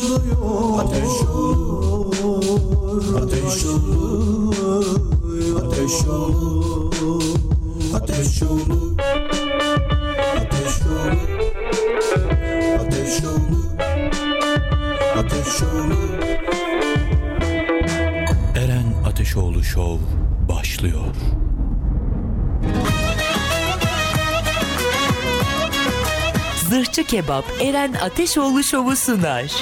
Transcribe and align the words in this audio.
başlıyor 0.00 0.78
Ateş 0.78 1.28
olur 1.28 2.14
Ateş 3.22 3.64
olur 3.66 4.86
Ateş 5.56 6.06
olur 6.08 7.22
Ateş 7.94 8.42
olur 8.42 8.79
Kebap 27.20 27.44
Eren 27.60 27.92
Ateşoğlu 27.92 28.62
Şovu 28.62 28.96
sunar. 28.96 29.52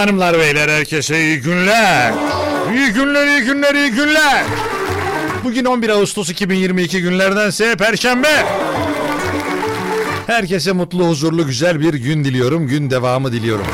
Hanımlar 0.00 0.38
beyler 0.38 0.68
herkese 0.68 1.20
iyi 1.20 1.40
günler. 1.40 2.12
İyi 2.74 2.92
günler, 2.92 3.26
iyi 3.26 3.40
günler, 3.40 3.74
iyi 3.74 3.90
günler. 3.90 4.44
Bugün 5.44 5.64
11 5.64 5.88
Ağustos 5.88 6.30
2022 6.30 7.02
günlerdense 7.02 7.76
Perşembe. 7.76 8.46
Herkese 10.26 10.72
mutlu, 10.72 11.08
huzurlu, 11.08 11.46
güzel 11.46 11.80
bir 11.80 11.94
gün 11.94 12.24
diliyorum. 12.24 12.66
Gün 12.66 12.90
devamı 12.90 13.32
diliyorum. 13.32 13.66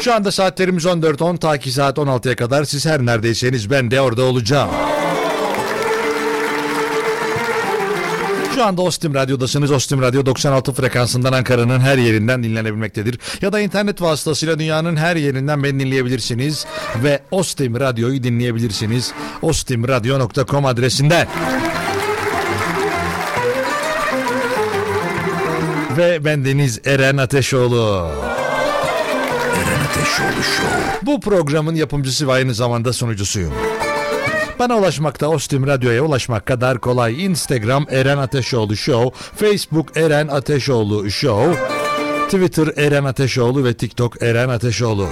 Şu 0.00 0.14
anda 0.14 0.32
saatlerimiz 0.32 0.84
14.10 0.84 1.38
ta 1.38 1.58
ki 1.58 1.72
saat 1.72 1.98
16'ya 1.98 2.36
kadar 2.36 2.64
siz 2.64 2.86
her 2.86 3.06
neredeyseniz 3.06 3.70
ben 3.70 3.90
de 3.90 4.00
orada 4.00 4.22
olacağım. 4.22 4.70
Şu 8.54 8.64
anda 8.64 8.82
Ostim 8.82 9.14
Radyo'dasınız. 9.14 9.70
Ostim 9.70 10.02
Radyo 10.02 10.26
96 10.26 10.72
frekansından 10.72 11.32
Ankara'nın 11.32 11.80
her 11.80 11.98
yerinden 11.98 12.42
dinlenebilmektedir. 12.42 13.18
Ya 13.42 13.52
da 13.52 13.60
internet 13.60 14.02
vasıtasıyla 14.02 14.58
dünyanın 14.58 14.96
her 14.96 15.16
yerinden 15.16 15.62
beni 15.62 15.80
dinleyebilirsiniz. 15.80 16.66
Ve 17.02 17.20
Ostim 17.30 17.80
Radyo'yu 17.80 18.22
dinleyebilirsiniz. 18.22 19.12
ostimradyo.com 19.42 20.66
adresinden. 20.66 21.28
Ve 25.96 26.24
ben 26.24 26.44
Deniz 26.44 26.80
Eren 26.84 27.16
Ateşoğlu. 27.16 28.10
Eren 29.56 29.80
Ateşoğlu 29.90 30.42
Show. 30.56 31.06
Bu 31.06 31.20
programın 31.20 31.74
yapımcısı 31.74 32.28
ve 32.28 32.32
aynı 32.32 32.54
zamanda 32.54 32.92
sunucusuyum. 32.92 33.52
Bana 34.58 34.78
ulaşmakta 34.78 35.28
Ostim 35.28 35.66
Radyo'ya 35.66 36.04
ulaşmak 36.04 36.46
kadar 36.46 36.80
kolay. 36.80 37.24
Instagram 37.24 37.86
Eren 37.90 38.18
Ateşoğlu 38.18 38.76
Show, 38.76 39.20
Facebook 39.36 39.96
Eren 39.96 40.28
Ateşoğlu 40.28 41.10
Show, 41.10 41.54
Twitter 42.24 42.84
Eren 42.84 43.04
Ateşoğlu 43.04 43.64
ve 43.64 43.74
TikTok 43.74 44.22
Eren 44.22 44.48
Ateşoğlu. 44.48 45.08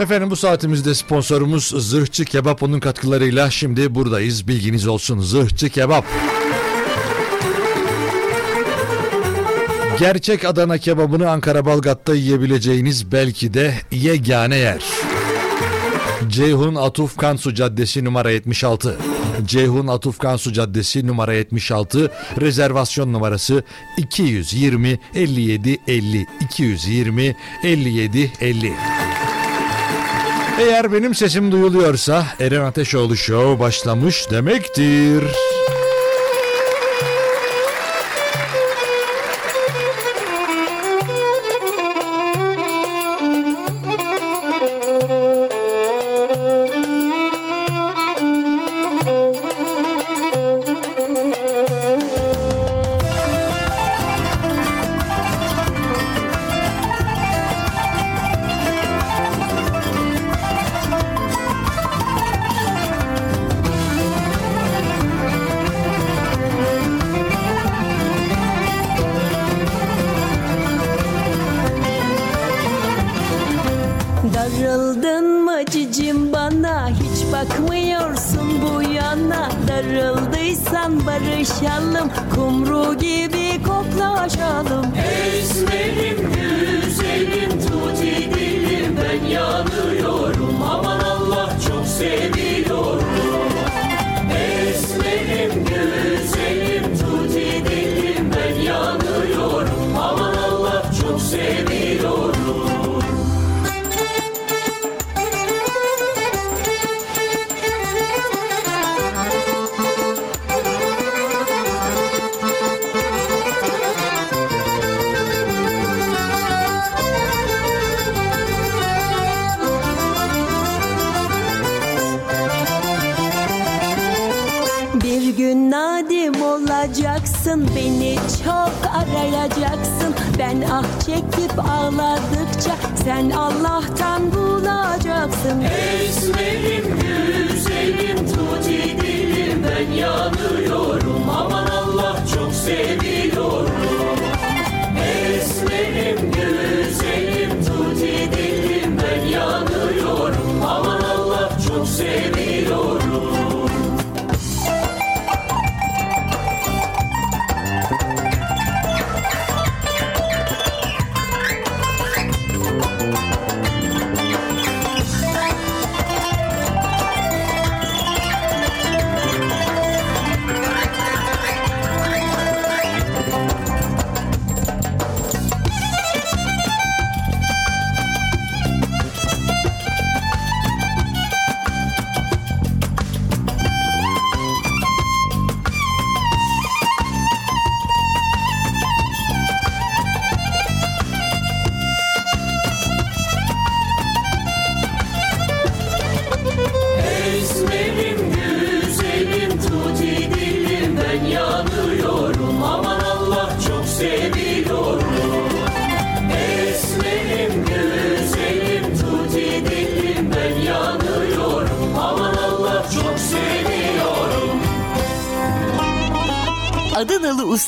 Efendim 0.00 0.30
bu 0.30 0.36
saatimizde 0.36 0.94
sponsorumuz 0.94 1.64
Zırhçı 1.88 2.24
Kebap 2.24 2.62
onun 2.62 2.80
katkılarıyla 2.80 3.50
şimdi 3.50 3.94
buradayız. 3.94 4.48
Bilginiz 4.48 4.86
olsun 4.86 5.20
Zırhçı 5.20 5.70
Kebap. 5.70 6.04
Gerçek 10.02 10.44
Adana 10.44 10.78
kebabını 10.78 11.30
Ankara 11.30 11.64
Balgat'ta 11.66 12.14
yiyebileceğiniz 12.14 13.12
belki 13.12 13.54
de 13.54 13.74
yegane 13.90 14.56
yer. 14.56 14.82
Ceyhun 16.28 16.74
Atuf 16.74 17.16
Kansu 17.16 17.54
Caddesi 17.54 18.04
numara 18.04 18.30
76. 18.30 18.98
Ceyhun 19.46 19.86
Atuf 19.86 20.18
Kansu 20.18 20.52
Caddesi 20.52 21.06
numara 21.06 21.32
76. 21.32 22.10
Rezervasyon 22.40 23.12
numarası 23.12 23.62
220 23.96 24.98
57 25.14 25.78
50 25.88 26.26
220 26.40 27.36
57 27.64 28.32
50. 28.40 28.72
Eğer 30.60 30.92
benim 30.92 31.14
sesim 31.14 31.52
duyuluyorsa 31.52 32.26
Eren 32.40 32.64
Ateşoğlu 32.64 33.16
Show 33.16 33.58
başlamış 33.58 34.30
demektir. 34.30 35.24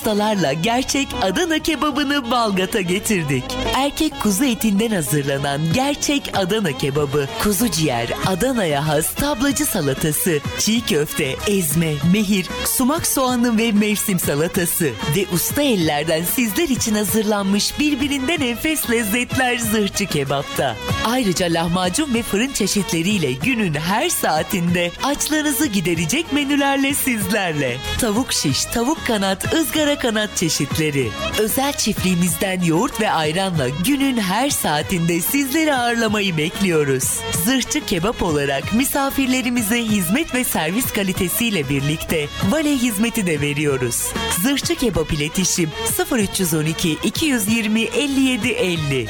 ustalarla 0.05 0.53
gerçek 0.53 1.09
Adana 1.23 1.59
kebabını 1.59 2.31
Balgat'a 2.31 2.81
getirdik. 2.81 3.45
Erkek 3.75 4.21
kuzu 4.21 4.45
etinden 4.45 4.91
hazırlanan 4.91 5.61
gerçek 5.73 6.33
Adana 6.35 6.73
kebabı, 6.73 7.29
kuzu 7.43 7.71
ciğer, 7.71 8.09
Adana'ya 8.27 8.89
has 8.89 9.15
tablacı 9.15 9.67
salatası, 9.67 10.39
çiğ 10.59 10.81
köfte, 10.87 11.37
ezme, 11.47 11.95
mehir, 12.13 12.49
sumak 12.75 13.07
soğanlı 13.07 13.59
ve 13.59 13.73
mevsim 13.73 14.19
salatası 14.19 14.85
ve 15.17 15.27
usta 15.33 15.63
ellerden 15.63 16.25
sizler 16.25 16.69
için 16.69 16.95
hazırlanmış 16.95 17.79
birbirinden 17.79 18.41
enfes 18.41 18.91
lezzetler 18.91 19.59
zırhçı 19.59 20.07
kebapta. 20.07 20.77
Ayrıca 21.05 21.47
lahmacun 21.47 22.15
ve 22.15 22.23
fırın 22.23 22.53
çeşitleriyle 22.53 23.33
günün 23.33 23.75
her 23.75 24.09
saatinde 24.09 24.91
açlığınızı 25.05 25.67
giderecek 25.67 26.33
menülerle 26.33 26.95
sizlerle. 26.95 27.77
Tavuk 28.01 28.33
şiş, 28.33 28.65
tavuk 28.65 29.07
kanat, 29.07 29.55
ızgara 29.55 29.99
kanat 29.99 30.37
çeşitleri. 30.37 31.09
Özel 31.39 31.73
çiftliğimizden 31.73 32.61
yoğurt 32.63 33.01
ve 33.01 33.11
ayranla 33.11 33.69
günün 33.69 34.17
her 34.17 34.51
saatinde 34.51 35.21
sizleri 35.21 35.75
ağırlamayı 35.75 36.37
bekliyoruz. 36.37 37.05
Zırhçı 37.45 37.87
kebap 37.87 38.23
olarak 38.23 38.73
misafirlerimize 38.73 39.85
hizmet 39.85 40.35
ve 40.35 40.45
servis 40.45 40.93
kalitesiyle 40.93 41.69
birlikte 41.69 42.27
Van 42.51 42.64
havale 42.65 42.77
hizmeti 42.77 43.27
de 43.27 43.41
veriyoruz. 43.41 44.13
Zırhçı 44.43 44.75
Kebap 44.75 45.13
iletişim 45.13 45.71
0312 46.13 46.93
220 47.05 47.83
57 47.83 48.49
50 48.49 49.07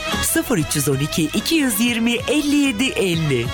0312 0.51 1.23
220 1.23 2.13
57 2.13 2.85
50 2.85 3.47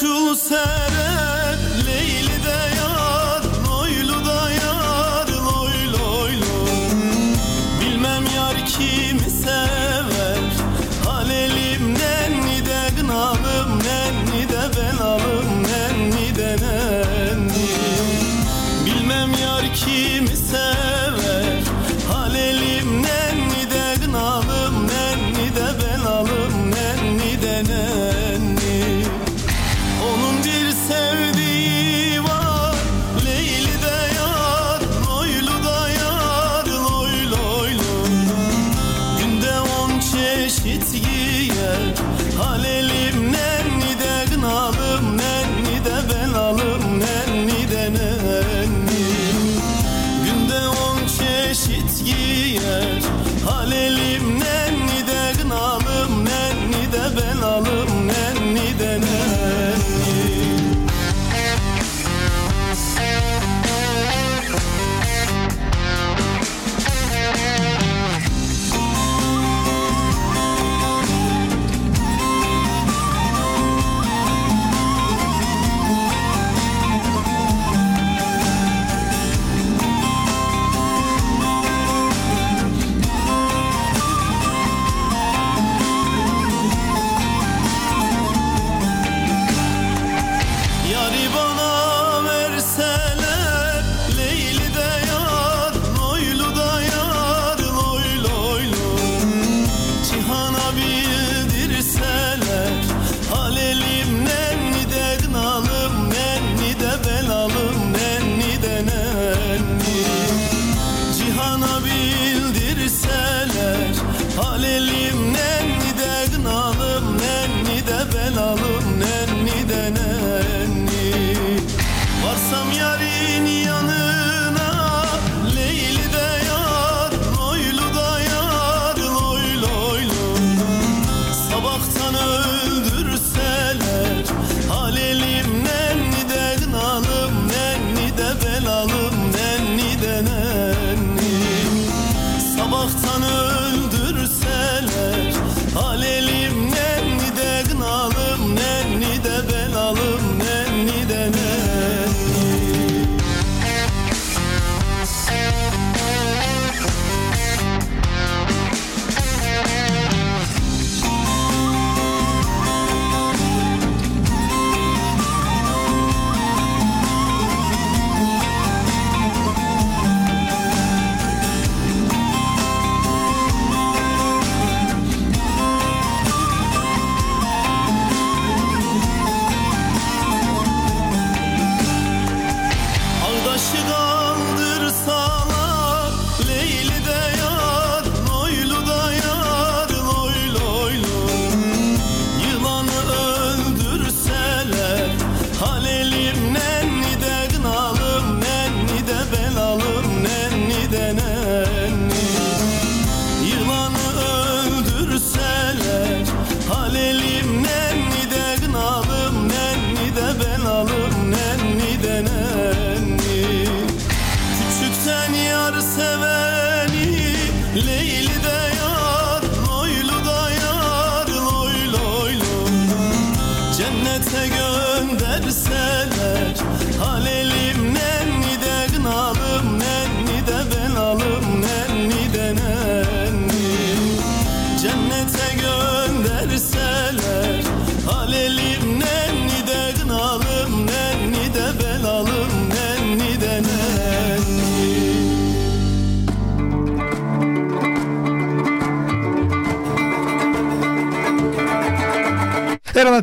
Çul 0.00 0.34
sen 0.34 0.87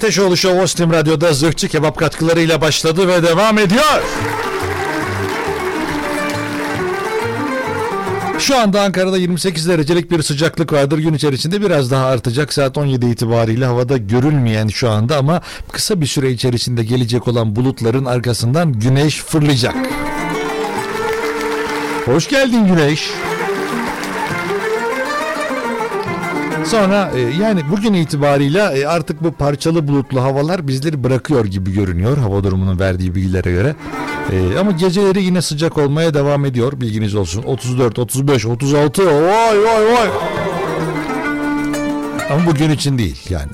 Ateşoğlu 0.05 0.37
Show 0.37 0.61
Ostim 0.61 0.93
Radyo'da 0.93 1.33
zırhçı 1.33 1.67
kebap 1.67 1.97
katkılarıyla 1.97 2.61
başladı 2.61 3.07
ve 3.07 3.23
devam 3.23 3.57
ediyor. 3.57 4.03
Şu 8.39 8.57
anda 8.57 8.81
Ankara'da 8.81 9.17
28 9.17 9.67
derecelik 9.69 10.11
bir 10.11 10.21
sıcaklık 10.21 10.73
vardır. 10.73 10.97
Gün 10.97 11.13
içerisinde 11.13 11.61
biraz 11.61 11.91
daha 11.91 12.05
artacak. 12.05 12.53
Saat 12.53 12.77
17 12.77 13.05
itibariyle 13.05 13.65
havada 13.65 13.97
görülmeyen 13.97 14.67
şu 14.67 14.89
anda 14.89 15.17
ama 15.17 15.41
kısa 15.71 16.01
bir 16.01 16.07
süre 16.07 16.31
içerisinde 16.31 16.83
gelecek 16.83 17.27
olan 17.27 17.55
bulutların 17.55 18.05
arkasından 18.05 18.73
güneş 18.73 19.23
fırlayacak. 19.23 19.75
Hoş 22.05 22.29
geldin 22.29 22.67
güneş. 22.67 23.09
Sonra 26.65 27.11
e, 27.15 27.19
yani 27.19 27.61
bugün 27.71 27.93
itibarıyla 27.93 28.77
e, 28.77 28.87
artık 28.87 29.23
bu 29.23 29.31
parçalı 29.31 29.87
bulutlu 29.87 30.23
havalar 30.23 30.67
bizleri 30.67 31.03
bırakıyor 31.03 31.45
gibi 31.45 31.73
görünüyor 31.73 32.17
hava 32.17 32.43
durumunun 32.43 32.79
verdiği 32.79 33.15
bilgilere 33.15 33.51
göre. 33.51 33.75
E, 34.31 34.59
ama 34.59 34.71
geceleri 34.71 35.23
yine 35.23 35.41
sıcak 35.41 35.77
olmaya 35.77 36.13
devam 36.13 36.45
ediyor 36.45 36.81
bilginiz 36.81 37.15
olsun. 37.15 37.43
34, 37.43 37.99
35, 37.99 38.45
36 38.45 39.05
vay 39.05 39.63
vay 39.63 39.85
vay. 39.93 40.09
Ama 42.31 42.45
bugün 42.45 42.69
için 42.69 42.97
değil 42.97 43.21
yani. 43.29 43.51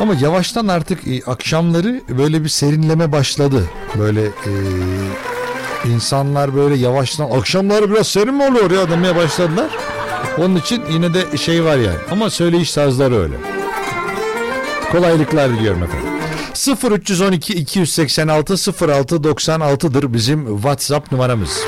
Ama 0.00 0.14
yavaştan 0.14 0.68
artık 0.68 1.08
e, 1.08 1.22
akşamları 1.26 2.00
böyle 2.18 2.44
bir 2.44 2.48
serinleme 2.48 3.12
başladı. 3.12 3.64
Böyle 3.98 4.22
e, 4.24 4.52
insanlar 5.94 6.54
böyle 6.54 6.74
yavaştan 6.74 7.30
akşamları 7.30 7.90
biraz 7.90 8.06
serin 8.06 8.34
mi 8.34 8.42
oluyor 8.44 8.70
ya 8.70 8.90
demeye 8.90 9.16
başladılar. 9.16 9.68
Onun 10.38 10.56
için 10.56 10.82
yine 10.92 11.14
de 11.14 11.36
şey 11.36 11.64
var 11.64 11.76
yani. 11.76 11.98
Ama 12.10 12.30
söyleyiş 12.30 12.72
tarzları 12.72 13.16
öyle. 13.16 13.34
Kolaylıklar 14.92 15.50
diliyorum 15.50 15.82
efendim. 15.82 16.08
0312 16.66 17.54
286 17.54 18.52
06 18.52 19.16
96'dır 19.16 20.12
bizim 20.12 20.56
WhatsApp 20.56 21.12
numaramız. 21.12 21.60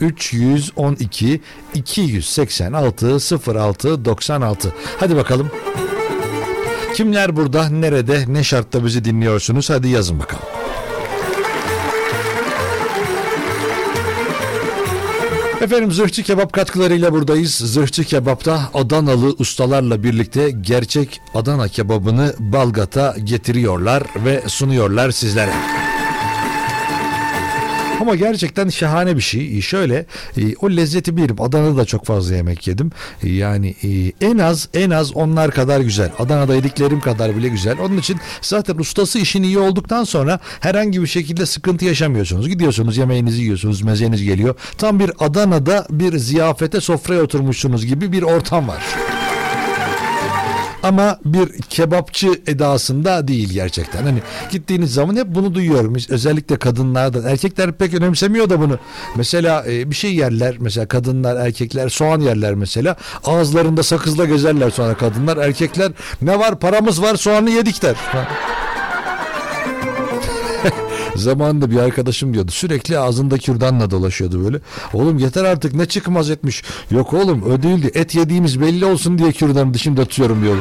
0312 0.00 1.40
286 1.74 3.18
06 3.54 4.04
96. 4.04 4.72
Hadi 5.00 5.16
bakalım. 5.16 5.50
Kimler 6.94 7.36
burada, 7.36 7.68
nerede, 7.68 8.24
ne 8.28 8.44
şartta 8.44 8.84
bizi 8.84 9.04
dinliyorsunuz? 9.04 9.70
Hadi 9.70 9.88
yazın 9.88 10.20
bakalım. 10.20 10.57
Efendim 15.60 15.92
Zırhçı 15.92 16.22
Kebap 16.22 16.52
katkılarıyla 16.52 17.12
buradayız. 17.12 17.54
Zırhçı 17.54 18.04
Kebap'ta 18.04 18.70
Adanalı 18.74 19.34
ustalarla 19.38 20.02
birlikte 20.02 20.50
gerçek 20.50 21.20
Adana 21.34 21.68
kebabını 21.68 22.34
Balgat'a 22.38 23.16
getiriyorlar 23.24 24.02
ve 24.24 24.42
sunuyorlar 24.46 25.10
sizlere. 25.10 25.52
Ama 28.00 28.14
gerçekten 28.14 28.68
şahane 28.68 29.16
bir 29.16 29.20
şey. 29.20 29.60
Şöyle 29.60 30.06
e, 30.36 30.56
o 30.60 30.70
lezzeti 30.70 31.16
bilirim. 31.16 31.36
Adana'da 31.42 31.76
da 31.76 31.84
çok 31.84 32.04
fazla 32.04 32.34
yemek 32.34 32.68
yedim. 32.68 32.90
E, 33.22 33.32
yani 33.32 33.74
e, 33.84 34.12
en 34.26 34.38
az 34.38 34.68
en 34.74 34.90
az 34.90 35.12
onlar 35.16 35.50
kadar 35.50 35.80
güzel. 35.80 36.10
Adana'da 36.18 36.54
yediklerim 36.54 37.00
kadar 37.00 37.36
bile 37.36 37.48
güzel. 37.48 37.78
Onun 37.80 37.96
için 37.98 38.16
zaten 38.42 38.78
ustası 38.78 39.18
işin 39.18 39.42
iyi 39.42 39.58
olduktan 39.58 40.04
sonra 40.04 40.38
herhangi 40.60 41.02
bir 41.02 41.06
şekilde 41.06 41.46
sıkıntı 41.46 41.84
yaşamıyorsunuz. 41.84 42.48
Gidiyorsunuz 42.48 42.96
yemeğinizi 42.96 43.42
yiyorsunuz, 43.42 43.82
mezeniz 43.82 44.22
geliyor. 44.22 44.54
Tam 44.78 45.00
bir 45.00 45.10
Adana'da 45.20 45.86
bir 45.90 46.18
ziyafete 46.18 46.80
sofraya 46.80 47.22
oturmuşsunuz 47.22 47.86
gibi 47.86 48.12
bir 48.12 48.22
ortam 48.22 48.68
var 48.68 49.07
ama 50.82 51.18
bir 51.24 51.62
kebapçı 51.62 52.42
edasında 52.46 53.28
değil 53.28 53.52
gerçekten. 53.52 54.02
Hani 54.02 54.22
gittiğiniz 54.50 54.94
zaman 54.94 55.16
hep 55.16 55.26
bunu 55.26 55.54
duyuyorum. 55.54 55.96
Özellikle 56.08 56.58
kadınlardan. 56.58 57.24
Erkekler 57.24 57.72
pek 57.72 57.94
önemsemiyor 57.94 58.50
da 58.50 58.60
bunu. 58.60 58.78
Mesela 59.16 59.64
e, 59.68 59.90
bir 59.90 59.94
şey 59.94 60.14
yerler. 60.14 60.56
Mesela 60.58 60.88
kadınlar, 60.88 61.46
erkekler 61.46 61.88
soğan 61.88 62.20
yerler 62.20 62.54
mesela. 62.54 62.96
Ağızlarında 63.24 63.82
sakızla 63.82 64.24
gezerler 64.24 64.70
sonra 64.70 64.94
kadınlar. 64.94 65.36
Erkekler 65.36 65.92
ne 66.22 66.38
var 66.38 66.58
paramız 66.58 67.02
var 67.02 67.16
soğanı 67.16 67.50
yedik 67.50 67.82
der. 67.82 67.96
Zamanında 71.18 71.70
bir 71.70 71.76
arkadaşım 71.76 72.34
diyordu. 72.34 72.50
Sürekli 72.50 72.98
ağzında 72.98 73.38
kürdanla 73.38 73.90
dolaşıyordu 73.90 74.44
böyle. 74.44 74.60
Oğlum 74.92 75.18
yeter 75.18 75.44
artık 75.44 75.74
ne 75.74 75.86
çıkmaz 75.86 76.30
etmiş. 76.30 76.64
Yok 76.90 77.12
oğlum 77.12 77.42
o 77.42 77.62
değildi. 77.62 77.90
Et 77.94 78.14
yediğimiz 78.14 78.60
belli 78.60 78.84
olsun 78.84 79.18
diye 79.18 79.32
kürdanı 79.32 79.74
dışımda 79.74 80.04
tutuyorum 80.04 80.42
diyordu. 80.42 80.60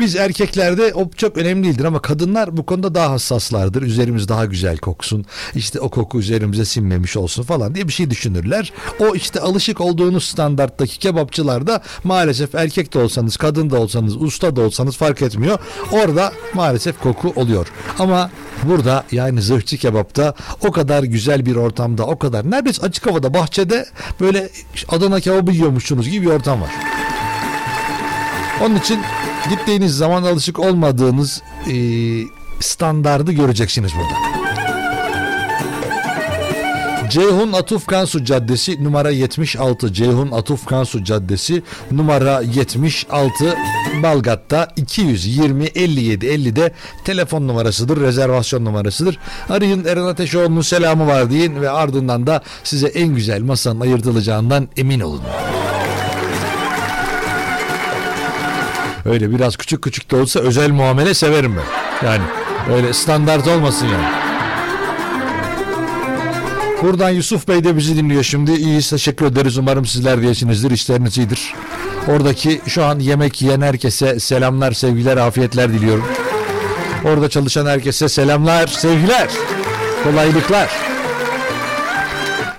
Biz 0.00 0.16
erkeklerde 0.16 0.94
o 0.94 1.10
çok 1.16 1.36
önemli 1.36 1.64
değildir 1.64 1.84
ama 1.84 2.02
kadınlar 2.02 2.56
bu 2.56 2.66
konuda 2.66 2.94
daha 2.94 3.10
hassaslardır. 3.10 3.82
Üzerimiz 3.82 4.28
daha 4.28 4.44
güzel 4.44 4.78
koksun. 4.78 5.24
İşte 5.54 5.80
o 5.80 5.88
koku 5.88 6.18
üzerimize 6.18 6.64
sinmemiş 6.64 7.16
olsun 7.16 7.42
falan 7.42 7.74
diye 7.74 7.88
bir 7.88 7.92
şey 7.92 8.10
düşünürler. 8.10 8.72
O 8.98 9.14
işte 9.14 9.40
alışık 9.40 9.80
olduğunuz 9.80 10.24
standarttaki 10.24 10.98
kebapçılarda 10.98 11.82
maalesef 12.04 12.54
erkek 12.54 12.94
de 12.94 12.98
olsanız, 12.98 13.36
kadın 13.36 13.70
da 13.70 13.80
olsanız, 13.80 14.22
usta 14.22 14.56
da 14.56 14.60
olsanız 14.60 14.96
fark 14.96 15.22
etmiyor. 15.22 15.58
Orada 15.92 16.32
maalesef 16.54 17.00
koku 17.00 17.32
oluyor. 17.36 17.66
Ama 17.98 18.30
burada 18.62 19.04
yani 19.12 19.42
zırhçı 19.42 19.78
kebapta 19.78 20.34
o 20.66 20.72
kadar 20.72 21.02
güzel 21.02 21.46
bir 21.46 21.56
ortamda, 21.56 22.06
o 22.06 22.18
kadar 22.18 22.50
neredeyse 22.50 22.82
açık 22.82 23.06
havada, 23.06 23.34
bahçede 23.34 23.86
böyle 24.20 24.48
Adana 24.88 25.20
kebabı 25.20 25.52
yiyormuşsunuz 25.52 26.08
gibi 26.08 26.26
bir 26.26 26.30
ortam 26.32 26.60
var. 26.60 26.70
Onun 28.62 28.76
için 28.76 28.98
gittiğiniz 29.50 29.96
zaman 29.96 30.22
alışık 30.22 30.58
olmadığınız 30.58 31.42
e, 31.70 31.74
standardı 32.60 33.32
göreceksiniz 33.32 33.92
burada. 33.94 34.38
Ceyhun 37.10 37.52
Atuf 37.52 37.86
Kansu 37.86 38.24
Caddesi 38.24 38.84
numara 38.84 39.10
76 39.10 39.92
Ceyhun 39.92 40.30
Atuf 40.30 40.66
Kansu 40.66 41.04
Caddesi 41.04 41.62
numara 41.90 42.40
76 42.40 43.56
Balgat'ta 44.02 44.68
220 44.76 45.64
57 45.64 46.26
50'de 46.26 46.72
telefon 47.04 47.48
numarasıdır 47.48 48.00
rezervasyon 48.00 48.64
numarasıdır. 48.64 49.18
Arayın 49.48 49.84
Eren 49.84 50.04
Ateşoğlu'nun 50.04 50.60
selamı 50.60 51.06
var 51.06 51.30
deyin 51.30 51.60
ve 51.60 51.70
ardından 51.70 52.26
da 52.26 52.42
size 52.64 52.86
en 52.86 53.14
güzel 53.14 53.42
masanın 53.42 53.80
ayırtılacağından 53.80 54.68
emin 54.76 55.00
olun. 55.00 55.22
Öyle 59.10 59.30
biraz 59.30 59.56
küçük 59.56 59.82
küçük 59.82 60.10
de 60.10 60.16
olsa 60.16 60.40
özel 60.40 60.70
muamele 60.70 61.14
severim 61.14 61.56
ben. 61.56 62.06
Yani 62.06 62.22
öyle 62.74 62.92
standart 62.92 63.48
olmasın 63.48 63.86
yani. 63.86 64.28
Buradan 66.82 67.10
Yusuf 67.10 67.48
Bey 67.48 67.64
de 67.64 67.76
bizi 67.76 67.96
dinliyor 67.96 68.22
şimdi. 68.22 68.52
İyiyiz 68.52 68.90
teşekkür 68.90 69.26
ederiz. 69.26 69.58
Umarım 69.58 69.86
sizler 69.86 70.22
de 70.22 70.26
iyisinizdir. 70.26 70.70
İşleriniz 70.70 71.18
iyidir. 71.18 71.54
Oradaki 72.08 72.60
şu 72.66 72.84
an 72.84 72.98
yemek 72.98 73.42
yiyen 73.42 73.60
herkese 73.60 74.20
selamlar, 74.20 74.72
sevgiler, 74.72 75.16
afiyetler 75.16 75.72
diliyorum. 75.72 76.04
Orada 77.04 77.28
çalışan 77.28 77.66
herkese 77.66 78.08
selamlar, 78.08 78.66
sevgiler, 78.66 79.28
kolaylıklar. 80.04 80.97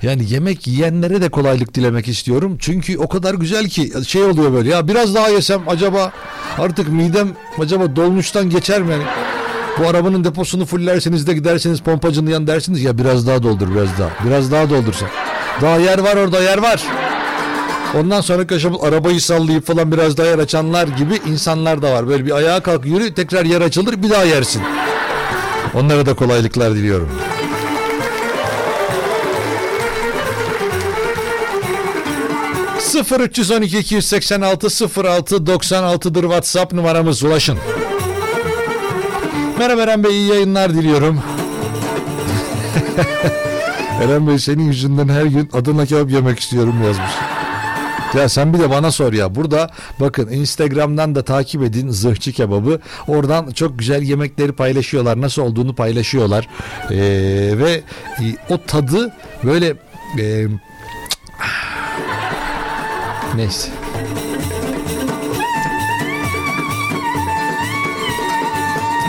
Yani 0.01 0.33
yemek 0.33 0.67
yiyenlere 0.67 1.21
de 1.21 1.29
kolaylık 1.29 1.73
dilemek 1.73 2.07
istiyorum. 2.07 2.57
Çünkü 2.59 2.97
o 2.97 3.09
kadar 3.09 3.33
güzel 3.33 3.69
ki 3.69 3.91
şey 4.07 4.23
oluyor 4.23 4.53
böyle 4.53 4.69
ya 4.69 4.87
biraz 4.87 5.15
daha 5.15 5.29
yesem 5.29 5.61
acaba 5.67 6.11
artık 6.57 6.89
midem 6.89 7.29
acaba 7.59 7.95
dolmuştan 7.95 8.49
geçer 8.49 8.81
mi? 8.81 8.91
Yani 8.91 9.03
bu 9.79 9.87
arabanın 9.87 10.23
deposunu 10.23 10.65
fullerseniz 10.65 11.27
de 11.27 11.33
giderseniz 11.33 11.79
pompacının 11.79 12.29
yan 12.29 12.47
dersiniz 12.47 12.83
ya 12.83 12.97
biraz 12.97 13.27
daha 13.27 13.43
doldur 13.43 13.67
biraz 13.75 13.99
daha. 13.99 14.09
Biraz 14.25 14.51
daha 14.51 14.69
doldursa. 14.69 15.05
Daha 15.61 15.77
yer 15.77 15.99
var 15.99 16.15
orada 16.15 16.41
yer 16.41 16.57
var. 16.57 16.83
Ondan 17.95 18.21
sonra 18.21 18.55
aşama 18.55 18.81
arabayı 18.81 19.21
sallayıp 19.21 19.65
falan 19.67 19.91
biraz 19.91 20.17
daha 20.17 20.27
yer 20.27 20.39
açanlar 20.39 20.87
gibi 20.87 21.19
insanlar 21.27 21.81
da 21.81 21.91
var. 21.91 22.07
Böyle 22.07 22.25
bir 22.25 22.31
ayağa 22.31 22.59
kalk 22.59 22.85
yürü 22.85 23.13
tekrar 23.13 23.45
yer 23.45 23.61
açılır 23.61 24.03
bir 24.03 24.09
daha 24.09 24.23
yersin. 24.23 24.61
Onlara 25.73 26.05
da 26.05 26.13
kolaylıklar 26.13 26.75
diliyorum. 26.75 27.09
0312 33.03 33.79
286 33.79 34.67
06 35.03 35.35
96'dır 35.35 36.21
WhatsApp 36.21 36.73
numaramız 36.73 37.23
ulaşın. 37.23 37.57
Merhaba 39.59 39.81
Eren 39.81 40.03
Bey 40.03 40.11
iyi 40.11 40.29
yayınlar 40.29 40.73
diliyorum. 40.73 41.19
Eren 44.03 44.27
Bey 44.27 44.39
senin 44.39 44.63
yüzünden 44.63 45.09
her 45.09 45.25
gün 45.25 45.49
Adana 45.53 45.85
kebap 45.85 46.11
yemek 46.11 46.39
istiyorum 46.39 46.75
yazmış. 46.85 47.11
Ya 48.13 48.29
sen 48.29 48.53
bir 48.53 48.59
de 48.59 48.69
bana 48.69 48.91
sor 48.91 49.13
ya. 49.13 49.35
Burada 49.35 49.69
bakın 49.99 50.29
Instagram'dan 50.29 51.15
da 51.15 51.23
takip 51.23 51.63
edin 51.63 51.89
Zırhçı 51.89 52.31
Kebabı. 52.31 52.79
Oradan 53.07 53.51
çok 53.51 53.79
güzel 53.79 54.01
yemekleri 54.01 54.51
paylaşıyorlar. 54.51 55.21
Nasıl 55.21 55.41
olduğunu 55.41 55.75
paylaşıyorlar. 55.75 56.47
Ee, 56.91 56.97
ve 57.57 57.81
e, 58.19 58.23
o 58.49 58.57
tadı 58.67 59.13
böyle 59.43 59.73
e, 60.19 60.47
Neyse. 63.35 63.69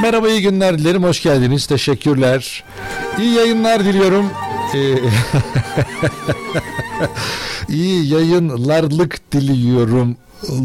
Merhaba 0.02 0.28
iyi 0.28 0.42
günler 0.42 0.78
dilerim. 0.78 1.02
Hoş 1.02 1.22
geldiniz. 1.22 1.66
Teşekkürler. 1.66 2.64
İyi 3.18 3.34
yayınlar 3.34 3.84
diliyorum. 3.84 4.30
Ee, 4.74 4.78
iyi 7.68 8.12
yayınlarlık 8.12 9.32
diliyorum. 9.32 10.16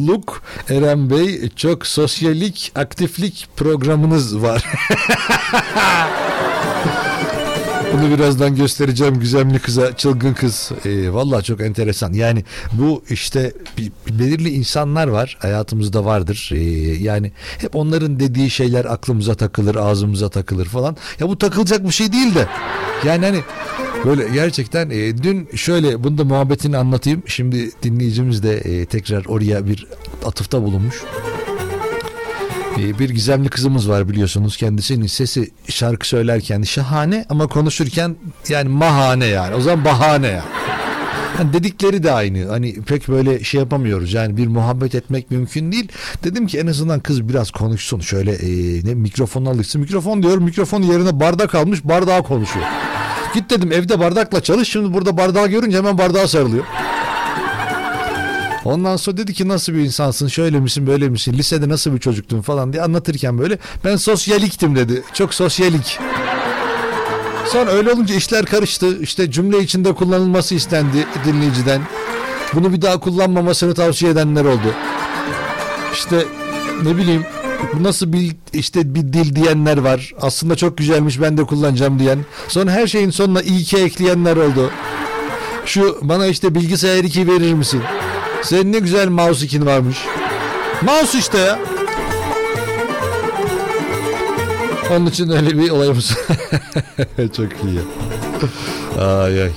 Luk 0.07 0.41
Eren 0.69 1.09
Bey 1.09 1.49
çok 1.55 1.87
sosyalik 1.87 2.71
aktiflik 2.75 3.47
programınız 3.55 4.41
var. 4.41 4.65
Bunu 7.95 8.17
birazdan 8.17 8.55
göstereceğim 8.55 9.19
güzemli 9.19 9.59
kıza, 9.59 9.97
çılgın 9.97 10.33
kız. 10.33 10.71
Ee, 10.85 11.13
Valla 11.13 11.41
çok 11.41 11.61
enteresan. 11.61 12.13
Yani 12.13 12.43
bu 12.73 13.03
işte 13.09 13.53
belirli 14.09 14.49
insanlar 14.49 15.07
var, 15.07 15.37
hayatımızda 15.39 16.05
vardır. 16.05 16.49
Ee, 16.53 16.57
yani 17.03 17.31
hep 17.57 17.75
onların 17.75 18.19
dediği 18.19 18.49
şeyler 18.49 18.85
aklımıza 18.85 19.35
takılır, 19.35 19.75
ağzımıza 19.75 20.29
takılır 20.29 20.65
falan. 20.65 20.97
Ya 21.19 21.29
bu 21.29 21.37
takılacak 21.37 21.87
bir 21.87 21.91
şey 21.91 22.11
değil 22.11 22.35
de. 22.35 22.47
Yani 23.05 23.25
hani 23.25 23.41
böyle 24.05 24.29
gerçekten 24.29 24.89
e, 24.89 25.23
dün 25.23 25.49
şöyle 25.55 26.03
bunu 26.03 26.17
da 26.17 26.23
muhabbetini 26.23 26.77
anlatayım. 26.77 27.23
Şimdi 27.25 27.71
dinleyicimiz 27.83 28.43
de 28.43 28.57
e, 28.57 28.85
tekrar 28.85 29.25
oraya 29.25 29.67
bir 29.67 29.87
atıfta 30.25 30.63
bulunmuş. 30.63 30.95
Ee, 32.79 32.99
bir 32.99 33.09
gizemli 33.09 33.49
kızımız 33.49 33.89
var 33.89 34.09
biliyorsunuz 34.09 34.57
kendisinin 34.57 35.07
sesi 35.07 35.51
şarkı 35.69 36.07
söylerken 36.07 36.61
şahane 36.61 37.25
ama 37.29 37.47
konuşurken 37.47 38.15
yani 38.49 38.69
mahane 38.69 39.25
yani 39.25 39.55
o 39.55 39.61
zaman 39.61 39.85
bahane 39.85 40.27
yani. 40.27 40.49
Yani 41.39 41.53
dedikleri 41.53 42.03
de 42.03 42.11
aynı. 42.11 42.49
Hani 42.49 42.81
pek 42.81 43.07
böyle 43.07 43.43
şey 43.43 43.59
yapamıyoruz. 43.59 44.13
Yani 44.13 44.37
bir 44.37 44.47
muhabbet 44.47 44.95
etmek 44.95 45.31
mümkün 45.31 45.71
değil. 45.71 45.87
Dedim 46.23 46.47
ki 46.47 46.59
en 46.59 46.67
azından 46.67 46.99
kız 46.99 47.29
biraz 47.29 47.51
konuşsun. 47.51 47.99
Şöyle 47.99 48.31
e, 48.31 48.85
ne 48.85 48.93
mikrofonu 48.93 49.49
alışsın. 49.49 49.81
Mikrofon 49.81 50.23
diyorum. 50.23 50.43
Mikrofon 50.43 50.81
yerine 50.81 51.19
bardak 51.19 51.55
almış. 51.55 51.83
Bardağa 51.83 52.21
konuşuyor. 52.21 52.65
Git 53.33 53.49
dedim 53.49 53.71
evde 53.71 53.99
bardakla 53.99 54.43
çalış. 54.43 54.69
Şimdi 54.69 54.93
burada 54.93 55.17
bardağı 55.17 55.47
görünce 55.47 55.77
hemen 55.77 55.97
bardağa 55.97 56.27
sarılıyor. 56.27 56.65
Ondan 58.65 58.95
sonra 58.97 59.17
dedi 59.17 59.33
ki 59.33 59.47
nasıl 59.47 59.73
bir 59.73 59.79
insansın 59.79 60.27
şöyle 60.27 60.59
misin 60.59 60.87
böyle 60.87 61.09
misin 61.09 61.33
lisede 61.33 61.69
nasıl 61.69 61.93
bir 61.93 61.99
çocuktun 61.99 62.41
falan 62.41 62.73
diye 62.73 62.83
anlatırken 62.83 63.39
böyle 63.39 63.57
ben 63.85 63.95
sosyaliktim 63.95 64.75
dedi 64.75 65.03
çok 65.13 65.33
sosyalik. 65.33 65.99
Sonra 67.45 67.71
öyle 67.71 67.91
olunca 67.91 68.15
işler 68.15 68.45
karıştı 68.45 68.99
işte 69.01 69.31
cümle 69.31 69.59
içinde 69.59 69.93
kullanılması 69.93 70.55
istendi 70.55 71.07
dinleyiciden. 71.25 71.81
Bunu 72.53 72.73
bir 72.73 72.81
daha 72.81 72.99
kullanmamasını 72.99 73.73
tavsiye 73.73 74.11
edenler 74.11 74.45
oldu. 74.45 74.75
İşte 75.93 76.25
ne 76.83 76.97
bileyim 76.97 77.25
bu 77.73 77.83
nasıl 77.83 78.13
bir 78.13 78.35
işte 78.53 78.95
bir 78.95 79.01
dil 79.13 79.35
diyenler 79.35 79.77
var. 79.77 80.13
Aslında 80.21 80.55
çok 80.55 80.77
güzelmiş 80.77 81.21
ben 81.21 81.37
de 81.37 81.43
kullanacağım 81.43 81.99
diyen. 81.99 82.19
Sonra 82.47 82.71
her 82.71 82.87
şeyin 82.87 83.09
sonuna 83.09 83.41
iyi 83.41 83.63
ki 83.63 83.77
ekleyenler 83.77 84.37
oldu. 84.37 84.71
Şu 85.65 85.97
bana 86.01 86.27
işte 86.27 86.55
bilgisayar 86.55 87.03
2 87.03 87.27
verir 87.27 87.53
misin? 87.53 87.81
Senin 88.45 88.73
ne 88.73 88.79
güzel 88.79 89.07
mouse 89.07 89.45
2'in 89.45 89.65
varmış. 89.65 89.97
Mouse 90.81 91.17
işte 91.17 91.37
ya. 91.37 91.59
Onun 94.91 95.05
için 95.05 95.29
öyle 95.29 95.57
bir 95.57 95.69
olayımız. 95.69 96.11
Çok 97.37 97.49
iyi. 97.63 97.79
Ay 99.01 99.41
ay. 99.41 99.51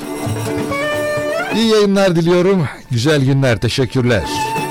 İyi 1.55 1.71
yayınlar 1.71 2.17
diliyorum. 2.17 2.69
Güzel 2.91 3.25
günler. 3.25 3.61
Teşekkürler. 3.61 4.23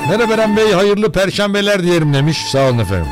Merhaba 0.09 0.33
Eren 0.33 0.57
Bey. 0.57 0.71
Hayırlı 0.71 1.11
perşembeler 1.11 1.83
diyelim 1.83 2.13
demiş. 2.13 2.37
Sağ 2.51 2.69
olun 2.69 2.79
efendim. 2.79 3.11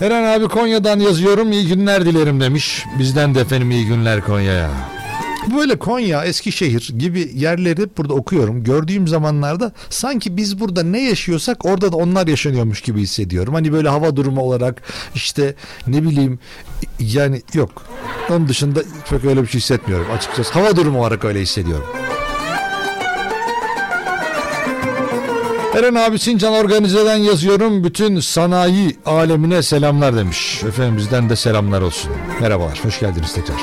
Eren 0.00 0.38
abi 0.38 0.48
Konya'dan 0.48 1.00
yazıyorum 1.00 1.52
iyi 1.52 1.66
günler 1.66 2.06
dilerim 2.06 2.40
demiş. 2.40 2.84
Bizden 2.98 3.34
de 3.34 3.40
efendim 3.40 3.70
iyi 3.70 3.86
günler 3.86 4.20
Konya'ya. 4.20 4.70
Böyle 5.56 5.78
Konya, 5.78 6.24
Eskişehir 6.24 6.92
gibi 6.98 7.30
yerleri 7.34 7.88
burada 7.96 8.14
okuyorum. 8.14 8.64
Gördüğüm 8.64 9.08
zamanlarda 9.08 9.72
sanki 9.90 10.36
biz 10.36 10.60
burada 10.60 10.82
ne 10.82 11.08
yaşıyorsak 11.08 11.64
orada 11.64 11.92
da 11.92 11.96
onlar 11.96 12.26
yaşanıyormuş 12.26 12.80
gibi 12.80 13.00
hissediyorum. 13.00 13.54
Hani 13.54 13.72
böyle 13.72 13.88
hava 13.88 14.16
durumu 14.16 14.40
olarak 14.40 14.82
işte 15.14 15.54
ne 15.86 16.02
bileyim 16.02 16.38
yani 17.00 17.42
yok. 17.54 17.82
Onun 18.30 18.48
dışında 18.48 18.80
pek 19.10 19.24
öyle 19.24 19.42
bir 19.42 19.48
şey 19.48 19.60
hissetmiyorum 19.60 20.06
açıkçası. 20.16 20.52
Hava 20.52 20.76
durumu 20.76 21.00
olarak 21.00 21.24
öyle 21.24 21.40
hissediyorum. 21.40 21.86
Eren 25.78 25.94
abi 25.94 26.18
Sincan 26.18 26.52
Organize'den 26.52 27.16
yazıyorum. 27.16 27.84
Bütün 27.84 28.20
sanayi 28.20 28.96
alemine 29.06 29.62
selamlar 29.62 30.16
demiş. 30.16 30.64
Efendim 30.64 30.96
bizden 30.96 31.30
de 31.30 31.36
selamlar 31.36 31.82
olsun. 31.82 32.10
Merhabalar, 32.40 32.80
hoş 32.84 33.00
geldiniz 33.00 33.32
tekrar. 33.32 33.56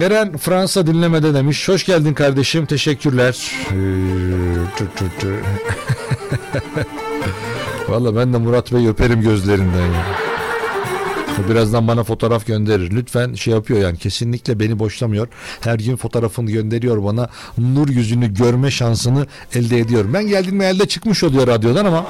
Eren 0.00 0.36
Fransa 0.36 0.86
dinlemede 0.86 1.34
demiş. 1.34 1.68
Hoş 1.68 1.86
geldin 1.86 2.14
kardeşim, 2.14 2.66
teşekkürler. 2.66 3.52
Ee. 3.70 3.76
Valla 7.92 8.16
ben 8.16 8.32
de 8.32 8.38
Murat 8.38 8.72
Bey 8.72 8.88
öperim 8.88 9.20
gözlerinden. 9.20 9.86
ya. 9.86 10.33
Birazdan 11.50 11.88
bana 11.88 12.04
fotoğraf 12.04 12.46
gönderir. 12.46 12.90
Lütfen 12.90 13.34
şey 13.34 13.54
yapıyor 13.54 13.80
yani 13.80 13.98
kesinlikle 13.98 14.60
beni 14.60 14.78
boşlamıyor. 14.78 15.28
Her 15.60 15.78
gün 15.78 15.96
fotoğrafını 15.96 16.50
gönderiyor 16.50 17.04
bana. 17.04 17.28
Nur 17.58 17.88
yüzünü 17.88 18.34
görme 18.34 18.70
şansını 18.70 19.26
elde 19.54 19.78
ediyorum. 19.78 20.10
Ben 20.14 20.26
geldiğimde 20.26 20.68
elde 20.68 20.88
çıkmış 20.88 21.24
oluyor 21.24 21.46
radyodan 21.46 21.84
ama 21.84 22.06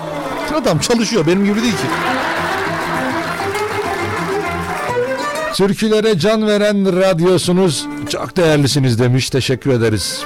adam 0.54 0.78
çalışıyor 0.78 1.26
benim 1.26 1.44
gibi 1.44 1.62
değil 1.62 1.72
ki. 1.72 1.86
Türkülere 5.54 6.18
can 6.18 6.46
veren 6.46 7.00
radyosunuz 7.00 7.86
çok 8.08 8.36
değerlisiniz 8.36 8.98
demiş. 8.98 9.30
Teşekkür 9.30 9.70
ederiz. 9.70 10.24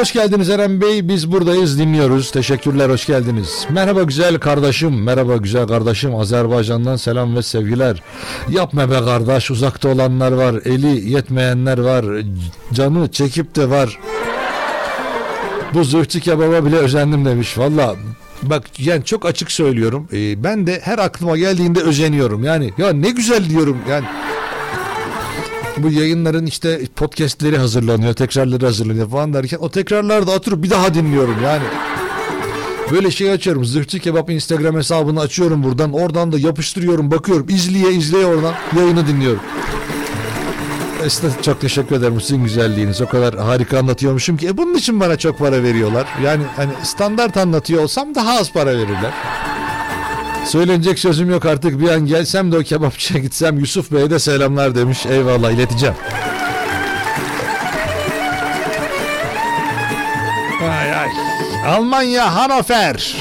Hoş 0.00 0.12
geldiniz 0.12 0.50
Eren 0.50 0.80
Bey. 0.80 1.08
Biz 1.08 1.32
buradayız 1.32 1.78
dinliyoruz. 1.78 2.30
Teşekkürler 2.30 2.90
hoş 2.90 3.06
geldiniz. 3.06 3.66
Merhaba 3.70 4.02
güzel 4.02 4.38
kardeşim. 4.38 5.02
Merhaba 5.02 5.36
güzel 5.36 5.66
kardeşim. 5.66 6.14
Azerbaycan'dan 6.14 6.96
selam 6.96 7.36
ve 7.36 7.42
sevgiler. 7.42 8.02
Yapma 8.48 8.90
be 8.90 8.94
kardeş. 8.94 9.50
Uzakta 9.50 9.88
olanlar 9.88 10.32
var. 10.32 10.54
Eli 10.64 11.10
yetmeyenler 11.10 11.78
var. 11.78 12.04
Canı 12.72 13.10
çekip 13.10 13.56
de 13.56 13.70
var. 13.70 13.98
Bu 15.74 15.84
zırhçı 15.84 16.20
kebaba 16.20 16.64
bile 16.66 16.76
özendim 16.76 17.24
demiş. 17.24 17.58
Valla 17.58 17.96
bak 18.42 18.62
yani 18.78 19.04
çok 19.04 19.26
açık 19.26 19.52
söylüyorum. 19.52 20.08
Ee, 20.12 20.44
ben 20.44 20.66
de 20.66 20.80
her 20.84 20.98
aklıma 20.98 21.36
geldiğinde 21.36 21.80
özeniyorum. 21.80 22.44
Yani 22.44 22.72
ya 22.78 22.92
ne 22.92 23.10
güzel 23.10 23.50
diyorum. 23.50 23.78
Yani 23.90 24.04
bu 25.82 25.90
yayınların 25.90 26.46
işte 26.46 26.80
podcastleri 26.96 27.58
hazırlanıyor, 27.58 28.14
tekrarları 28.14 28.66
hazırlanıyor 28.66 29.10
falan 29.10 29.34
derken 29.34 29.58
o 29.60 29.70
tekrarlarda 29.70 30.30
oturup 30.30 30.62
bir 30.62 30.70
daha 30.70 30.94
dinliyorum 30.94 31.36
yani. 31.44 31.62
Böyle 32.90 33.10
şey 33.10 33.32
açıyorum. 33.32 33.64
Zırhçı 33.64 34.00
Kebap 34.00 34.30
Instagram 34.30 34.76
hesabını 34.76 35.20
açıyorum 35.20 35.62
buradan. 35.62 35.92
Oradan 35.92 36.32
da 36.32 36.38
yapıştırıyorum, 36.38 37.10
bakıyorum. 37.10 37.46
izleye 37.48 37.92
izleye 37.92 38.26
oradan 38.26 38.54
yayını 38.76 39.06
dinliyorum. 39.06 39.40
Size 41.08 41.28
çok 41.42 41.60
teşekkür 41.60 41.96
ederim 41.96 42.20
sizin 42.20 42.44
güzelliğiniz. 42.44 43.00
O 43.00 43.06
kadar 43.06 43.34
harika 43.34 43.78
anlatıyormuşum 43.78 44.36
ki. 44.36 44.48
E 44.48 44.56
bunun 44.56 44.74
için 44.74 45.00
bana 45.00 45.18
çok 45.18 45.38
para 45.38 45.62
veriyorlar. 45.62 46.06
Yani 46.24 46.42
hani 46.56 46.70
standart 46.82 47.36
anlatıyor 47.36 47.82
olsam 47.82 48.14
daha 48.14 48.38
az 48.38 48.52
para 48.52 48.70
verirler. 48.70 49.12
Söylenecek 50.44 50.98
sözüm 50.98 51.30
yok 51.30 51.46
artık 51.46 51.80
bir 51.80 51.88
an 51.88 52.06
gelsem 52.06 52.52
de 52.52 52.56
o 52.58 52.60
kebapçıya 52.60 53.20
gitsem 53.20 53.58
Yusuf 53.58 53.92
Bey'e 53.92 54.10
de 54.10 54.18
selamlar 54.18 54.74
demiş. 54.74 55.06
Eyvallah 55.06 55.50
ileteceğim. 55.50 55.94
Ay 60.62 60.92
ay. 60.94 61.08
Almanya 61.66 62.34
Hanover. 62.34 63.16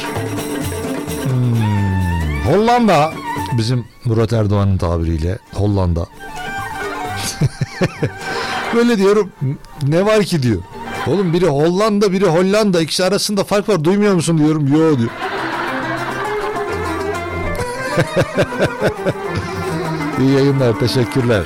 Hmm, 1.24 2.54
Hollanda. 2.54 3.14
Bizim 3.58 3.86
Murat 4.06 4.34
Erdoğan'ın 4.34 4.78
tabiriyle 4.78 5.38
Hollanda. 5.54 6.06
Böyle 8.76 8.98
diyorum 8.98 9.32
ne 9.88 10.06
var 10.06 10.24
ki 10.24 10.44
diyor. 10.44 10.62
Oğlum 11.08 11.34
biri 11.34 11.46
Hollanda 11.48 12.12
biri 12.12 12.26
Hollanda 12.26 12.82
ikisi 12.82 13.04
arasında 13.06 13.44
fark 13.44 13.70
var 13.70 13.84
duymuyor 13.84 14.14
musun 14.14 14.38
diyorum. 14.38 14.68
Yo 14.68 14.98
diyor. 15.00 15.10
İyi 20.22 20.32
yayınlar, 20.32 20.80
teşekkürler. 20.80 21.44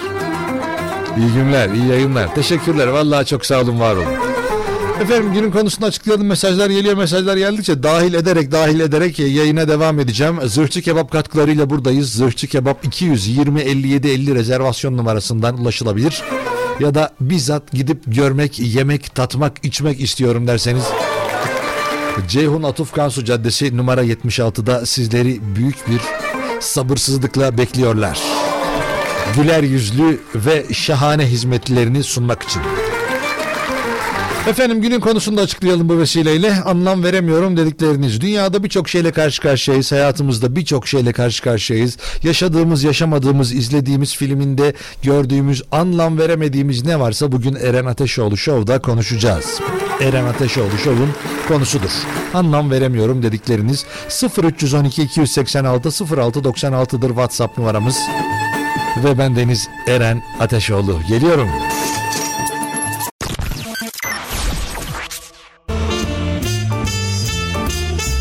İyi 1.17 1.33
günler, 1.33 1.69
iyi 1.69 1.87
yayınlar. 1.87 2.35
Teşekkürler. 2.35 2.87
Vallahi 2.87 3.25
çok 3.25 3.45
sağ 3.45 3.61
olun, 3.61 3.79
var 3.79 3.95
olun. 3.95 4.05
Efendim 5.01 5.33
günün 5.33 5.51
konusunu 5.51 5.85
açıklayalım. 5.85 6.27
Mesajlar 6.27 6.69
geliyor. 6.69 6.97
Mesajlar 6.97 7.37
geldikçe 7.37 7.83
dahil 7.83 8.13
ederek 8.13 8.51
dahil 8.51 8.79
ederek 8.79 9.19
yayına 9.19 9.67
devam 9.67 9.99
edeceğim. 9.99 10.35
Zırhçı 10.45 10.81
Kebap 10.81 11.11
katkılarıyla 11.11 11.69
buradayız. 11.69 12.13
Zırhçı 12.13 12.47
Kebap 12.47 12.85
220 12.85 13.61
57 13.61 14.07
50 14.07 14.35
rezervasyon 14.35 14.97
numarasından 14.97 15.57
ulaşılabilir. 15.57 16.23
Ya 16.79 16.95
da 16.95 17.09
bizzat 17.21 17.71
gidip 17.71 18.03
görmek, 18.07 18.59
yemek, 18.59 19.15
tatmak, 19.15 19.65
içmek 19.65 20.01
istiyorum 20.01 20.47
derseniz 20.47 20.83
Ceyhun 22.27 22.63
Atuf 22.63 22.91
Kansu 22.91 23.25
Caddesi 23.25 23.77
numara 23.77 24.03
76'da 24.03 24.85
sizleri 24.85 25.39
büyük 25.55 25.87
bir 25.87 26.01
sabırsızlıkla 26.59 27.57
bekliyorlar. 27.57 28.19
Güler 29.35 29.63
yüzlü 29.63 30.19
ve 30.35 30.73
şahane 30.73 31.25
hizmetlerini 31.25 32.03
sunmak 32.03 32.43
için. 32.43 32.61
Efendim 34.47 34.81
günün 34.81 34.99
konusunu 34.99 35.37
da 35.37 35.41
açıklayalım 35.41 35.89
bu 35.89 35.99
vesileyle. 35.99 36.53
Anlam 36.65 37.03
veremiyorum 37.03 37.57
dedikleriniz. 37.57 38.21
Dünyada 38.21 38.63
birçok 38.63 38.89
şeyle 38.89 39.11
karşı 39.11 39.41
karşıyayız. 39.41 39.91
Hayatımızda 39.91 40.55
birçok 40.55 40.87
şeyle 40.87 41.13
karşı 41.13 41.43
karşıyayız. 41.43 41.97
Yaşadığımız, 42.23 42.83
yaşamadığımız, 42.83 43.53
izlediğimiz 43.53 44.15
filminde 44.15 44.73
gördüğümüz, 45.03 45.63
anlam 45.71 46.17
veremediğimiz 46.17 46.85
ne 46.85 46.99
varsa 46.99 47.31
bugün 47.31 47.55
Eren 47.55 47.85
Ateşoğlu 47.85 48.37
Show'da 48.37 48.81
konuşacağız. 48.81 49.59
Eren 50.01 50.25
Ateşoğlu 50.25 50.77
Show'un 50.77 51.09
konusudur. 51.47 51.91
Anlam 52.33 52.71
veremiyorum 52.71 53.23
dedikleriniz 53.23 53.85
0312 54.43 55.03
286 55.03 55.89
0696'dır 55.89 57.07
WhatsApp 57.07 57.57
numaramız. 57.57 57.97
Ve 59.03 59.17
ben 59.17 59.35
Deniz 59.35 59.69
Eren 59.87 60.23
Ateşoğlu. 60.39 60.99
Geliyorum. 61.09 61.49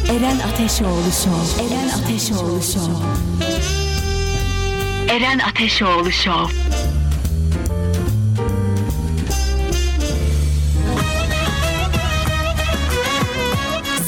Eren 0.09 0.39
Ateşoğlu 0.53 1.13
Show. 1.25 1.65
Eren 1.65 1.89
Ateşoğlu 1.89 2.63
Show. 2.63 2.93
Eren 5.09 5.39
Ateşoğlu 5.39 6.13
Show. 6.13 6.55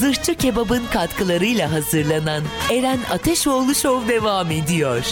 Zırhçı 0.05 0.35
Kebap'ın 0.35 0.87
katkılarıyla 0.93 1.73
hazırlanan 1.73 2.43
Eren 2.71 2.99
Ateşoğlu 3.11 3.75
Show 3.75 4.15
devam 4.15 4.51
ediyor. 4.51 5.05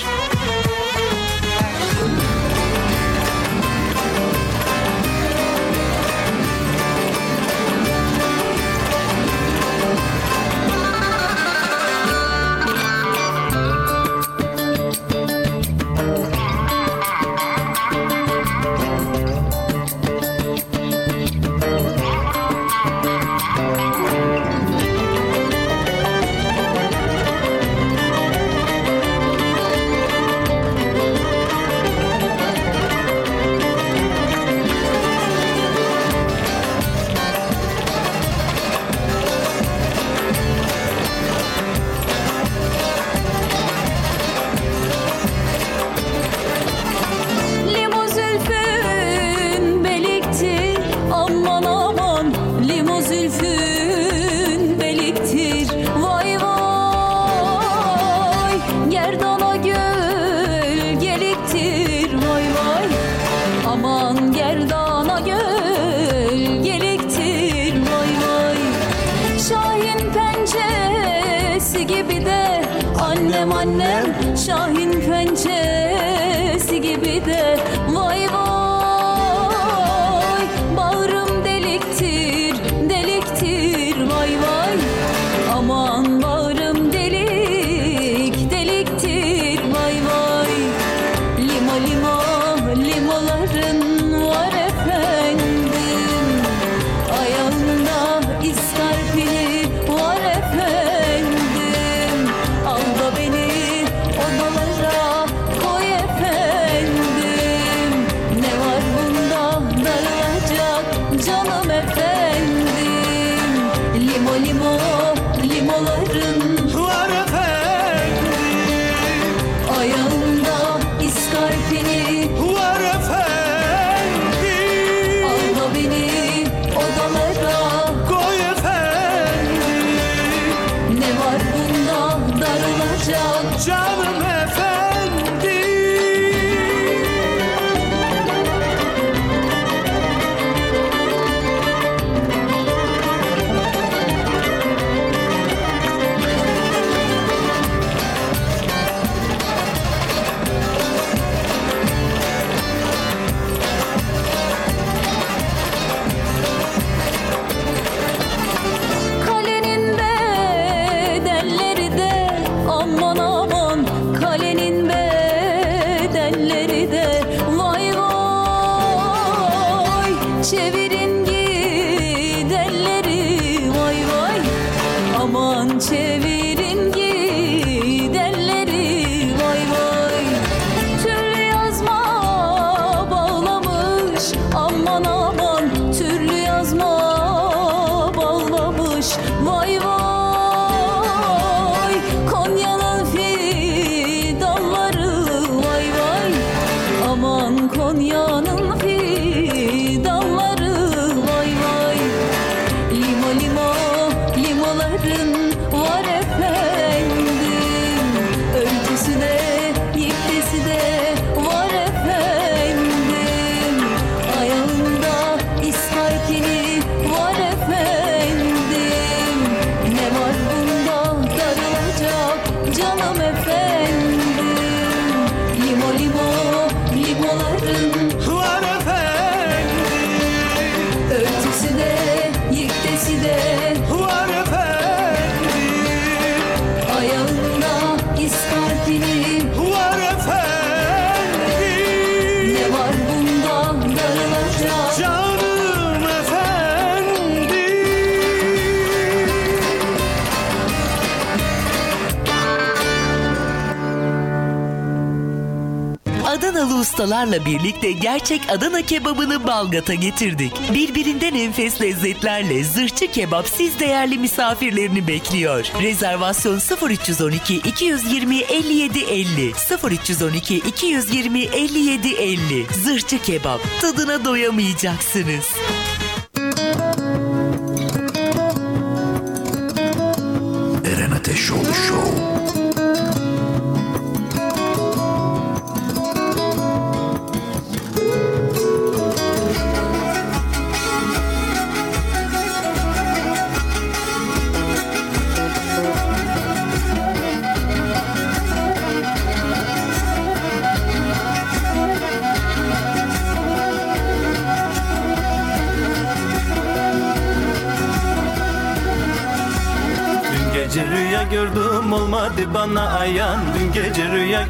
Ustalarla 257.33 257.45
birlikte 257.45 257.93
gerçek 257.93 258.41
Adana 258.51 258.83
kebabını 258.83 259.47
Balgat'a 259.47 259.95
getirdik. 259.95 260.53
Birbirinden 260.75 261.35
enfes 261.35 261.81
lezzetlerle 261.81 262.65
zırhçı 262.65 263.11
kebap 263.11 263.49
siz 263.49 263.79
değerli 263.79 264.19
misafirlerini 264.19 265.09
bekliyor. 265.09 265.65
Rezervasyon 265.83 266.61
0312 266.91 267.55
220 267.55 268.39
57 268.39 268.99
50 268.99 269.53
0312 269.91 270.57
220 270.57 271.41
57 271.43 272.09
50 272.09 272.67
Zırhçı 272.85 273.23
kebap 273.23 273.61
tadına 273.81 274.25
doyamayacaksınız. 274.25 275.47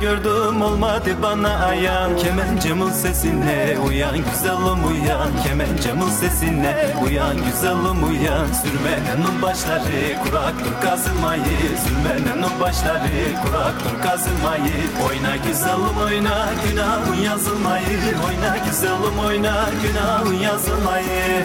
Gördüm 0.02 0.62
olmadı 0.62 1.10
bana 1.22 1.66
ayan. 1.66 2.16
Kemencemın 2.16 2.90
sesine 2.90 3.76
uyan 3.88 4.16
güzelim 4.16 4.84
uyan 4.90 5.28
Kemencemın 5.44 6.10
sesine 6.10 6.76
uyan 7.04 7.36
güzelim 7.36 8.08
uyan 8.08 8.46
Sürmenenin 8.62 9.42
başları 9.42 10.22
kuraktır 10.24 10.80
kazılmayı 10.82 11.42
Sürmenenin 11.84 12.60
başları 12.60 13.42
kuraktır 13.42 14.02
kazılmayı 14.02 14.82
Oyna 15.08 15.36
güzelim 15.36 15.96
oyna 16.06 16.48
günahın 16.64 17.22
yazılmayı. 17.22 17.98
Oyna 18.26 18.56
güzelim 18.66 19.18
oyna 19.26 19.68
günahın 19.82 20.34
yazılmayı 20.34 21.41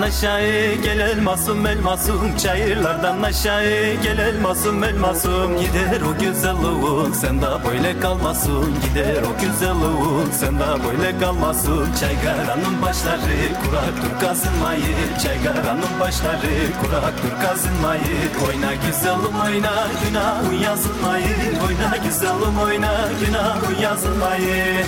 Çayırlardan 0.00 0.08
aşağı 0.08 0.74
gel 0.82 0.98
elmasım 0.98 1.66
elmasım. 1.66 2.36
Çayırlardan 2.36 3.22
aşağı 3.22 3.94
gel 4.02 4.18
elmasım 4.18 4.84
elmasım. 4.84 5.60
Gider 5.60 6.00
o 6.00 6.18
güzelliğin 6.20 7.12
sen 7.12 7.42
de 7.42 7.46
böyle 7.68 8.00
kalmasın. 8.00 8.74
Gider 8.82 9.22
o 9.22 9.40
güzelliğin 9.40 10.30
sen 10.32 10.58
de 10.58 10.64
böyle 10.84 11.18
kalmasın. 11.18 11.88
Çaygaranın 12.00 12.82
başları 12.82 13.54
kuraktır 13.62 14.26
kazınmayı 14.26 14.96
Çaygaranın 15.22 16.00
başları 16.00 16.54
kuraktır 16.80 17.46
kazınmayı 17.46 18.16
Oyna 18.48 18.74
güzelim 18.74 19.40
oyna 19.44 19.86
günahın 20.04 20.54
yazılmayı 20.54 21.36
Oyna 21.66 21.96
güzelim 22.04 22.58
oyna 22.58 22.92
günahın 23.20 23.82
yazılmayı 23.82 24.84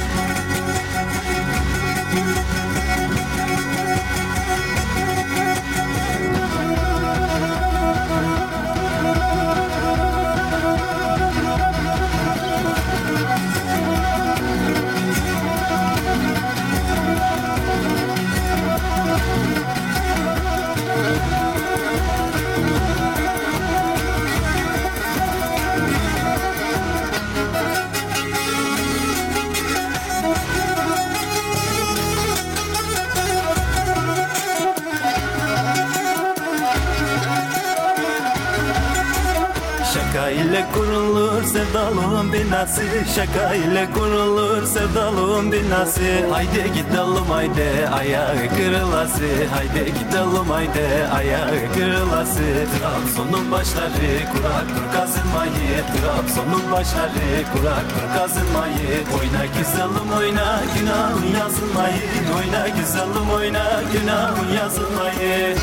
ile 40.53 40.67
kurulur 40.75 41.43
sevdalığın 41.45 42.33
binası. 42.33 42.83
Şaka 43.15 43.55
ile 43.55 43.89
kurulur 43.95 44.67
sevdalığın 44.67 45.53
binası. 45.53 46.03
Haydi 46.31 46.73
gidelim 46.75 47.27
haydi 47.31 47.89
ayağı 47.93 48.49
kırılası. 48.57 49.29
Haydi 49.55 49.85
gidelim 49.99 50.51
haydi 50.51 50.87
ayağı 51.15 51.73
kırılası. 51.75 52.43
Trabzon'un 52.73 53.53
başları 53.53 54.13
kuraktır 54.33 54.87
kazınmayı 54.95 55.77
Trabzon'un 55.93 56.73
başları 56.73 57.31
kuraktır 57.53 58.07
kazınmayı 58.19 58.93
Oyna 59.19 59.45
güzelim 59.59 60.13
oyna 60.19 60.61
günahın 60.75 61.27
yazılmayı. 61.41 62.03
Oyna 62.37 62.69
güzelim 62.69 63.31
oyna 63.37 63.65
günahın 63.93 64.49
yazılmayı 64.57 65.57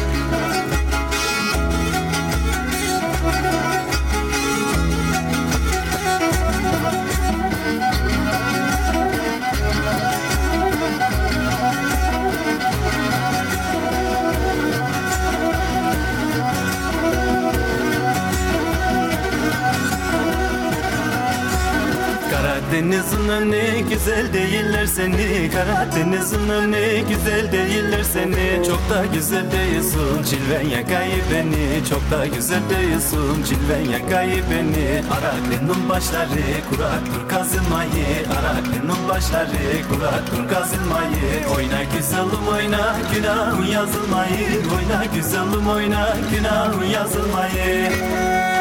Karadeniz'in 22.89 23.29
önü 23.29 23.89
güzel 23.89 24.33
değiller 24.33 24.85
seni. 24.85 25.51
Karadeniz'in 25.51 26.49
önü 26.49 26.99
güzel 27.09 27.51
değiller 27.51 28.03
seni. 28.03 28.67
Çok 28.67 28.89
da 28.89 29.05
güzel 29.13 29.51
değilsin 29.51 30.23
cilven 30.29 30.69
yakayı 30.69 31.23
beni. 31.33 31.85
Çok 31.89 32.11
da 32.11 32.25
güzel 32.25 32.61
değilsin 32.69 33.43
cilven 33.47 33.91
yakayı 33.91 34.43
beni. 34.51 35.03
Araklı'nın 35.11 35.89
başları 35.89 36.41
kuraktır 36.69 37.29
kazınmayı. 37.29 38.07
Araklı'nın 38.39 39.09
başları 39.09 39.87
kuraktır 39.89 40.55
kazınmayı. 40.55 41.47
Oyna 41.55 41.83
güzelim 41.97 42.47
oyna 42.53 42.95
günahın 43.15 43.65
yazılmayı. 43.65 44.49
Oyna 44.75 45.05
güzelim 45.15 45.67
oyna 45.69 46.17
günahın 46.31 46.85
yazılmayı 46.85 48.58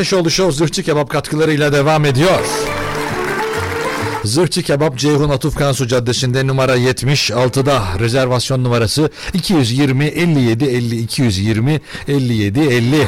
Ateşoğlu 0.00 0.30
Show 0.30 0.52
Zırhçı 0.52 0.82
Kebap 0.82 1.10
katkılarıyla 1.10 1.72
devam 1.72 2.04
ediyor. 2.04 2.40
Zırhçı 4.24 4.62
Kebap 4.62 4.98
Ceyhun 4.98 5.28
Atuf 5.28 5.56
Kansu 5.56 5.86
Caddesi'nde 5.86 6.46
numara 6.46 6.76
76'da 6.76 7.82
rezervasyon 7.98 8.64
numarası 8.64 9.10
220 9.34 10.04
57 10.04 10.64
50 10.64 10.98
220 10.98 11.80
57 12.08 12.60
50. 12.60 13.06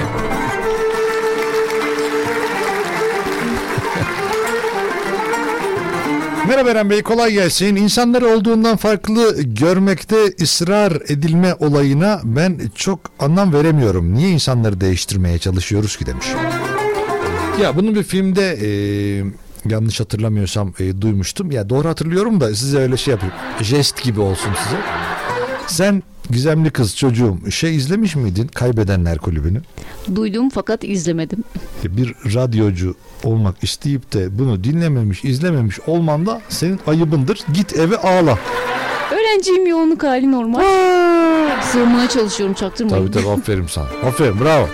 Merhaba 6.49 6.70
Eren 6.70 6.90
Bey 6.90 7.03
kolay 7.03 7.32
gelsin. 7.32 7.76
İnsanları 7.76 8.26
olduğundan 8.26 8.76
farklı 8.76 9.43
görmekte 9.43 10.16
ısrar 10.43 10.93
edilme 11.09 11.55
olayına 11.55 12.20
ben 12.24 12.61
çok 12.74 13.01
anlam 13.18 13.53
veremiyorum. 13.53 14.14
Niye 14.14 14.30
insanları 14.30 14.80
değiştirmeye 14.80 15.38
çalışıyoruz 15.38 15.97
ki 15.97 16.07
demiş. 16.07 16.26
Ya 17.61 17.76
bunu 17.76 17.94
bir 17.94 18.03
filmde 18.03 18.59
e, 18.62 18.68
yanlış 19.70 20.00
hatırlamıyorsam 20.00 20.72
e, 20.80 21.00
duymuştum. 21.00 21.50
Ya 21.50 21.68
doğru 21.68 21.88
hatırlıyorum 21.88 22.40
da 22.40 22.55
size 22.55 22.78
öyle 22.78 22.96
şey 22.96 23.12
yapayım. 23.12 23.34
Jest 23.61 24.03
gibi 24.03 24.20
olsun 24.20 24.50
size. 24.64 24.76
Sen 25.66 26.03
gizemli 26.30 26.70
kız 26.70 26.96
çocuğum 26.96 27.38
şey 27.50 27.76
izlemiş 27.76 28.16
miydin 28.16 28.46
Kaybedenler 28.46 29.18
Kulübü'nü? 29.18 29.61
Duydum 30.14 30.50
fakat 30.50 30.84
izlemedim. 30.84 31.44
Bir 31.84 32.14
radyocu 32.34 32.94
olmak 33.24 33.64
isteyip 33.64 34.12
de 34.12 34.38
bunu 34.38 34.64
dinlememiş, 34.64 35.24
izlememiş 35.24 35.80
olman 35.86 36.26
da 36.26 36.42
senin 36.48 36.80
ayıbındır. 36.86 37.40
Git 37.55 37.78
eve 37.78 37.96
ağla. 37.96 38.38
Öğrenciyim 39.12 39.66
yoğunluk 39.66 40.03
hali 40.03 40.32
normal. 40.32 40.62
Sığmaya 41.61 42.09
çalışıyorum 42.09 42.55
çaktırmayın. 42.55 43.07
Tabii 43.12 43.22
tabii 43.24 43.32
aferin 43.32 43.66
sana. 43.66 43.86
Aferin 44.07 44.40
bravo. 44.40 44.68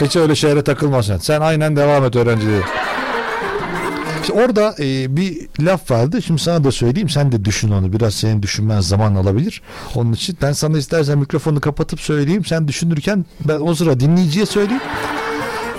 Hiç 0.00 0.16
öyle 0.16 0.34
şeylere 0.34 0.64
takılma 0.64 1.02
sen. 1.02 1.18
Sen 1.18 1.40
aynen 1.40 1.76
devam 1.76 2.04
et 2.04 2.16
öğrenciliğe. 2.16 2.60
İşte 4.22 4.32
orada 4.32 4.74
e, 4.78 5.16
bir 5.16 5.48
laf 5.60 5.90
vardı. 5.90 6.22
Şimdi 6.22 6.42
sana 6.42 6.64
da 6.64 6.72
söyleyeyim. 6.72 7.08
Sen 7.08 7.32
de 7.32 7.44
düşün 7.44 7.70
onu. 7.70 7.92
Biraz 7.92 8.14
senin 8.14 8.42
düşünmen 8.42 8.80
zaman 8.80 9.14
alabilir. 9.14 9.62
Onun 9.94 10.12
için 10.12 10.36
ben 10.42 10.52
sana 10.52 10.78
istersen 10.78 11.18
mikrofonu 11.18 11.60
kapatıp 11.60 12.00
söyleyeyim. 12.00 12.44
Sen 12.44 12.68
düşünürken 12.68 13.24
ben 13.48 13.60
o 13.60 13.74
sıra 13.74 14.00
dinleyiciye 14.00 14.46
söyleyeyim. 14.46 14.82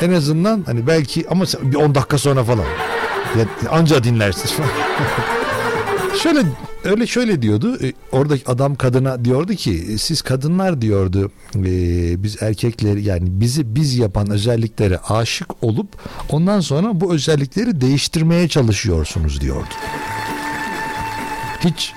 En 0.01 0.13
azından 0.13 0.63
hani 0.65 0.87
belki 0.87 1.25
ama 1.29 1.43
bir 1.61 1.75
10 1.75 1.95
dakika 1.95 2.17
sonra 2.17 2.43
falan. 2.43 2.65
Ya, 3.37 3.69
anca 3.71 4.03
dinlersin. 4.03 4.49
Şöyle 6.23 6.43
öyle 6.83 7.07
şöyle 7.07 7.41
diyordu. 7.41 7.77
E, 7.85 7.93
oradaki 8.11 8.51
adam 8.51 8.75
kadına 8.75 9.25
diyordu 9.25 9.53
ki 9.53 9.85
e, 9.93 9.97
siz 9.97 10.21
kadınlar 10.21 10.81
diyordu 10.81 11.31
e, 11.55 11.63
biz 12.23 12.43
erkekleri 12.43 13.03
yani 13.03 13.23
bizi 13.27 13.75
biz 13.75 13.97
yapan 13.97 14.29
özelliklere 14.29 14.97
aşık 14.97 15.63
olup 15.63 15.87
ondan 16.29 16.59
sonra 16.59 17.01
bu 17.01 17.13
özellikleri 17.13 17.81
değiştirmeye 17.81 18.47
çalışıyorsunuz 18.47 19.41
diyordu. 19.41 19.69
Hiç 21.59 21.93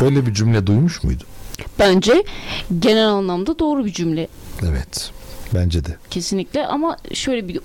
böyle 0.00 0.26
bir 0.26 0.34
cümle 0.34 0.66
duymuş 0.66 1.04
muydu? 1.04 1.24
Bence 1.78 2.24
genel 2.78 3.08
anlamda 3.08 3.58
doğru 3.58 3.84
bir 3.84 3.92
cümle 3.92 4.28
Evet. 4.68 5.10
Bence 5.54 5.84
de. 5.84 5.96
kesinlikle 6.10 6.66
ama 6.66 6.96
şöyle 7.14 7.48
bir 7.48 7.60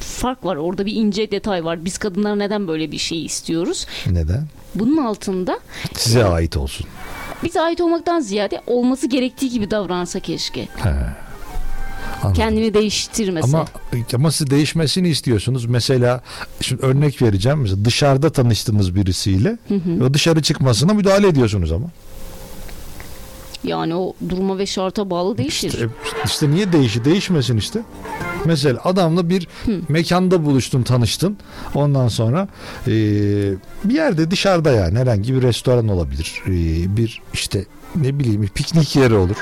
fark 0.00 0.44
var. 0.44 0.56
Orada 0.56 0.86
bir 0.86 0.92
ince 0.94 1.30
detay 1.30 1.64
var. 1.64 1.84
Biz 1.84 1.98
kadınlar 1.98 2.38
neden 2.38 2.68
böyle 2.68 2.92
bir 2.92 2.98
şey 2.98 3.24
istiyoruz? 3.24 3.86
Neden? 4.06 4.46
Bunun 4.74 4.96
altında 4.96 5.58
Size 5.94 6.24
ait 6.24 6.56
olsun. 6.56 6.86
bize 7.44 7.60
ait 7.60 7.80
olmaktan 7.80 8.20
ziyade 8.20 8.62
olması 8.66 9.06
gerektiği 9.06 9.50
gibi 9.50 9.70
davransa 9.70 10.20
keşke. 10.20 10.62
He. 10.76 10.90
Anladım. 12.22 12.34
Kendini 12.34 12.74
değiştirmese. 12.74 13.46
Ama 13.56 13.66
ama 14.14 14.30
siz 14.30 14.50
değişmesini 14.50 15.08
istiyorsunuz. 15.08 15.66
Mesela 15.66 16.20
şimdi 16.60 16.86
örnek 16.86 17.22
vereceğim. 17.22 17.58
Mesela 17.58 17.84
dışarıda 17.84 18.30
tanıştığınız 18.32 18.94
birisiyle 18.94 19.58
o 20.02 20.14
dışarı 20.14 20.42
çıkmasına 20.42 20.94
müdahale 20.94 21.28
ediyorsunuz 21.28 21.72
ama. 21.72 21.86
Yani 23.66 23.94
o 23.94 24.14
duruma 24.28 24.58
ve 24.58 24.66
şarta 24.66 25.10
bağlı 25.10 25.38
değişir. 25.38 25.68
İşte, 25.68 25.88
işte 26.24 26.50
niye 26.50 26.72
değişi 26.72 27.04
değişmesin 27.04 27.56
işte. 27.56 27.80
Mesela 28.44 28.80
adamla 28.84 29.28
bir 29.30 29.48
mekanda 29.88 30.44
buluştun, 30.44 30.82
tanıştın. 30.82 31.36
Ondan 31.74 32.08
sonra 32.08 32.48
eee, 32.86 32.92
bir 33.84 33.94
yerde 33.94 34.30
dışarıda 34.30 34.72
yani 34.72 34.98
herhangi 34.98 35.34
bir 35.34 35.42
restoran 35.42 35.88
olabilir. 35.88 36.42
Eee, 36.46 36.96
bir 36.96 37.22
işte 37.32 37.64
ne 37.96 38.18
bileyim 38.18 38.42
bir 38.42 38.48
piknik 38.48 38.96
yeri 38.96 39.14
olur. 39.14 39.36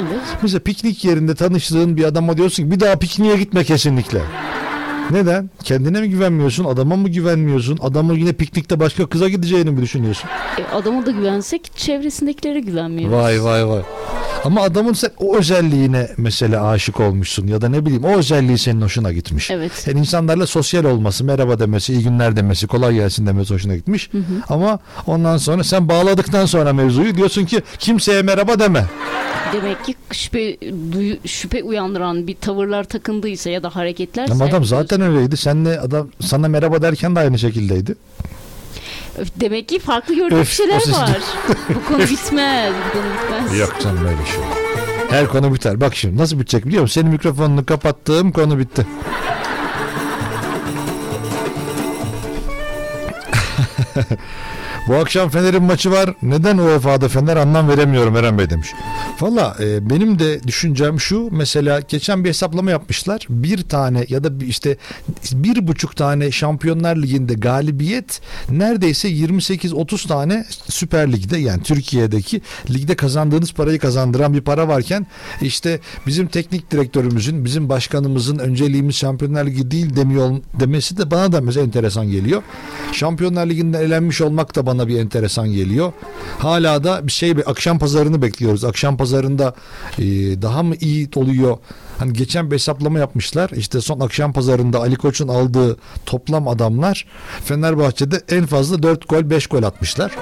Evet. 0.00 0.20
Mesela 0.42 0.60
piknik 0.60 1.04
yerinde 1.04 1.34
tanıştığın 1.34 1.96
bir 1.96 2.04
adama 2.04 2.36
diyorsun 2.36 2.62
ki 2.64 2.70
bir 2.70 2.80
daha 2.80 2.96
pikniğe 2.96 3.36
gitme 3.36 3.64
kesinlikle. 3.64 4.20
Neden? 5.10 5.50
Kendine 5.64 6.00
mi 6.00 6.08
güvenmiyorsun? 6.10 6.64
Adama 6.64 6.96
mı 6.96 7.08
güvenmiyorsun? 7.08 7.78
Adamın 7.82 8.14
yine 8.14 8.32
piknikte 8.32 8.80
başka 8.80 9.06
kıza 9.06 9.28
gideceğini 9.28 9.70
mi 9.70 9.82
düşünüyorsun? 9.82 10.28
E, 10.58 10.74
adama 10.76 11.06
da 11.06 11.10
güvensek 11.10 11.76
çevresindekilere 11.76 12.60
güvenmiyoruz. 12.60 13.16
Vay 13.16 13.44
vay 13.44 13.68
vay. 13.68 13.82
Ama 14.44 14.60
adamın 14.62 14.92
sen 14.92 15.10
o 15.18 15.36
özelliğine 15.36 16.08
mesela 16.16 16.68
aşık 16.68 17.00
olmuşsun 17.00 17.46
ya 17.46 17.60
da 17.60 17.68
ne 17.68 17.86
bileyim 17.86 18.04
o 18.04 18.16
özelliği 18.18 18.58
senin 18.58 18.80
hoşuna 18.82 19.12
gitmiş. 19.12 19.50
Evet. 19.50 19.84
Yani 19.86 19.98
insanlarla 19.98 20.46
sosyal 20.46 20.84
olması, 20.84 21.24
merhaba 21.24 21.58
demesi, 21.58 21.92
iyi 21.92 22.02
günler 22.02 22.36
demesi, 22.36 22.66
kolay 22.66 22.94
gelsin 22.94 23.26
demesi 23.26 23.54
hoşuna 23.54 23.76
gitmiş. 23.76 24.10
Ama 24.48 24.78
ondan 25.06 25.36
sonra 25.36 25.64
sen 25.64 25.88
bağladıktan 25.88 26.46
sonra 26.46 26.72
mevzuyu 26.72 27.16
diyorsun 27.16 27.44
ki 27.44 27.62
kimseye 27.78 28.22
merhaba 28.22 28.58
deme. 28.58 28.84
Demek 29.52 29.84
ki 29.84 29.94
şüphe, 30.12 30.56
duyu, 30.92 31.16
şüphe 31.26 31.62
uyandıran 31.62 32.26
bir 32.26 32.34
tavırlar 32.34 32.84
takındıysa 32.84 33.50
ya 33.50 33.62
da 33.62 33.76
hareketlerse 33.76 34.32
Ama 34.32 34.44
adam 34.44 34.64
zaten 34.64 35.00
öyleydi. 35.00 35.36
Senle 35.36 35.80
adam 35.80 36.08
sana 36.20 36.48
merhaba 36.48 36.82
derken 36.82 37.16
de 37.16 37.20
aynı 37.20 37.38
şekildeydi. 37.38 37.94
Demek 39.36 39.68
ki 39.68 39.78
farklı 39.78 40.14
gördüğü 40.14 40.34
Öf, 40.34 40.52
şeyler 40.52 40.74
var. 40.74 41.20
bu 41.68 41.84
konu 41.88 41.98
bitmez. 42.02 42.72
Bu 42.74 42.92
konu 42.92 43.04
bitmez. 43.14 43.58
Yok 43.58 43.76
canım 43.82 44.06
öyle 44.06 44.26
şey. 44.26 44.40
Her 45.10 45.28
konu 45.28 45.54
biter. 45.54 45.80
Bak 45.80 45.96
şimdi 45.96 46.18
nasıl 46.18 46.40
bitecek 46.40 46.66
biliyor 46.66 46.82
musun? 46.82 47.00
Senin 47.00 47.12
mikrofonunu 47.12 47.66
kapattığım 47.66 48.32
konu 48.32 48.58
bitti. 48.58 48.86
Bu 54.88 54.94
akşam 54.94 55.28
Fener'in 55.28 55.62
maçı 55.62 55.90
var. 55.90 56.14
Neden 56.22 56.58
UEFA'da 56.58 57.08
Fener 57.08 57.36
anlam 57.36 57.68
veremiyorum 57.68 58.16
Eren 58.16 58.38
Bey 58.38 58.50
demiş. 58.50 58.68
Valla 59.20 59.56
e, 59.60 59.90
benim 59.90 60.18
de 60.18 60.42
düşüncem 60.42 61.00
şu. 61.00 61.28
Mesela 61.32 61.80
geçen 61.80 62.24
bir 62.24 62.28
hesaplama 62.28 62.70
yapmışlar. 62.70 63.26
Bir 63.28 63.62
tane 63.62 64.06
ya 64.08 64.24
da 64.24 64.44
işte 64.44 64.76
bir 65.32 65.68
buçuk 65.68 65.96
tane 65.96 66.30
Şampiyonlar 66.30 66.96
Ligi'nde 66.96 67.34
galibiyet 67.34 68.20
neredeyse 68.50 69.08
28-30 69.08 70.08
tane 70.08 70.44
Süper 70.68 71.12
Lig'de 71.12 71.38
yani 71.38 71.62
Türkiye'deki 71.62 72.40
ligde 72.70 72.96
kazandığınız 72.96 73.52
parayı 73.52 73.78
kazandıran 73.78 74.34
bir 74.34 74.40
para 74.40 74.68
varken 74.68 75.06
işte 75.42 75.80
bizim 76.06 76.26
teknik 76.26 76.70
direktörümüzün 76.70 77.44
bizim 77.44 77.68
başkanımızın 77.68 78.38
önceliğimiz 78.38 78.96
Şampiyonlar 78.96 79.46
Ligi 79.46 79.70
değil 79.70 79.96
demiyor 79.96 80.36
demesi 80.60 80.98
de 80.98 81.10
bana 81.10 81.32
da 81.32 81.40
mesela 81.40 81.66
enteresan 81.66 82.10
geliyor. 82.10 82.42
Şampiyonlar 82.92 83.46
Ligi'nde 83.46 83.78
elenmiş 83.78 84.20
olmak 84.20 84.56
da 84.56 84.66
bana 84.66 84.71
bir 84.88 84.98
enteresan 84.98 85.52
geliyor. 85.52 85.92
Hala 86.38 86.84
da 86.84 87.06
bir 87.06 87.12
şey 87.12 87.34
akşam 87.46 87.78
pazarını 87.78 88.22
bekliyoruz. 88.22 88.64
Akşam 88.64 88.96
pazarında 88.96 89.54
e, 89.98 90.02
daha 90.42 90.62
mı 90.62 90.74
iyi 90.80 91.08
oluyor? 91.14 91.58
Hani 91.98 92.12
geçen 92.12 92.50
bir 92.50 92.54
hesaplama 92.54 92.98
yapmışlar. 92.98 93.50
İşte 93.50 93.80
son 93.80 94.00
akşam 94.00 94.32
pazarında 94.32 94.78
Ali 94.78 94.96
Koç'un 94.96 95.28
aldığı 95.28 95.76
toplam 96.06 96.48
adamlar 96.48 97.06
Fenerbahçe'de 97.44 98.22
en 98.28 98.46
fazla 98.46 98.82
4 98.82 99.08
gol 99.08 99.30
5 99.30 99.46
gol 99.46 99.62
atmışlar. 99.62 100.12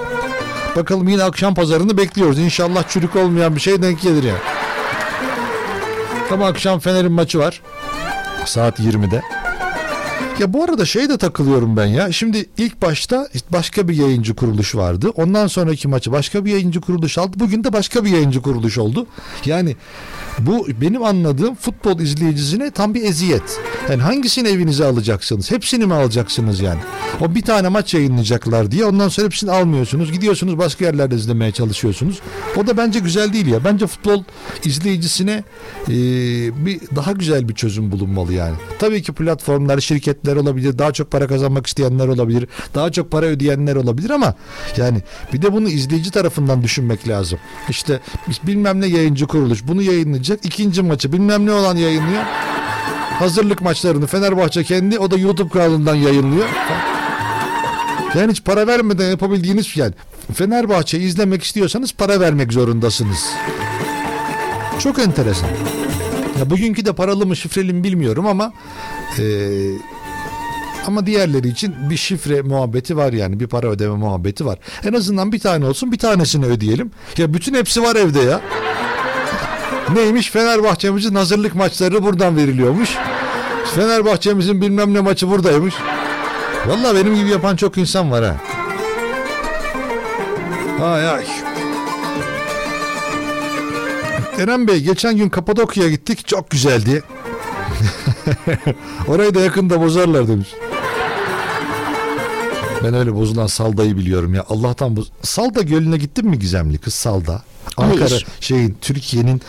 Bakalım 0.77 1.09
yine 1.09 1.23
akşam 1.23 1.55
pazarını 1.55 1.97
bekliyoruz. 1.97 2.39
İnşallah 2.39 2.89
çürük 2.89 3.17
olmayan 3.17 3.57
bir 3.57 3.61
şey 3.61 3.83
denk 3.83 4.03
gelir 4.03 4.23
yani. 4.23 4.39
Ama 6.31 6.47
akşam 6.47 6.81
Fener'in 6.81 7.13
maçı 7.13 7.39
var. 7.39 7.63
Saat 8.45 8.81
20'de. 8.81 9.23
Ya 10.39 10.53
bu 10.53 10.65
arada 10.65 10.85
şey 10.85 11.09
de 11.09 11.19
takılıyorum 11.19 11.77
ben 11.77 11.87
ya. 11.87 12.13
Şimdi 12.13 12.47
ilk 12.59 12.83
başta 12.83 13.29
başka 13.51 13.89
bir 13.89 13.95
yayıncı 13.97 14.35
kuruluş 14.35 14.75
vardı. 14.75 15.11
Ondan 15.15 15.47
sonraki 15.47 15.89
maçı 15.89 16.13
başka 16.13 16.45
bir 16.45 16.51
yayıncı 16.53 16.81
kuruluş 16.81 17.19
aldı. 17.19 17.37
Bugün 17.41 17.65
de 17.65 17.73
başka 17.73 18.05
bir 18.05 18.11
yayıncı 18.11 18.43
kuruluş 18.43 18.79
oldu. 18.79 19.07
Yani 19.45 19.77
bu 20.47 20.69
benim 20.81 21.05
anladığım 21.05 21.55
futbol 21.55 22.01
izleyicisine 22.01 22.71
tam 22.71 22.95
bir 22.95 23.03
eziyet. 23.03 23.61
Yani 23.91 24.03
hangisini 24.03 24.49
evinize 24.49 24.85
alacaksınız? 24.85 25.51
Hepsini 25.51 25.87
mi 25.87 25.95
alacaksınız 25.95 26.61
yani? 26.61 26.81
O 27.21 27.35
bir 27.35 27.43
tane 27.43 27.69
maç 27.69 27.95
yayınlayacaklar 27.95 28.71
diye 28.71 28.85
ondan 28.85 29.09
sonra 29.09 29.27
hepsini 29.27 29.51
almıyorsunuz. 29.51 30.13
Gidiyorsunuz 30.13 30.59
başka 30.59 30.85
yerlerde 30.85 31.15
izlemeye 31.15 31.53
çalışıyorsunuz. 31.53 32.21
O 32.57 32.67
da 32.67 32.77
bence 32.77 32.99
güzel 32.99 33.33
değil 33.33 33.47
ya. 33.47 33.65
Bence 33.65 33.87
futbol 33.87 34.25
izleyicisine 34.65 35.45
e, 35.89 35.95
bir 36.67 36.81
daha 36.97 37.13
güzel 37.13 37.49
bir 37.49 37.55
çözüm 37.55 37.93
bulunmalı 37.93 38.33
yani. 38.33 38.57
Tabii 38.79 39.03
ki 39.03 39.13
platformlar, 39.13 39.81
şirketler 39.81 40.37
olabilir. 40.37 40.79
Daha 40.79 40.93
çok 40.93 41.11
para 41.11 41.27
kazanmak 41.27 41.67
isteyenler 41.67 42.09
olabilir. 42.09 42.49
Daha 42.75 42.93
çok 42.93 43.11
para 43.11 43.27
ödeyenler 43.27 43.77
olabilir 43.77 44.11
ama 44.11 44.35
yani 44.77 45.03
bir 45.33 45.43
de 45.43 45.53
bunu 45.53 45.69
izleyici 45.69 46.11
tarafından 46.11 46.63
düşünmek 46.63 47.09
lazım. 47.09 47.39
İşte 47.69 48.01
bilmem 48.47 48.81
ne 48.81 48.87
yayıncı 48.87 49.27
kuruluş 49.27 49.67
bunu 49.69 49.83
yayınlayacak. 49.83 50.30
İkinci 50.43 50.83
maçı 50.83 51.13
bilmem 51.13 51.47
ne 51.47 51.53
olan 51.53 51.77
yayınlıyor. 51.77 52.23
hazırlık 53.19 53.61
maçlarını 53.63 54.07
Fenerbahçe 54.07 54.65
kendi 54.65 54.99
o 54.99 55.11
da 55.11 55.17
YouTube 55.19 55.49
kanalından 55.49 55.95
yayınlıyor. 55.95 56.49
Yani 58.15 58.33
hiç 58.33 58.45
para 58.45 58.67
vermeden 58.67 59.11
yapabildiğiniz 59.11 59.67
şey. 59.67 59.83
Yani 59.83 59.95
Fenerbahçe 60.35 60.99
izlemek 60.99 61.43
istiyorsanız 61.43 61.93
para 61.93 62.21
vermek 62.21 62.53
zorundasınız. 62.53 63.27
Çok 64.79 64.99
enteresan. 64.99 65.49
Ya 66.39 66.51
bugünkü 66.51 66.85
de 66.87 66.93
paralı 66.93 67.27
mı 67.27 67.37
şifreli 67.37 67.73
mi 67.73 67.85
bilmiyorum 67.85 68.27
ama 68.27 68.53
eee 69.19 69.71
ama 70.87 71.07
diğerleri 71.07 71.49
için 71.49 71.75
bir 71.91 71.97
şifre 71.97 72.43
muhabbeti 72.43 72.97
var 72.97 73.13
yani 73.13 73.41
bir 73.41 73.47
para 73.47 73.67
ödeme 73.67 73.97
muhabbeti 73.97 74.47
var. 74.47 74.59
En 74.89 74.93
azından 74.93 75.33
bir 75.33 75.39
tane 75.39 75.67
olsun 75.67 75.93
bir 75.93 75.99
tanesini 75.99 76.47
ödeyelim. 76.47 76.91
Ya 77.19 77.35
bütün 77.35 77.55
hepsi 77.55 77.83
var 77.83 77.97
evde 77.97 78.21
ya. 78.21 78.41
Neymiş 79.95 80.31
Fenerbahçe'mizin 80.31 81.15
hazırlık 81.15 81.55
maçları 81.55 82.03
buradan 82.03 82.37
veriliyormuş. 82.37 82.91
Fenerbahçe'mizin 83.75 84.61
bilmem 84.61 84.95
ne 84.95 85.01
maçı 85.01 85.31
buradaymış. 85.31 85.75
Vallahi 86.67 86.97
benim 86.97 87.15
gibi 87.15 87.29
yapan 87.31 87.57
çok 87.57 87.79
insan 87.79 88.11
var 88.11 88.25
ha. 88.25 88.37
Ay 90.85 91.09
ay. 91.09 91.25
Eren 94.39 94.69
Bey 94.69 94.81
geçen 94.81 95.17
gün 95.17 95.29
Kapadokya'ya 95.29 95.91
gittik 95.91 96.27
çok 96.29 96.51
güzeldi. 96.51 97.03
Orayı 99.09 99.35
da 99.35 99.41
yakında 99.41 99.81
bozarlar 99.81 100.29
demiş. 100.29 100.49
Ben 102.85 102.95
öyle 102.95 103.15
bozulan 103.15 103.47
Salda'yı 103.47 103.97
biliyorum 103.97 104.35
ya. 104.35 104.45
Allah'tan 104.49 104.97
bu 104.97 105.05
Salda 105.23 105.63
Gölü'ne 105.63 105.97
gittin 105.97 106.27
mi 106.29 106.39
gizemli 106.39 106.79
kız 106.79 106.95
Salda? 106.95 107.43
Ankara 107.77 108.11
Hayır. 108.11 108.27
şeyin 108.41 108.77
Türkiye'nin 108.81 109.43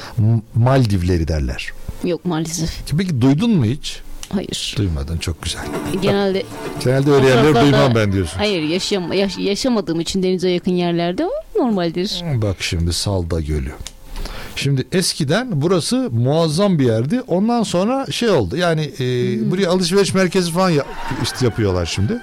Maldivleri 0.56 1.28
derler. 1.28 1.70
Yok 2.04 2.26
maalesef. 2.26 2.70
Peki 2.98 3.22
duydun 3.22 3.50
mu 3.52 3.66
hiç? 3.66 4.00
Hayır. 4.34 4.76
Duymadın 4.78 5.18
çok 5.18 5.42
güzel. 5.42 5.62
Genelde 6.02 6.44
Genelde 6.84 7.12
öyle 7.12 7.28
yerleri 7.28 7.56
duymam 7.66 7.96
ben 7.96 8.12
diyorsun. 8.14 8.38
Hayır 8.38 8.62
yaşam, 8.64 9.14
yaş- 9.14 9.38
yaşamadığım 9.38 10.00
için 10.00 10.24
denize 10.24 10.50
yakın 10.50 10.72
yerlerde 10.72 11.26
o 11.26 11.60
normaldir. 11.60 12.22
Bak 12.36 12.56
şimdi 12.60 12.94
Salda 12.94 13.42
Gölü. 13.42 13.72
Şimdi 14.56 14.88
eskiden 14.92 15.48
burası 15.52 16.10
muazzam 16.12 16.80
bir 16.80 16.86
yerdi. 16.86 17.22
Ondan 17.28 17.64
sonra 17.64 18.06
şey 18.12 18.30
oldu. 18.30 18.58
Yani 18.58 18.82
e, 19.00 19.06
buraya 19.52 19.68
alışveriş 19.70 20.14
merkezi 20.14 20.52
falan 20.52 20.70
ya- 20.70 20.86
işte 21.24 21.46
yapıyorlar 21.46 21.86
şimdi. 21.86 22.22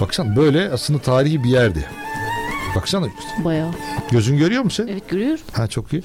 Baksana 0.00 0.36
böyle 0.36 0.70
aslında 0.70 0.98
tarihi 0.98 1.44
bir 1.44 1.48
yerdi. 1.48 1.88
Baksana 2.76 3.06
Bayağı. 3.44 3.70
gözün 4.10 4.38
görüyor 4.38 4.62
musun? 4.62 4.88
Evet 4.92 5.08
görüyorum. 5.08 5.40
Ha 5.52 5.66
çok 5.66 5.92
iyi. 5.92 6.02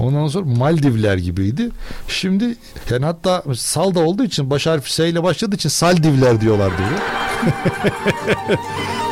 Ondan 0.00 0.26
sonra 0.28 0.44
Maldivler 0.44 1.16
gibiydi. 1.16 1.70
Şimdi 2.08 2.56
yani 2.90 3.04
hatta 3.04 3.42
Salda 3.54 4.00
olduğu 4.00 4.24
için 4.24 4.50
baş 4.50 4.66
harfi 4.66 4.94
S 4.94 5.08
ile 5.08 5.22
başladığı 5.22 5.54
için 5.56 5.68
Saldivler 5.68 6.40
diyorlar 6.40 6.72
diyor. 6.78 6.90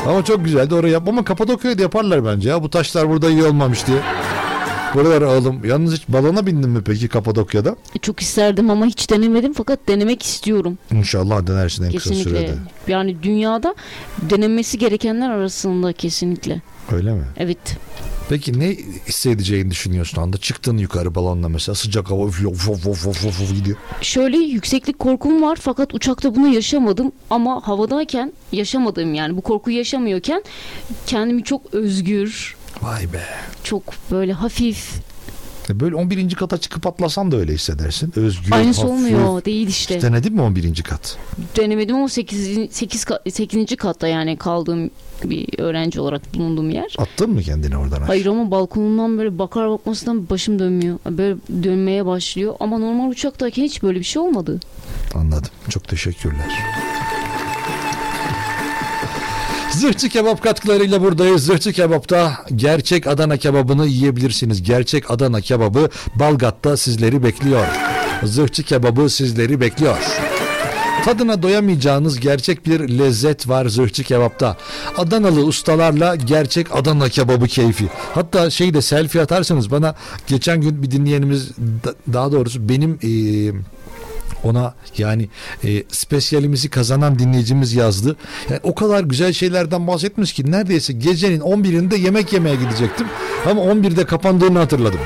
Ama 0.07 0.25
çok 0.25 0.45
güzeldi 0.45 0.75
orayı 0.75 0.93
yap. 0.93 1.09
Ama 1.09 1.25
Kapadokya'da 1.25 1.83
yaparlar 1.83 2.25
bence 2.25 2.49
ya. 2.49 2.63
Bu 2.63 2.71
taşlar 2.71 3.09
burada 3.09 3.31
iyi 3.31 3.45
olmamış 3.45 3.87
diye. 3.87 3.99
Buralara 4.97 5.27
alalım. 5.27 5.65
Yalnız 5.65 5.95
hiç 5.95 6.09
balona 6.09 6.47
bindin 6.47 6.71
mi 6.71 6.83
peki 6.85 7.09
Kapadokya'da? 7.09 7.77
Çok 8.03 8.21
isterdim 8.21 8.71
ama 8.71 8.87
hiç 8.87 9.11
denemedim 9.11 9.53
fakat 9.53 9.79
denemek 9.89 10.23
istiyorum. 10.23 10.79
İnşallah 10.93 11.47
denersin 11.47 11.85
en 11.85 11.93
kısa 11.93 12.11
kesinlikle. 12.11 12.31
sürede. 12.39 12.55
Yani 12.89 13.17
dünyada 13.23 13.75
denenmesi 14.31 14.79
gerekenler 14.79 15.31
arasında 15.31 15.93
kesinlikle. 15.93 16.63
Öyle 16.93 17.13
mi? 17.13 17.25
Evet. 17.37 17.59
Peki 18.29 18.61
ne 18.61 18.77
hissedeceğini 19.09 19.71
düşünüyorsun 19.71 20.23
anda? 20.23 20.39
Çıktın 20.39 20.79
yukarı 20.79 21.15
balonla 21.15 21.49
mesela 21.49 21.75
sıcak 21.75 22.11
hava 22.11 22.27
üflüyor, 22.27 22.51
vof 22.53 22.69
vof 22.87 22.87
vof 22.87 23.07
vof 23.07 23.41
vof 23.41 23.55
gidiyor. 23.55 23.77
Şöyle 24.01 24.37
yükseklik 24.37 24.99
korkum 24.99 25.43
var 25.43 25.59
fakat 25.61 25.95
uçakta 25.95 26.35
bunu 26.35 26.49
yaşamadım 26.49 27.13
ama 27.31 27.61
havadayken 27.69 28.33
yaşamadım 28.53 29.15
yani 29.15 29.37
bu 29.37 29.41
korkuyu 29.41 29.77
yaşamıyorken 29.77 30.43
kendimi 31.07 31.45
çok 31.45 31.75
özgür, 31.75 32.57
Vay 32.83 33.13
be. 33.13 33.23
çok 33.65 33.83
böyle 34.11 34.33
hafif. 34.33 34.95
E 35.71 35.81
Böyle 35.81 35.95
11. 35.95 36.35
kata 36.35 36.59
çıkıp 36.59 36.87
atlasan 36.87 37.33
da 37.33 37.37
öyle 37.37 37.53
hissedersin. 37.53 38.13
Özgür, 38.17 38.53
Aynısı 38.53 38.81
hafif. 38.81 38.95
olmuyor 38.95 39.45
değil 39.45 39.69
işte. 39.69 39.97
Hiç 39.97 40.03
denedin 40.03 40.33
mi 40.35 40.41
11. 40.41 40.83
kat? 40.83 41.19
Denemedim 41.57 41.97
ama 41.97 42.09
8. 42.09 42.69
8, 42.71 43.05
8. 43.33 43.77
katta 43.77 44.09
yani 44.09 44.37
kaldığım 44.37 44.91
bir 45.25 45.59
öğrenci 45.59 46.01
olarak 46.01 46.35
bulunduğum 46.35 46.71
yer. 46.71 46.95
Attın 46.99 47.31
mı 47.31 47.43
kendini 47.43 47.77
oradan 47.77 47.97
aşağı? 47.97 48.07
Hayır 48.07 48.27
ama 48.27 48.51
balkonundan 48.51 49.19
böyle 49.19 49.39
bakar 49.39 49.71
bakmasından 49.71 50.31
başım 50.31 50.59
dönmüyor. 50.59 50.99
Böyle 51.11 51.37
dönmeye 51.63 52.07
başlıyor 52.07 52.55
ama 52.61 52.79
normal 52.79 53.09
uçaktayken 53.11 53.63
hiç 53.65 53.83
böyle 53.83 53.99
bir 53.99 54.05
şey 54.05 54.23
olmadı. 54.23 54.61
Anladım. 55.15 55.51
Çok 55.69 55.89
teşekkürler. 55.89 56.47
Zırhçı 59.81 60.09
kebap 60.09 60.43
katkılarıyla 60.43 61.01
buradayız. 61.03 61.45
Zırhçı 61.45 61.73
kebapta 61.73 62.33
gerçek 62.57 63.07
Adana 63.07 63.37
kebabını 63.37 63.87
yiyebilirsiniz. 63.87 64.63
Gerçek 64.63 65.11
Adana 65.11 65.41
kebabı 65.41 65.89
Balgat'ta 66.15 66.77
sizleri 66.77 67.23
bekliyor. 67.23 67.67
Zırhçı 68.25 68.63
kebabı 68.63 69.11
sizleri 69.11 69.61
bekliyor. 69.61 69.99
Tadına 71.05 71.43
doyamayacağınız 71.43 72.21
gerçek 72.21 72.67
bir 72.67 72.99
lezzet 72.99 73.49
var 73.49 73.67
zırhçı 73.67 74.05
kebapta. 74.05 74.57
Adanalı 74.97 75.45
ustalarla 75.45 76.17
gerçek 76.17 76.67
Adana 76.77 77.09
kebabı 77.09 77.47
keyfi. 77.47 77.87
Hatta 78.15 78.51
şey 78.51 78.75
de 78.75 78.83
selfie 78.83 79.23
atarsanız 79.23 79.71
bana 79.71 79.95
geçen 80.27 80.61
gün 80.61 80.83
bir 80.83 80.91
dinleyenimiz 80.91 81.51
da- 81.59 81.95
daha 82.13 82.33
doğrusu 82.33 82.69
benim 82.69 82.99
eee 83.03 83.53
ona 84.47 84.75
yani 84.99 85.29
e, 85.65 85.83
spesiyalimizi 85.89 86.71
kazanan 86.71 87.19
dinleyicimiz 87.19 87.75
yazdı. 87.75 88.17
Yani 88.51 88.61
o 88.63 88.75
kadar 88.75 89.05
güzel 89.05 89.33
şeylerden 89.33 89.87
bahsetmiş 89.87 90.33
ki 90.33 90.51
neredeyse 90.51 90.93
gecenin 90.93 91.41
11'inde 91.41 91.99
yemek 91.99 92.33
yemeye 92.33 92.57
gidecektim. 92.57 93.07
Ama 93.47 93.61
11'de 93.61 94.05
kapandığını 94.07 94.59
hatırladım. 94.59 95.01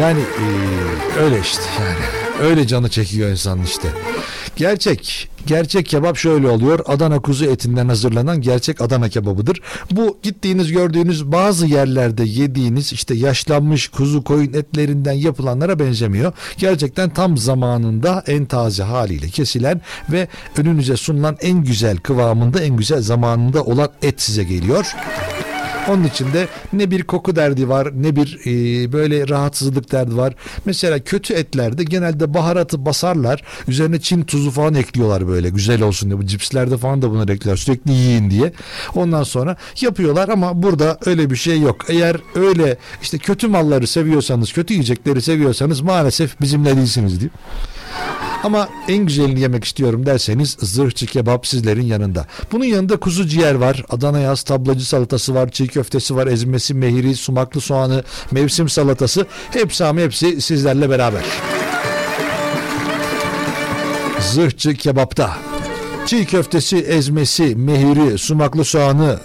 Yani 0.00 0.20
e, 0.20 0.44
öyle 1.20 1.40
işte 1.40 1.62
yani. 1.80 2.22
Öyle 2.50 2.66
canı 2.66 2.88
çekiyor 2.90 3.30
insan 3.30 3.62
işte. 3.62 3.88
Gerçek, 4.56 5.28
gerçek 5.46 5.86
kebap 5.86 6.16
şöyle 6.16 6.48
oluyor. 6.48 6.80
Adana 6.86 7.20
kuzu 7.20 7.44
etinden 7.44 7.88
hazırlanan 7.88 8.40
gerçek 8.40 8.80
Adana 8.80 9.08
kebabıdır. 9.08 9.60
Bu 9.90 10.18
gittiğiniz 10.22 10.72
gördüğünüz 10.72 11.32
bazı 11.32 11.66
yerlerde 11.66 12.24
yediğiniz 12.24 12.92
işte 12.92 13.14
yaşlanmış 13.14 13.88
kuzu 13.88 14.24
koyun 14.24 14.52
etlerinden 14.52 15.12
yapılanlara 15.12 15.78
benzemiyor. 15.78 16.32
Gerçekten 16.56 17.10
tam 17.10 17.36
zamanında 17.36 18.24
en 18.26 18.44
taze 18.44 18.82
haliyle 18.82 19.28
kesilen 19.28 19.80
ve 20.12 20.28
önünüze 20.56 20.96
sunulan 20.96 21.36
en 21.40 21.64
güzel 21.64 21.96
kıvamında 21.96 22.60
en 22.62 22.76
güzel 22.76 23.02
zamanında 23.02 23.64
olan 23.64 23.88
et 24.02 24.22
size 24.22 24.44
geliyor. 24.44 24.94
Onun 25.88 26.04
içinde 26.04 26.48
ne 26.72 26.90
bir 26.90 27.02
koku 27.02 27.36
derdi 27.36 27.68
var 27.68 27.88
ne 27.94 28.16
bir 28.16 28.40
e, 28.46 28.92
böyle 28.92 29.28
rahatsızlık 29.28 29.92
derdi 29.92 30.16
var. 30.16 30.34
Mesela 30.64 30.98
kötü 30.98 31.34
etlerde 31.34 31.84
genelde 31.84 32.34
baharatı 32.34 32.86
basarlar. 32.86 33.42
Üzerine 33.68 34.00
Çin 34.00 34.22
tuzu 34.22 34.50
falan 34.50 34.74
ekliyorlar 34.74 35.28
böyle 35.28 35.48
güzel 35.48 35.82
olsun 35.82 36.10
diye. 36.10 36.18
Bu 36.18 36.26
cipslerde 36.26 36.76
falan 36.78 37.02
da 37.02 37.10
bunu 37.10 37.22
ekliyorlar 37.22 37.56
sürekli 37.56 37.92
yiyin 37.92 38.30
diye. 38.30 38.52
Ondan 38.94 39.22
sonra 39.22 39.56
yapıyorlar 39.80 40.28
ama 40.28 40.62
burada 40.62 40.98
öyle 41.06 41.30
bir 41.30 41.36
şey 41.36 41.60
yok. 41.60 41.76
Eğer 41.88 42.16
öyle 42.34 42.76
işte 43.02 43.18
kötü 43.18 43.48
malları 43.48 43.86
seviyorsanız 43.86 44.52
kötü 44.52 44.74
yiyecekleri 44.74 45.22
seviyorsanız 45.22 45.80
maalesef 45.80 46.40
bizimle 46.40 46.76
değilsiniz 46.76 47.12
diyeyim. 47.12 47.32
Ama 48.42 48.68
en 48.88 49.06
güzelini 49.06 49.40
yemek 49.40 49.64
istiyorum 49.64 50.06
derseniz 50.06 50.56
zırhçı 50.60 51.06
kebap 51.06 51.46
sizlerin 51.46 51.86
yanında. 51.86 52.26
Bunun 52.52 52.64
yanında 52.64 52.96
kuzu 52.96 53.26
ciğer 53.26 53.54
var, 53.54 53.84
Adana 53.90 54.18
yaz 54.20 54.42
tablacı 54.42 54.88
salatası 54.88 55.34
var, 55.34 55.50
çiğ 55.50 55.68
köftesi 55.68 56.16
var, 56.16 56.26
ezmesi, 56.26 56.74
mehiri, 56.74 57.16
sumaklı 57.16 57.60
soğanı, 57.60 58.04
mevsim 58.30 58.68
salatası. 58.68 59.26
Hepsi 59.50 59.84
ama 59.84 60.00
hepsi 60.00 60.40
sizlerle 60.40 60.90
beraber. 60.90 61.22
Zırhçı 64.20 64.74
kebapta. 64.74 65.36
Çiğ 66.06 66.24
köftesi, 66.24 66.76
ezmesi, 66.76 67.56
mehiri, 67.56 68.18
sumaklı 68.18 68.64
soğanı, 68.64 69.18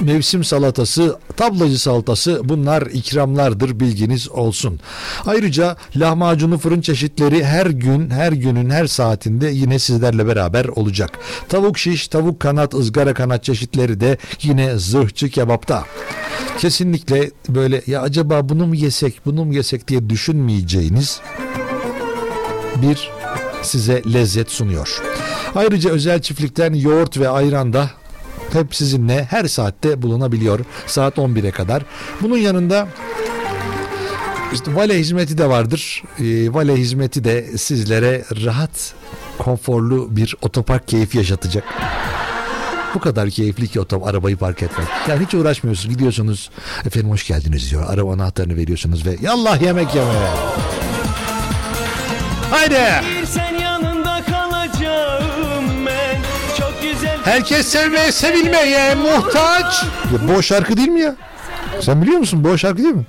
mevsim 0.00 0.44
salatası, 0.44 1.18
tablacı 1.36 1.78
salatası 1.78 2.40
bunlar 2.44 2.82
ikramlardır 2.82 3.80
bilginiz 3.80 4.28
olsun. 4.28 4.80
Ayrıca 5.26 5.76
lahmacunu 5.96 6.58
fırın 6.58 6.80
çeşitleri 6.80 7.44
her 7.44 7.66
gün, 7.66 8.10
her 8.10 8.32
günün 8.32 8.70
her 8.70 8.86
saatinde 8.86 9.48
yine 9.48 9.78
sizlerle 9.78 10.26
beraber 10.26 10.64
olacak. 10.64 11.10
Tavuk 11.48 11.78
şiş, 11.78 12.08
tavuk 12.08 12.40
kanat, 12.40 12.74
ızgara 12.74 13.14
kanat 13.14 13.44
çeşitleri 13.44 14.00
de 14.00 14.18
yine 14.42 14.78
zırhçı 14.78 15.30
kebapta. 15.30 15.84
Kesinlikle 16.58 17.30
böyle 17.48 17.82
ya 17.86 18.02
acaba 18.02 18.48
bunu 18.48 18.66
mu 18.66 18.74
yesek, 18.74 19.26
bunu 19.26 19.44
mu 19.44 19.54
yesek 19.54 19.88
diye 19.88 20.10
düşünmeyeceğiniz 20.10 21.20
bir 22.82 23.10
size 23.62 24.02
lezzet 24.12 24.50
sunuyor. 24.50 25.02
Ayrıca 25.54 25.90
özel 25.90 26.22
çiftlikten 26.22 26.74
yoğurt 26.74 27.18
ve 27.18 27.28
ayran 27.28 27.72
da 27.72 27.90
hep 28.52 28.74
sizinle 28.74 29.24
her 29.30 29.44
saatte 29.44 30.02
bulunabiliyor. 30.02 30.60
Saat 30.86 31.16
11'e 31.16 31.50
kadar. 31.50 31.82
Bunun 32.22 32.36
yanında 32.36 32.88
İşte 34.52 34.74
vale 34.74 34.98
hizmeti 34.98 35.38
de 35.38 35.48
vardır. 35.48 36.02
Ee, 36.20 36.54
vale 36.54 36.76
hizmeti 36.76 37.24
de 37.24 37.58
sizlere 37.58 38.24
rahat, 38.44 38.94
konforlu 39.38 40.16
bir 40.16 40.36
otopark 40.42 40.88
keyfi 40.88 41.18
yaşatacak. 41.18 41.64
Bu 42.94 43.00
kadar 43.00 43.30
keyifli 43.30 43.68
ki 43.68 43.80
otom 43.80 44.04
arabayı 44.04 44.36
park 44.36 44.62
etmek. 44.62 44.86
Yani 45.08 45.26
hiç 45.26 45.34
uğraşmıyorsunuz. 45.34 45.94
Gidiyorsunuz. 45.94 46.50
Efendim 46.86 47.10
hoş 47.10 47.26
geldiniz 47.26 47.70
diyor. 47.70 47.84
Araba 47.88 48.12
anahtarını 48.12 48.56
veriyorsunuz 48.56 49.06
ve 49.06 49.16
yallah 49.22 49.62
yemek 49.62 49.94
yemeye. 49.94 50.28
Haydi. 52.50 53.06
Bir 53.20 53.26
Herkes 57.28 57.66
sevmeye 57.66 58.12
sevilmeye 58.12 58.94
muhtaç. 58.94 59.82
Ya, 59.84 60.28
bu 60.28 60.32
o 60.32 60.42
şarkı 60.42 60.76
değil 60.76 60.88
mi 60.88 61.00
ya? 61.00 61.16
Sen 61.80 62.02
biliyor 62.02 62.18
musun? 62.18 62.44
Bu 62.44 62.48
o 62.48 62.58
şarkı 62.58 62.82
değil 62.82 62.94
mi? 62.94 63.04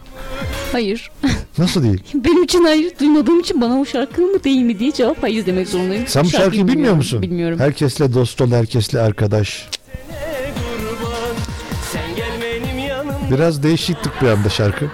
Hayır. 0.72 1.12
Nasıl 1.58 1.84
değil? 1.84 2.04
Benim 2.14 2.44
için 2.44 2.64
hayır 2.64 2.94
duymadığım 3.00 3.40
için 3.40 3.62
bana 3.62 3.80
o 3.80 3.86
şarkı 3.86 4.22
mı 4.22 4.44
değil 4.44 4.62
mi 4.62 4.80
diye 4.80 4.92
cevap 4.92 5.24
hayır 5.24 5.46
demek 5.46 5.68
zorundayım. 5.68 6.08
Sen 6.08 6.24
bu 6.24 6.30
şarkıyı 6.30 6.52
bilmiyor 6.52 6.68
bilmiyorum, 6.68 6.98
musun? 6.98 7.22
Bilmiyorum. 7.22 7.60
Herkesle 7.60 8.14
dost 8.14 8.42
ol, 8.42 8.52
herkesle 8.52 9.00
arkadaş. 9.02 9.68
kurban 10.56 11.36
Sen 11.94 12.16
gel 12.16 12.32
benim 12.42 12.80
yanımda 12.88 13.32
Biraz 13.32 13.64
değişiklik 13.64 14.22
bir 14.22 14.28
anda 14.28 14.50
şarkı. 14.50 14.86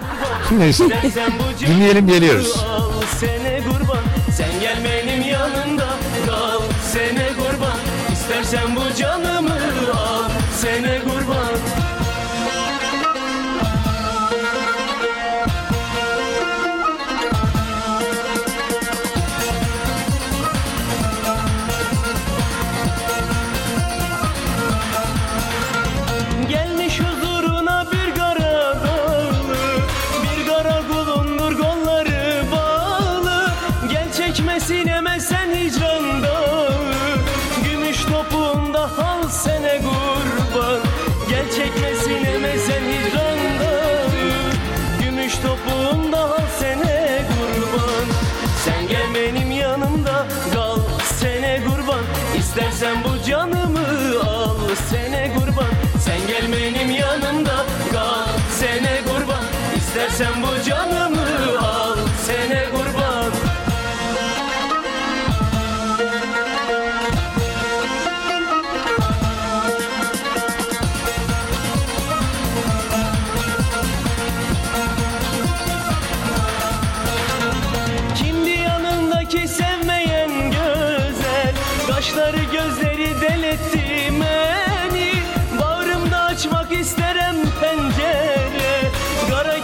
Neyse. 0.58 0.84
Dinleyelim 1.66 2.06
geliyoruz. 2.06 2.64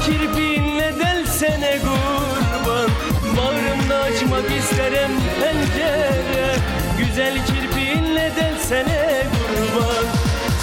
Kirpinle 0.05 0.92
delsene 1.00 1.78
kurban? 1.78 2.90
Bağrımda 3.36 3.96
açmak 3.96 4.50
isterim 4.59 5.11
pencere. 5.40 6.57
Güzel 6.98 7.34
kirpinle 7.46 8.32
delsene 8.36 9.22
kurban? 9.32 10.05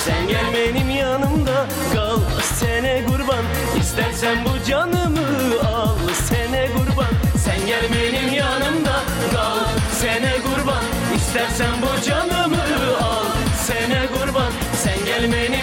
Sen 0.06 0.28
gel 0.28 0.46
benim 0.54 0.90
yanımda 0.90 1.66
kal 1.94 2.20
sene 2.60 3.06
kurban. 3.06 3.44
İstersen 3.80 4.38
bu 4.46 4.66
canımı 4.70 5.28
al 5.76 5.98
sene 6.30 6.68
kurban. 6.76 7.14
Sen 7.46 7.66
gel 7.68 7.84
benim 7.96 8.34
yanımda 8.34 9.04
kal 9.34 9.60
sene 10.00 10.34
kurban. 10.44 10.84
İstersen 11.16 11.74
bu 11.82 12.06
canımı 12.06 12.64
al 13.02 13.26
sene 13.68 14.02
kurban. 14.14 14.52
Sen 14.84 15.06
gel 15.06 15.24
benim 15.32 15.59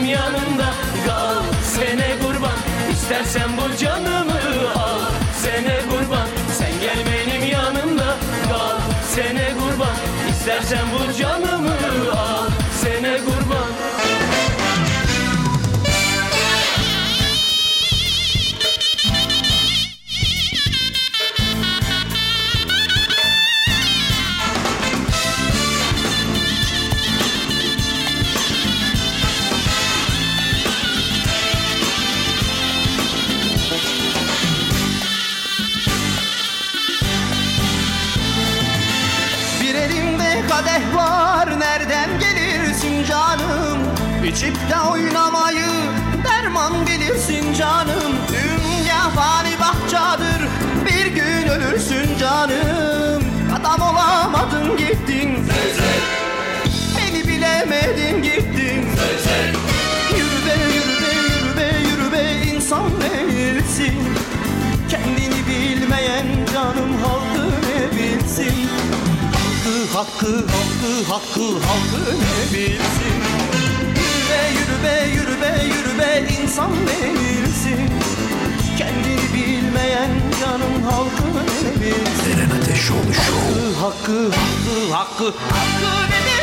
İstersen 3.37 3.57
bu 3.57 3.77
canımı 3.77 4.71
al 4.75 5.01
sene 5.43 5.79
kurban. 5.91 6.29
Sen 6.59 6.81
gel 6.81 6.99
benim 7.07 7.53
yanımda 7.53 8.17
kal 8.49 8.79
sene 9.15 9.53
kurban. 9.59 9.97
İstersen 10.31 10.87
bu 10.93 11.13
canımı 11.19 11.71
al 12.19 12.26
İçip 44.37 44.71
de 44.71 44.81
oynamayı 44.91 45.67
derman 46.25 46.87
bilirsin 46.87 47.55
canım. 47.55 48.13
Dünya 48.29 49.11
fani 49.11 49.61
bahçadır 49.61 50.49
bir 50.87 51.07
gün 51.07 51.49
ölürsün 51.49 52.19
canım. 52.21 53.23
Adam 53.61 53.81
olamadın 53.81 54.77
gittin. 54.77 55.49
Beni 56.99 57.29
bilemedin 57.29 58.23
gittin. 58.23 58.89
Yürü 60.17 60.47
be 60.47 60.57
yürü 60.75 61.03
be 61.03 61.13
yürü 61.15 61.57
be 61.57 61.79
yürü 61.89 62.13
be 62.13 62.51
insan 62.55 62.91
değilsin. 63.01 63.95
Kendini 64.91 65.47
bilmeyen 65.49 66.27
canım 66.53 66.97
halkı 67.03 67.51
ne 67.51 67.99
bilsin? 67.99 68.69
Hakkı 69.95 70.27
hakkı 70.27 70.47
hakkı 70.47 71.13
hakkı 71.13 71.41
halkı 71.41 72.17
ne 72.19 72.59
bilsin 72.59 73.26
Yürü 74.67 74.83
be 74.83 75.09
yürü 75.15 75.41
be 75.41 75.65
yürü 75.65 75.99
be 75.99 76.33
insan 76.43 76.71
değilsin 76.87 77.91
Kendini 78.79 79.35
bilmeyen 79.35 80.11
canım 80.41 80.83
halkı 80.91 81.27
ne 81.37 81.81
bilsin 81.81 82.39
Eren 82.39 82.61
Ateşoğlu 82.63 83.15
Show. 83.15 83.81
Hakkı 83.81 84.31
hakkı 84.31 84.93
hakkı 84.93 85.25
hakkı 85.25 85.91
ne 86.11 86.27
bilsin 86.27 86.36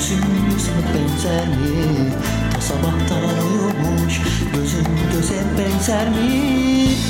Yüzün 0.00 0.16
yüzüne 0.54 0.84
benzer 0.94 1.48
mi? 1.48 2.12
Ta 2.54 2.60
sabahtan 2.60 3.22
uyumuş 3.22 4.20
Gözün 4.54 4.86
göze 5.12 5.42
benzer 5.58 6.08
mi? 6.08 6.30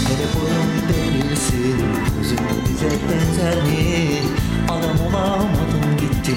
Hele 0.09 0.27
boyun 0.35 0.71
devrilsin 0.89 1.77
Gözün 2.17 2.39
bize 2.69 2.91
benzer 3.09 3.63
mi? 3.63 4.19
Adam 4.69 5.07
olamadın 5.07 5.97
gittin 6.01 6.37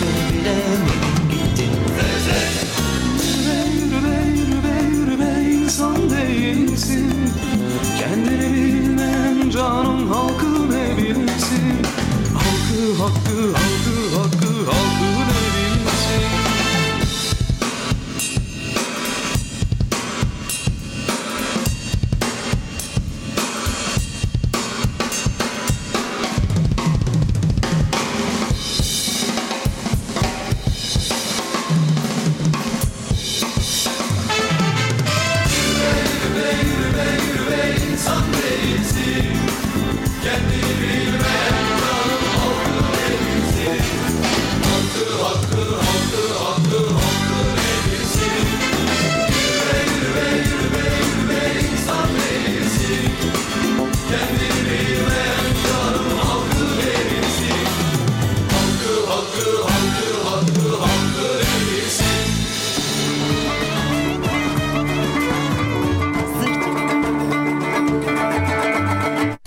Beni 0.00 0.32
bilemedin 0.32 1.28
gittin 1.30 1.72
Yürü 3.74 4.04
be 4.04 4.30
yürü 4.30 4.62
be 4.64 4.96
yürü 4.96 5.20
be 5.20 5.50
insan 5.50 6.10
değilsin 6.10 7.12
Kendini 7.98 8.54
bilmeyen 8.54 9.50
canın 9.50 10.08
halkı 10.08 10.70
ne 10.70 10.96
bilsin 10.96 11.82
Halkı 12.34 13.02
hakkı 13.02 13.52
halkı 13.52 13.87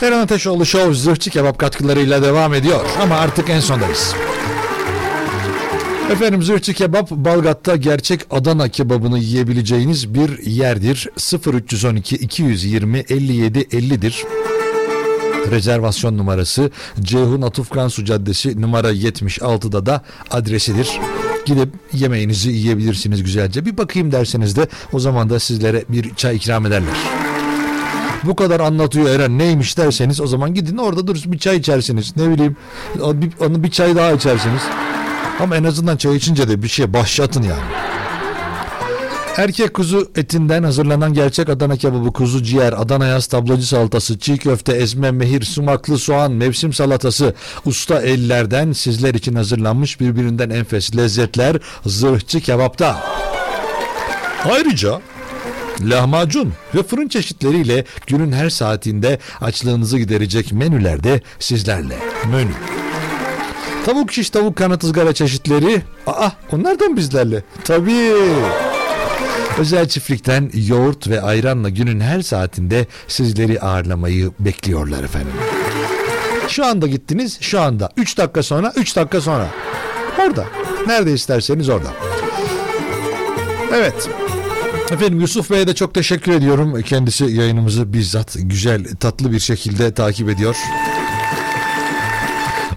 Eren 0.03 0.19
Ateşoğlu 0.19 0.65
Show 0.65 0.93
zırhçı 0.93 1.29
kebap 1.29 1.59
katkılarıyla 1.59 2.21
devam 2.21 2.53
ediyor. 2.53 2.85
Ama 3.01 3.15
artık 3.15 3.49
en 3.49 3.59
sondayız. 3.59 4.15
Efendim 6.11 6.43
Zırhçı 6.43 6.73
Kebap 6.73 7.11
Balgat'ta 7.11 7.75
gerçek 7.75 8.21
Adana 8.31 8.69
kebabını 8.69 9.19
yiyebileceğiniz 9.19 10.13
bir 10.13 10.39
yerdir. 10.43 11.07
0312 11.53 12.15
220 12.15 12.97
57 12.97 13.59
50'dir. 13.59 14.23
Rezervasyon 15.51 16.17
numarası 16.17 16.71
Ceyhun 17.01 17.41
Atuf 17.41 17.69
Kansu 17.69 18.05
Caddesi 18.05 18.61
numara 18.61 18.91
76'da 18.91 19.85
da 19.85 20.01
adresidir. 20.31 20.99
Gidip 21.45 21.69
yemeğinizi 21.93 22.51
yiyebilirsiniz 22.51 23.23
güzelce. 23.23 23.65
Bir 23.65 23.77
bakayım 23.77 24.11
derseniz 24.11 24.55
de 24.55 24.67
o 24.93 24.99
zaman 24.99 25.29
da 25.29 25.39
sizlere 25.39 25.83
bir 25.89 26.15
çay 26.15 26.35
ikram 26.35 26.65
ederler. 26.65 26.95
Bu 28.23 28.35
kadar 28.35 28.59
anlatıyor 28.59 29.09
Eren 29.09 29.37
neymiş 29.37 29.77
derseniz 29.77 30.21
o 30.21 30.27
zaman 30.27 30.53
gidin 30.53 30.77
orada 30.77 31.07
dur 31.07 31.15
bir 31.25 31.37
çay 31.37 31.57
içersiniz. 31.57 32.17
Ne 32.17 32.29
bileyim 32.29 32.57
onu 33.39 33.63
bir 33.63 33.71
çay 33.71 33.95
daha 33.95 34.11
içersiniz. 34.11 34.61
Ama 35.39 35.57
en 35.57 35.63
azından 35.63 35.97
çay 35.97 36.15
içince 36.15 36.49
de 36.49 36.63
bir 36.63 36.67
şey 36.67 36.93
başlatın 36.93 37.41
yani. 37.41 37.61
Erkek 39.37 39.73
kuzu 39.73 40.11
etinden 40.15 40.63
hazırlanan 40.63 41.13
gerçek 41.13 41.49
Adana 41.49 41.77
kebabı, 41.77 42.13
kuzu 42.13 42.43
ciğer, 42.43 42.73
Adana 42.73 43.05
yaz 43.05 43.27
tablacı 43.27 43.67
salatası, 43.67 44.19
çiğ 44.19 44.37
köfte, 44.37 44.73
ezme, 44.73 45.11
mehir, 45.11 45.41
sumaklı 45.41 45.97
soğan, 45.97 46.31
mevsim 46.31 46.73
salatası, 46.73 47.33
usta 47.65 48.01
ellerden 48.01 48.71
sizler 48.71 49.13
için 49.13 49.35
hazırlanmış 49.35 49.99
birbirinden 49.99 50.49
enfes 50.49 50.97
lezzetler 50.97 51.57
zırhçı 51.85 52.39
kebapta. 52.39 53.03
Ayrıca 54.51 55.01
lahmacun 55.81 56.53
ve 56.75 56.83
fırın 56.83 57.07
çeşitleriyle 57.07 57.85
günün 58.07 58.31
her 58.31 58.49
saatinde 58.49 59.19
açlığınızı 59.41 59.97
giderecek 59.97 60.53
menüler 60.53 61.03
de 61.03 61.21
sizlerle. 61.39 61.97
Menü. 62.31 62.51
Tavuk 63.85 64.13
şiş, 64.13 64.29
tavuk 64.29 64.55
kanat 64.55 64.83
ızgara 64.83 65.13
çeşitleri. 65.13 65.81
Aa 66.07 66.29
onlardan 66.51 66.97
bizlerle. 66.97 67.43
Tabii. 67.63 68.13
Özel 69.59 69.87
çiftlikten 69.87 70.51
yoğurt 70.53 71.07
ve 71.07 71.21
ayranla 71.21 71.69
günün 71.69 71.99
her 71.99 72.21
saatinde 72.21 72.87
sizleri 73.07 73.61
ağırlamayı 73.61 74.31
bekliyorlar 74.39 75.03
efendim. 75.03 75.33
Şu 76.47 76.65
anda 76.65 76.87
gittiniz, 76.87 77.37
şu 77.41 77.61
anda. 77.61 77.89
3 77.97 78.17
dakika 78.17 78.43
sonra, 78.43 78.73
3 78.75 78.95
dakika 78.95 79.21
sonra. 79.21 79.47
Orada. 80.19 80.45
Nerede 80.87 81.13
isterseniz 81.13 81.69
orada. 81.69 81.89
Evet. 83.73 84.09
Efendim 84.91 85.21
Yusuf 85.21 85.51
Bey'e 85.51 85.67
de 85.67 85.75
çok 85.75 85.93
teşekkür 85.93 86.31
ediyorum. 86.31 86.81
Kendisi 86.81 87.25
yayınımızı 87.25 87.93
bizzat 87.93 88.35
güzel, 88.39 88.85
tatlı 88.99 89.31
bir 89.31 89.39
şekilde 89.39 89.93
takip 89.93 90.29
ediyor. 90.29 90.55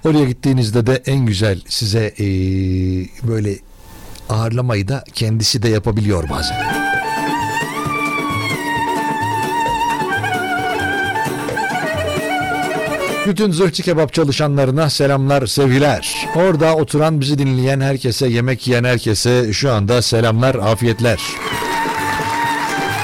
Oraya 0.05 0.25
gittiğinizde 0.25 0.87
de 0.87 1.03
en 1.07 1.27
güzel 1.27 1.61
size 1.69 2.15
ee, 2.19 2.25
böyle 3.29 3.59
ağırlamayı 4.29 4.89
da 4.89 5.05
kendisi 5.13 5.63
de 5.63 5.69
yapabiliyor 5.69 6.31
bazen. 6.31 6.57
Bütün 13.27 13.51
zırhçı 13.51 13.83
kebap 13.83 14.13
çalışanlarına 14.13 14.91
selamlar, 14.91 15.47
sevgiler. 15.47 16.29
Orada 16.35 16.77
oturan 16.77 17.21
bizi 17.21 17.39
dinleyen 17.39 17.81
herkese, 17.81 18.27
yemek 18.27 18.67
yiyen 18.67 18.85
herkese 18.85 19.53
şu 19.53 19.73
anda 19.73 20.03
selamlar, 20.03 20.55
afiyetler. 20.55 21.21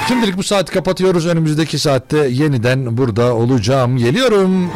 Şimdilik 0.07 0.37
bu 0.37 0.43
saati 0.43 0.71
kapatıyoruz. 0.71 1.25
Önümüzdeki 1.27 1.79
saatte 1.79 2.17
yeniden 2.17 2.97
burada 2.97 3.35
olacağım. 3.35 3.97
Geliyorum. 3.97 4.71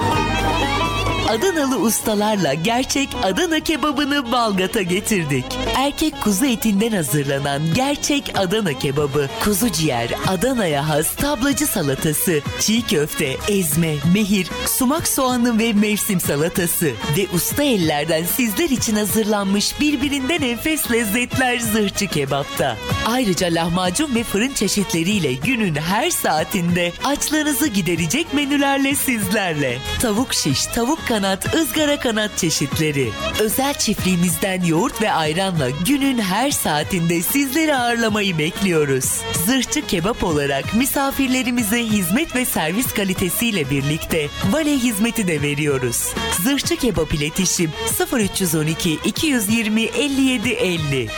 Adanalı 1.35 1.77
ustalarla 1.79 2.53
gerçek 2.53 3.09
Adana 3.23 3.59
kebabını 3.59 4.31
Balgat'a 4.31 4.81
getirdik. 4.81 5.45
Erkek 5.75 6.21
kuzu 6.21 6.45
etinden 6.45 6.91
hazırlanan 6.91 7.61
gerçek 7.73 8.33
Adana 8.35 8.73
kebabı, 8.73 9.29
kuzu 9.43 9.71
ciğer, 9.71 10.09
Adana'ya 10.27 10.89
has 10.89 11.15
tablacı 11.15 11.67
salatası, 11.67 12.41
çiğ 12.59 12.81
köfte, 12.81 13.37
ezme, 13.47 13.95
mehir, 14.13 14.47
sumak 14.65 15.07
soğanı 15.07 15.59
ve 15.59 15.73
mevsim 15.73 16.19
salatası 16.19 16.85
ve 17.17 17.27
usta 17.33 17.63
ellerden 17.63 18.23
sizler 18.23 18.69
için 18.69 18.95
hazırlanmış 18.95 19.79
birbirinden 19.79 20.41
enfes 20.41 20.91
lezzetler 20.91 21.59
zırhçı 21.59 22.07
kebapta. 22.07 22.77
Ayrıca 23.05 23.47
lahmacun 23.47 24.15
ve 24.15 24.23
fırın 24.23 24.53
çeşitleriyle 24.53 25.33
günün 25.33 25.75
her 25.75 26.09
saatinde 26.09 26.91
açlığınızı 27.03 27.67
giderecek 27.67 28.33
menülerle 28.33 28.95
sizlerle. 28.95 29.77
Tavuk 30.01 30.33
şiş, 30.33 30.65
tavuk 30.65 31.07
kanat, 31.07 31.24
ızgara 31.33 31.99
kanat 31.99 32.37
çeşitleri. 32.37 33.09
Özel 33.39 33.73
çiftliğimizden 33.73 34.63
yoğurt 34.63 35.01
ve 35.01 35.11
ayranla 35.11 35.69
günün 35.69 36.17
her 36.17 36.51
saatinde 36.51 37.21
sizleri 37.21 37.75
ağırlamayı 37.75 38.37
bekliyoruz. 38.37 39.05
Zırhçı 39.45 39.87
kebap 39.87 40.23
olarak 40.23 40.73
misafirlerimize 40.73 41.83
hizmet 41.83 42.35
ve 42.35 42.45
servis 42.45 42.93
kalitesiyle 42.93 43.69
birlikte 43.69 44.27
vale 44.51 44.71
hizmeti 44.71 45.27
de 45.27 45.41
veriyoruz. 45.41 46.13
Zırhçı 46.43 46.75
kebap 46.75 47.13
iletişim 47.13 47.71
0312 48.13 48.99
220 49.05 49.81
57 49.81 50.49
50 50.49 51.09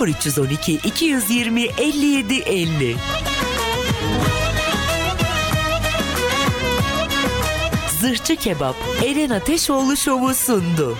0312 0.00 0.72
220 0.74 1.62
57 1.62 2.34
50 2.34 2.96
Zırhçı 8.04 8.36
Kebap 8.36 8.74
Eren 9.04 9.30
Ateşoğlu 9.30 9.96
Şovu 9.96 10.34
sundu. 10.34 10.96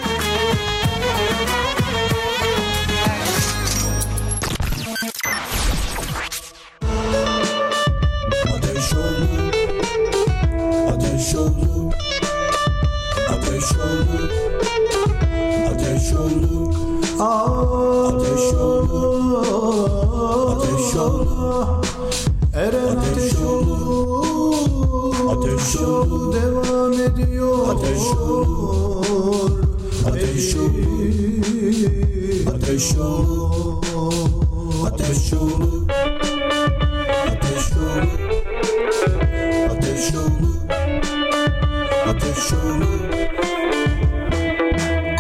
Ateş 8.57 8.93
oldu 8.93 9.29
Ateş 10.93 11.35
oldu 11.35 11.91
Ateş 13.29 13.73
oldu 13.73 14.31
Ateş 15.69 16.13
oldu 16.13 16.75
Ateş 17.21 18.55
oldu 18.55 19.41
Ateş 20.51 20.97
oldu 20.97 21.83
Eren 22.55 22.97
ateş 22.97 23.35
oldu 23.35 24.14
Ateş 24.95 25.75
devam 26.35 26.93
ediyor 26.93 27.69
Ateş 27.69 28.03
Ateş 30.07 30.57
Ateş 32.49 32.97
Ateş 34.87 35.33
olur 35.33 35.89
Ateş 37.33 37.73
olur 37.73 38.29
Ateş 39.71 40.15
olur 40.15 40.55
Ateş 42.09 42.53
olur 42.53 43.01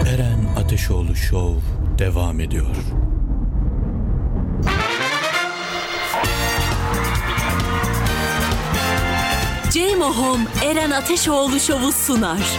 Eren 0.06 0.54
Ateşoğlu 0.56 1.16
Show 1.16 1.60
devam 1.98 2.40
ediyor. 2.40 2.76
Ceymo 9.74 10.04
Home 10.04 10.44
Eren 10.64 10.90
Ateşoğlu 10.90 11.60
Şovu 11.60 11.92
sunar. 11.92 12.58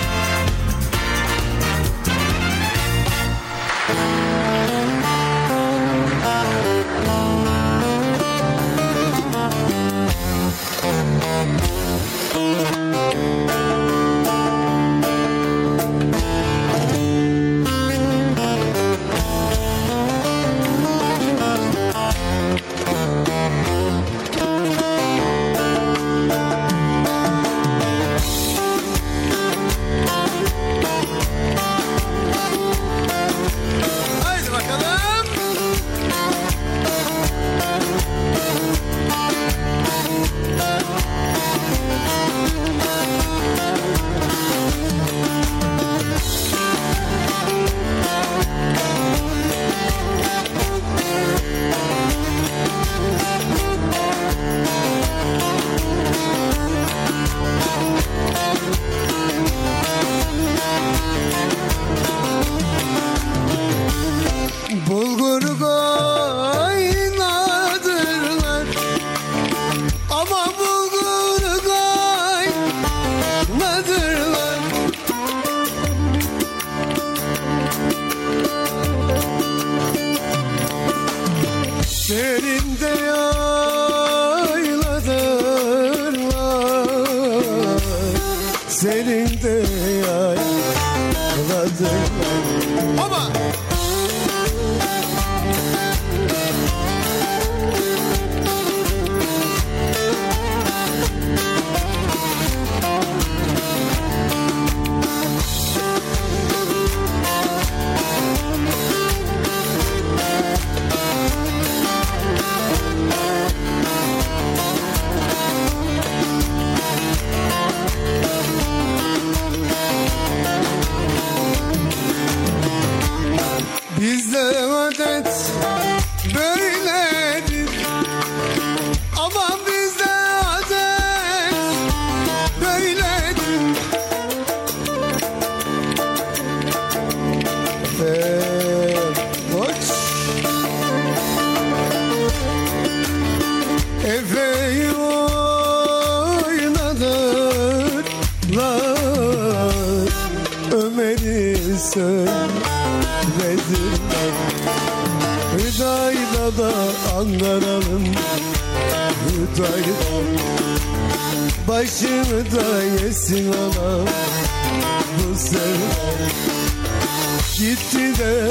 De 167.96 168.50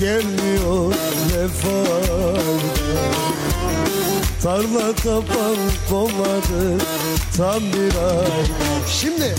gelmiyor 0.00 0.94
vefada 1.32 2.40
Tarla 4.42 4.92
tapan 4.94 5.56
olmadı 5.92 6.78
tam 7.36 7.60
bir 7.60 7.94
ay. 8.18 8.46
Şimdi 8.88 9.34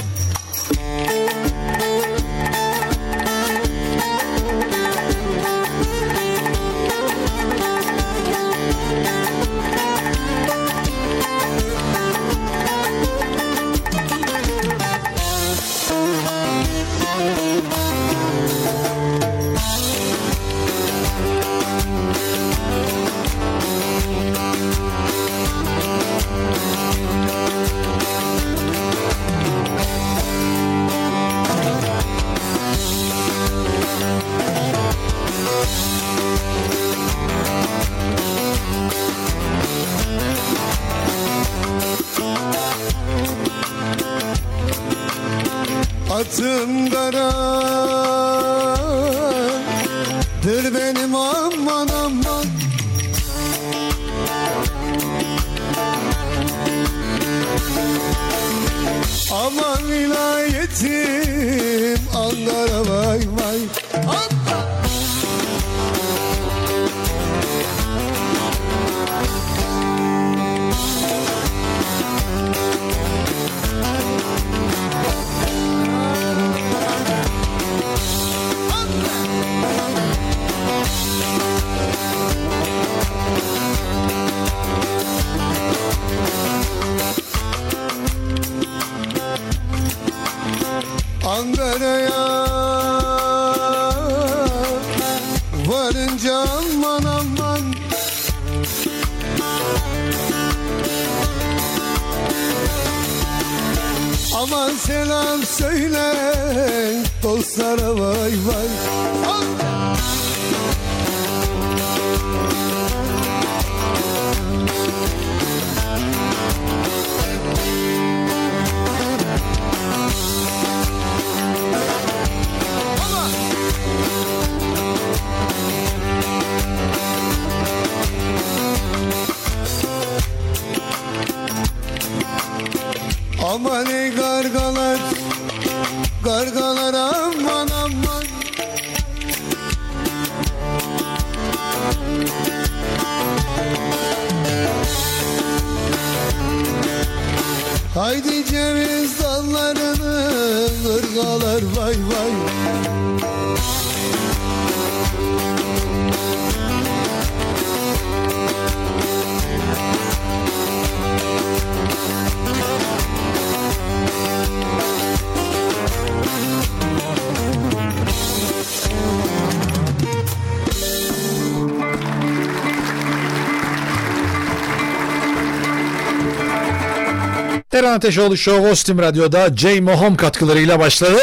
Eren 177.82 177.94
Ateşoğlu 177.94 178.38
Show 178.38 178.70
Ostim 178.70 179.00
Radyo'da 179.00 179.50
J. 179.56 179.82
Mohom 179.82 180.16
katkılarıyla 180.16 180.80
başladı. 180.80 181.22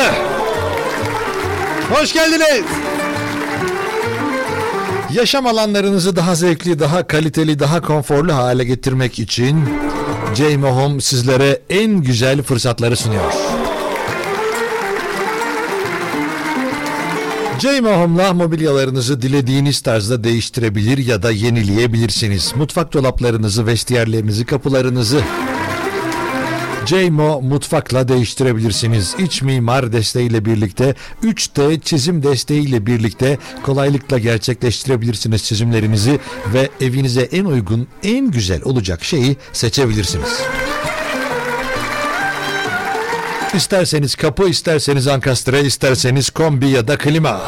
Hoş 1.90 2.12
geldiniz. 2.12 2.64
Yaşam 5.12 5.46
alanlarınızı 5.46 6.16
daha 6.16 6.34
zevkli, 6.34 6.78
daha 6.78 7.06
kaliteli, 7.06 7.58
daha 7.58 7.80
konforlu 7.80 8.34
hale 8.34 8.64
getirmek 8.64 9.18
için 9.18 9.64
J. 10.34 10.56
Mohom 10.56 11.00
sizlere 11.00 11.60
en 11.70 11.90
güzel 12.02 12.42
fırsatları 12.42 12.96
sunuyor. 12.96 13.32
Ceyme 17.58 17.96
Home'la 17.96 18.34
mobilyalarınızı 18.34 19.22
dilediğiniz 19.22 19.80
tarzda 19.80 20.24
değiştirebilir 20.24 20.98
ya 20.98 21.22
da 21.22 21.30
yenileyebilirsiniz. 21.30 22.52
Mutfak 22.56 22.92
dolaplarınızı, 22.92 23.66
vestiyerlerinizi, 23.66 24.46
kapılarınızı 24.46 25.20
Ceymo 26.88 27.40
mutfakla 27.42 28.08
değiştirebilirsiniz. 28.08 29.14
İç 29.18 29.42
mimar 29.42 29.92
desteğiyle 29.92 30.44
birlikte 30.44 30.94
3D 31.22 31.80
çizim 31.80 32.22
desteğiyle 32.22 32.86
birlikte 32.86 33.38
kolaylıkla 33.62 34.18
gerçekleştirebilirsiniz 34.18 35.44
çizimlerinizi 35.44 36.20
ve 36.54 36.68
evinize 36.80 37.20
en 37.20 37.44
uygun, 37.44 37.88
en 38.02 38.30
güzel 38.30 38.62
olacak 38.64 39.04
şeyi 39.04 39.36
seçebilirsiniz. 39.52 40.40
İsterseniz 43.54 44.14
kapı, 44.14 44.48
isterseniz 44.48 45.08
ankastre, 45.08 45.60
isterseniz 45.60 46.30
kombi 46.30 46.68
ya 46.68 46.88
da 46.88 46.98
klima. 46.98 47.42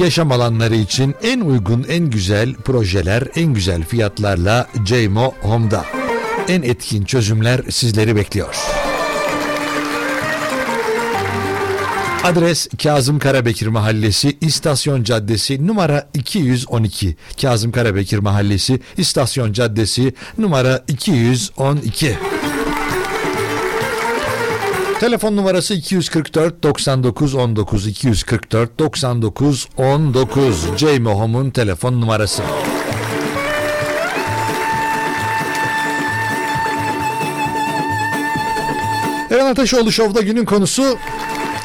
Yaşam 0.00 0.32
alanları 0.32 0.76
için 0.76 1.14
en 1.22 1.40
uygun, 1.40 1.86
en 1.88 2.10
güzel 2.10 2.54
projeler, 2.54 3.22
en 3.36 3.54
güzel 3.54 3.84
fiyatlarla 3.84 4.68
Ceymo 4.84 5.34
Home'da. 5.42 5.84
En 6.48 6.62
etkin 6.62 7.04
çözümler 7.04 7.60
sizleri 7.70 8.16
bekliyor. 8.16 8.56
Adres 12.24 12.68
Kazım 12.82 13.18
Karabekir 13.18 13.66
Mahallesi, 13.66 14.36
İstasyon 14.40 15.02
Caddesi 15.02 15.66
numara 15.66 16.08
212. 16.14 17.16
Kazım 17.40 17.72
Karabekir 17.72 18.18
Mahallesi, 18.18 18.80
İstasyon 18.96 19.52
Caddesi 19.52 20.14
numara 20.38 20.84
212. 20.88 22.18
Telefon 25.00 25.36
numarası 25.36 25.74
244 25.74 26.62
99 26.62 27.34
19 27.34 27.86
244 27.86 28.78
99 28.78 29.68
19 29.76 30.66
Ceyme 30.76 31.10
Home'un 31.10 31.50
telefon 31.50 32.00
numarası. 32.00 32.42
Eren 39.30 39.46
Ateşoğlu 39.46 39.92
Show'da 39.92 40.20
günün 40.20 40.44
konusu 40.44 40.98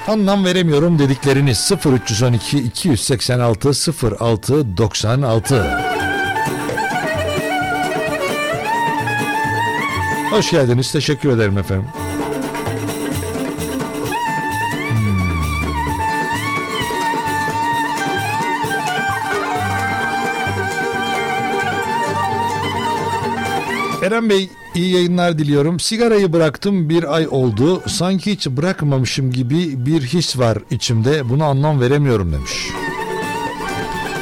anlam 0.07 0.45
veremiyorum 0.45 0.99
dedikleriniz 0.99 1.71
0312 1.85 2.57
286 2.59 3.71
06 4.19 4.77
96 4.77 5.65
Hoş 10.29 10.51
geldiniz. 10.51 10.91
Teşekkür 10.91 11.29
ederim 11.29 11.57
efendim. 11.57 11.85
Eren 24.05 24.29
Bey 24.29 24.49
iyi 24.75 24.93
yayınlar 24.93 25.37
diliyorum. 25.37 25.79
Sigarayı 25.79 26.33
bıraktım 26.33 26.89
bir 26.89 27.15
ay 27.15 27.27
oldu. 27.27 27.81
Sanki 27.87 28.31
hiç 28.31 28.47
bırakmamışım 28.47 29.31
gibi 29.31 29.85
bir 29.85 30.01
his 30.01 30.39
var 30.39 30.57
içimde. 30.71 31.29
Buna 31.29 31.45
anlam 31.45 31.81
veremiyorum 31.81 32.33
demiş. 32.33 32.51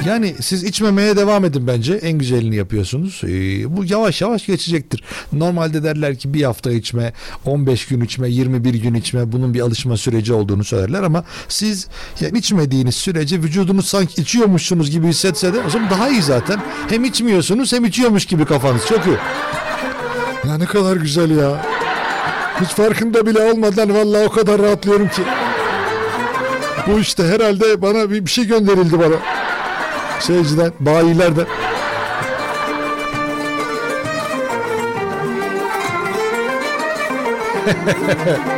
Yani 0.07 0.35
siz 0.41 0.63
içmemeye 0.63 1.17
devam 1.17 1.45
edin 1.45 1.67
bence. 1.67 1.93
En 1.93 2.17
güzelini 2.17 2.55
yapıyorsunuz. 2.55 3.21
Ee, 3.23 3.77
bu 3.77 3.85
yavaş 3.85 4.21
yavaş 4.21 4.45
geçecektir. 4.45 5.03
Normalde 5.33 5.83
derler 5.83 6.15
ki 6.15 6.33
bir 6.33 6.43
hafta 6.43 6.71
içme, 6.71 7.13
15 7.45 7.87
gün 7.87 8.01
içme, 8.01 8.29
21 8.29 8.73
gün 8.73 8.93
içme. 8.93 9.31
Bunun 9.31 9.53
bir 9.53 9.59
alışma 9.61 9.97
süreci 9.97 10.33
olduğunu 10.33 10.63
söylerler 10.63 11.03
ama 11.03 11.23
siz 11.47 11.87
yani 12.21 12.37
içmediğiniz 12.37 12.95
sürece 12.95 13.41
vücudunuz 13.43 13.85
sanki 13.85 14.21
içiyormuşsunuz 14.21 14.91
gibi 14.91 15.07
hissetse 15.07 15.53
de 15.53 15.57
o 15.67 15.69
zaman 15.69 15.89
daha 15.89 16.09
iyi 16.09 16.21
zaten. 16.21 16.59
Hem 16.89 17.03
içmiyorsunuz 17.03 17.73
hem 17.73 17.85
içiyormuş 17.85 18.25
gibi 18.25 18.45
kafanız. 18.45 18.85
Çok 18.85 19.05
iyi. 19.05 19.17
Ya 20.47 20.57
ne 20.57 20.65
kadar 20.65 20.95
güzel 20.95 21.37
ya. 21.37 21.65
Hiç 22.61 22.69
farkında 22.69 23.25
bile 23.25 23.51
olmadan 23.51 23.93
vallahi 23.93 24.25
o 24.25 24.31
kadar 24.31 24.61
rahatlıyorum 24.61 25.07
ki. 25.07 25.21
Bu 26.87 26.99
işte 26.99 27.23
herhalde 27.23 27.81
bana 27.81 28.11
bir, 28.11 28.25
bir 28.25 28.31
şey 28.31 28.45
gönderildi 28.45 28.99
bana. 28.99 29.42
Şeyciden, 30.19 30.71
bayilerden. 30.79 31.45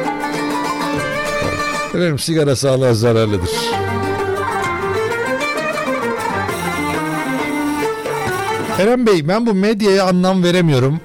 Efendim 1.90 2.20
sigara 2.20 2.56
sağlığa 2.56 2.94
zararlıdır. 2.94 3.50
Eren 8.80 9.08
Bey 9.08 9.28
ben 9.28 9.46
bu 9.46 9.54
medyaya 9.54 10.06
anlam 10.06 10.44
veremiyorum. 10.44 11.00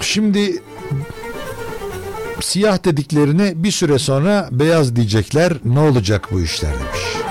Şimdi 0.00 0.62
siyah 2.40 2.84
dediklerine 2.84 3.52
bir 3.56 3.70
süre 3.70 3.98
sonra 3.98 4.48
beyaz 4.52 4.96
diyecekler. 4.96 5.52
Ne 5.64 5.80
olacak 5.80 6.28
bu 6.32 6.40
işler 6.40 6.72
demiş. 6.72 7.29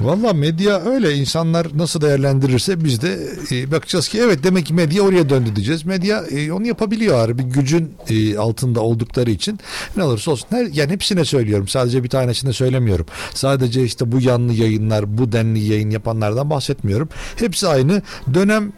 Valla 0.00 0.32
medya 0.32 0.80
öyle 0.80 1.14
insanlar 1.14 1.66
nasıl 1.74 2.00
değerlendirirse 2.00 2.84
biz 2.84 3.02
de 3.02 3.18
e, 3.52 3.70
bakacağız 3.70 4.08
ki 4.08 4.20
evet 4.20 4.44
demek 4.44 4.66
ki 4.66 4.74
medya 4.74 5.02
oraya 5.02 5.28
döndü 5.28 5.56
diyeceğiz. 5.56 5.84
Medya 5.84 6.24
e, 6.30 6.52
onu 6.52 6.66
yapabiliyor 6.66 7.28
abi 7.28 7.42
gücün 7.42 7.94
e, 8.10 8.38
altında 8.38 8.80
oldukları 8.80 9.30
için 9.30 9.58
ne 9.96 10.04
olursa 10.04 10.30
olsun. 10.30 10.46
Her, 10.50 10.66
yani 10.66 10.92
hepsine 10.92 11.24
söylüyorum 11.24 11.68
sadece 11.68 12.04
bir 12.04 12.08
tanesine 12.08 12.52
söylemiyorum. 12.52 13.06
Sadece 13.34 13.84
işte 13.84 14.12
bu 14.12 14.20
yanlı 14.20 14.52
yayınlar 14.52 15.18
bu 15.18 15.32
denli 15.32 15.58
yayın 15.58 15.90
yapanlardan 15.90 16.50
bahsetmiyorum. 16.50 17.08
Hepsi 17.36 17.68
aynı 17.68 18.02
dönem 18.34 18.72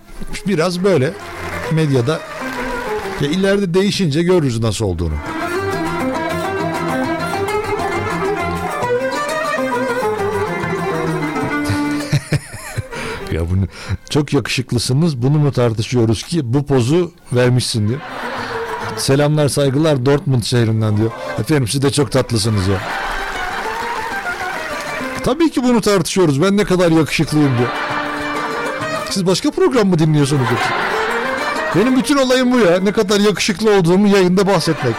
biraz 0.47 0.85
böyle 0.85 1.13
medyada 1.73 2.21
ya 3.21 3.29
ileride 3.29 3.75
değişince 3.75 4.23
görürüz 4.23 4.61
nasıl 4.61 4.85
olduğunu. 4.85 5.15
Ya 13.33 13.51
bunu 13.51 13.65
çok 14.11 14.33
yakışıklısınız. 14.33 15.23
Bunu 15.23 15.39
mu 15.39 15.53
tartışıyoruz 15.53 16.23
ki 16.23 16.41
bu 16.55 16.67
pozu 16.67 17.13
vermişsin 17.33 17.89
diyor. 17.89 18.01
Selamlar 18.97 19.49
saygılar 19.49 20.07
Dortmund 20.07 20.43
şehrinden 20.43 20.97
diyor. 20.97 21.11
Efendim 21.39 21.69
siz 21.69 21.83
de 21.83 21.91
çok 21.91 22.13
tatlısınız 22.13 22.69
ya. 22.69 22.81
Tabii 25.25 25.51
ki 25.51 25.63
bunu 25.63 25.81
tartışıyoruz. 25.81 26.43
Ben 26.43 26.57
ne 26.57 26.65
kadar 26.65 26.91
yakışıklıyım 26.91 27.59
diyor. 27.59 27.69
Siz 29.11 29.27
başka 29.27 29.51
program 29.51 29.89
mı 29.89 29.99
dinliyorsunuz? 29.99 30.49
Benim 31.77 31.97
bütün 31.97 32.17
olayım 32.17 32.53
bu 32.53 32.59
ya. 32.59 32.81
Ne 32.81 32.93
kadar 32.93 33.21
yakışıklı 33.21 33.79
olduğumu 33.79 34.09
yayında 34.09 34.47
bahsetmek. 34.47 34.95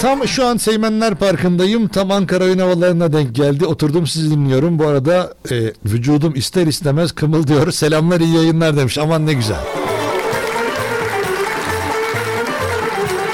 Tam 0.00 0.28
şu 0.28 0.46
an 0.46 0.56
Seymenler 0.56 1.14
Parkı'ndayım. 1.14 1.88
Tam 1.88 2.10
Ankara 2.10 2.44
oyun 2.44 2.58
havalarına 2.58 3.12
denk 3.12 3.34
geldi. 3.34 3.66
Oturdum 3.66 4.06
sizi 4.06 4.30
dinliyorum. 4.30 4.78
Bu 4.78 4.86
arada 4.86 5.34
e, 5.50 5.72
vücudum 5.86 6.34
ister 6.34 6.66
istemez 6.66 7.12
kımıldıyor. 7.12 7.72
Selamlar 7.72 8.20
iyi 8.20 8.34
yayınlar 8.34 8.76
demiş. 8.76 8.98
Aman 8.98 9.26
ne 9.26 9.32
güzel. 9.32 9.60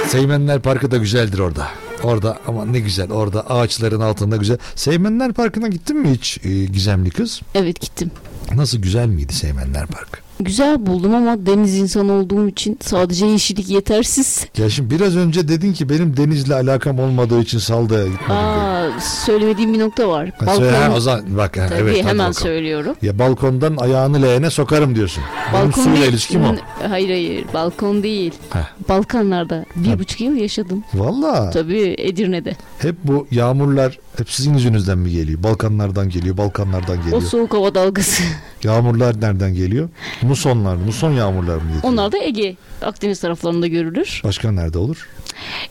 Seymenler 0.08 0.60
Parkı 0.60 0.90
da 0.90 0.96
güzeldir 0.96 1.38
orada. 1.38 1.68
Orada 2.02 2.38
ama 2.46 2.64
ne 2.64 2.80
güzel 2.80 3.12
orada 3.12 3.50
ağaçların 3.50 4.00
altında 4.00 4.36
güzel. 4.36 4.58
Seymenler 4.74 5.32
Parkı'na 5.32 5.68
gittin 5.68 5.96
mi 5.98 6.10
hiç 6.10 6.38
e, 6.44 6.64
gizemli 6.64 7.10
kız? 7.10 7.40
Evet 7.54 7.80
gittim. 7.80 8.10
Nasıl 8.54 8.78
güzel 8.78 9.06
miydi 9.06 9.32
Seymenler 9.32 9.86
Parkı? 9.86 10.20
Güzel 10.40 10.86
buldum 10.86 11.14
ama 11.14 11.46
deniz 11.46 11.78
insanı 11.78 12.12
olduğum 12.12 12.48
için 12.48 12.78
sadece 12.82 13.26
yeşillik 13.26 13.68
yetersiz. 13.70 14.46
Ya 14.58 14.70
şimdi 14.70 14.94
biraz 14.94 15.16
önce 15.16 15.48
dedin 15.48 15.72
ki 15.72 15.88
benim 15.88 16.16
denizle 16.16 16.54
alakam 16.54 16.98
olmadığı 16.98 17.40
için 17.40 17.58
Salda'ya 17.58 18.04
gitmedim. 18.06 18.34
Aa, 18.34 18.86
söylemediğim 19.26 19.74
bir 19.74 19.78
nokta 19.78 20.08
var. 20.08 20.30
Ha, 20.44 20.54
söyle, 20.56 20.76
ha, 20.76 20.92
o 20.96 21.00
zaman 21.00 21.36
bak 21.36 21.56
ha, 21.56 21.66
Tabii 21.68 21.80
evet 21.80 21.96
hemen 21.98 22.18
bakalım. 22.18 22.34
söylüyorum. 22.34 22.96
Ya 23.02 23.18
balkondan 23.18 23.76
ayağını 23.76 24.22
leğene 24.22 24.50
sokarım 24.50 24.94
diyorsun. 24.96 25.24
Benim 25.54 25.72
suyla 25.72 25.92
değil- 25.96 26.08
ilişkim 26.08 26.44
o. 26.44 26.54
Hayır 26.88 27.08
hayır 27.08 27.44
balkon 27.54 28.02
değil. 28.02 28.32
Heh. 28.50 28.72
Balkanlarda 28.88 29.64
bir 29.76 29.88
Ha. 29.90 29.98
buçuk 29.98 30.20
yıl 30.20 30.36
yaşadım. 30.36 30.84
Valla 30.94 31.50
Tabii 31.50 31.94
Edirne'de. 31.98 32.56
hep 32.78 32.96
bu 33.04 33.26
yağmurlar 33.30 33.98
hep 34.16 34.30
sizin 34.30 34.54
yüzünüzden 34.54 34.98
mi 34.98 35.10
geliyor? 35.10 35.42
Balkanlardan 35.42 36.08
geliyor, 36.10 36.36
Balkanlardan 36.36 36.98
O 36.98 37.02
geliyor. 37.04 37.22
soğuk 37.22 37.54
hava 37.54 37.74
dalgası. 37.74 38.22
Yağmurlar 38.64 39.20
nereden 39.20 39.54
geliyor? 39.54 39.88
Musonlar, 40.22 40.76
muson 40.76 41.12
yağmurlar 41.12 41.54
mı 41.56 41.62
geliyor? 41.62 41.82
Onlar 41.82 42.12
da 42.12 42.18
Ege, 42.18 42.56
Akdeniz 42.82 43.20
taraflarında 43.20 43.66
görülür. 43.66 44.20
Başka 44.24 44.52
nerede 44.52 44.78
olur? 44.78 45.08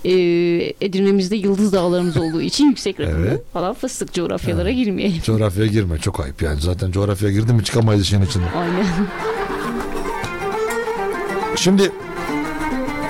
Ee, 0.05 0.09
Edirne'mizde 0.81 1.35
yıldız 1.35 1.73
dağlarımız 1.73 2.17
olduğu 2.17 2.41
için 2.41 2.65
yüksek 2.65 2.99
rakımlı 2.99 3.27
Evet. 3.27 3.41
falan 3.53 3.73
fıstık 3.73 4.13
coğrafyalara 4.13 4.71
girmeyelim. 4.71 5.21
Coğrafyaya 5.21 5.71
girme 5.71 5.97
çok 5.97 6.19
ayıp 6.19 6.41
yani. 6.41 6.61
Zaten 6.61 6.91
coğrafyaya 6.91 7.33
girdin 7.35 7.55
mi 7.55 7.63
çıkamayız 7.63 8.01
işin 8.03 8.21
içinden. 8.21 8.47
Aynen. 8.55 8.85
Şimdi 11.55 11.91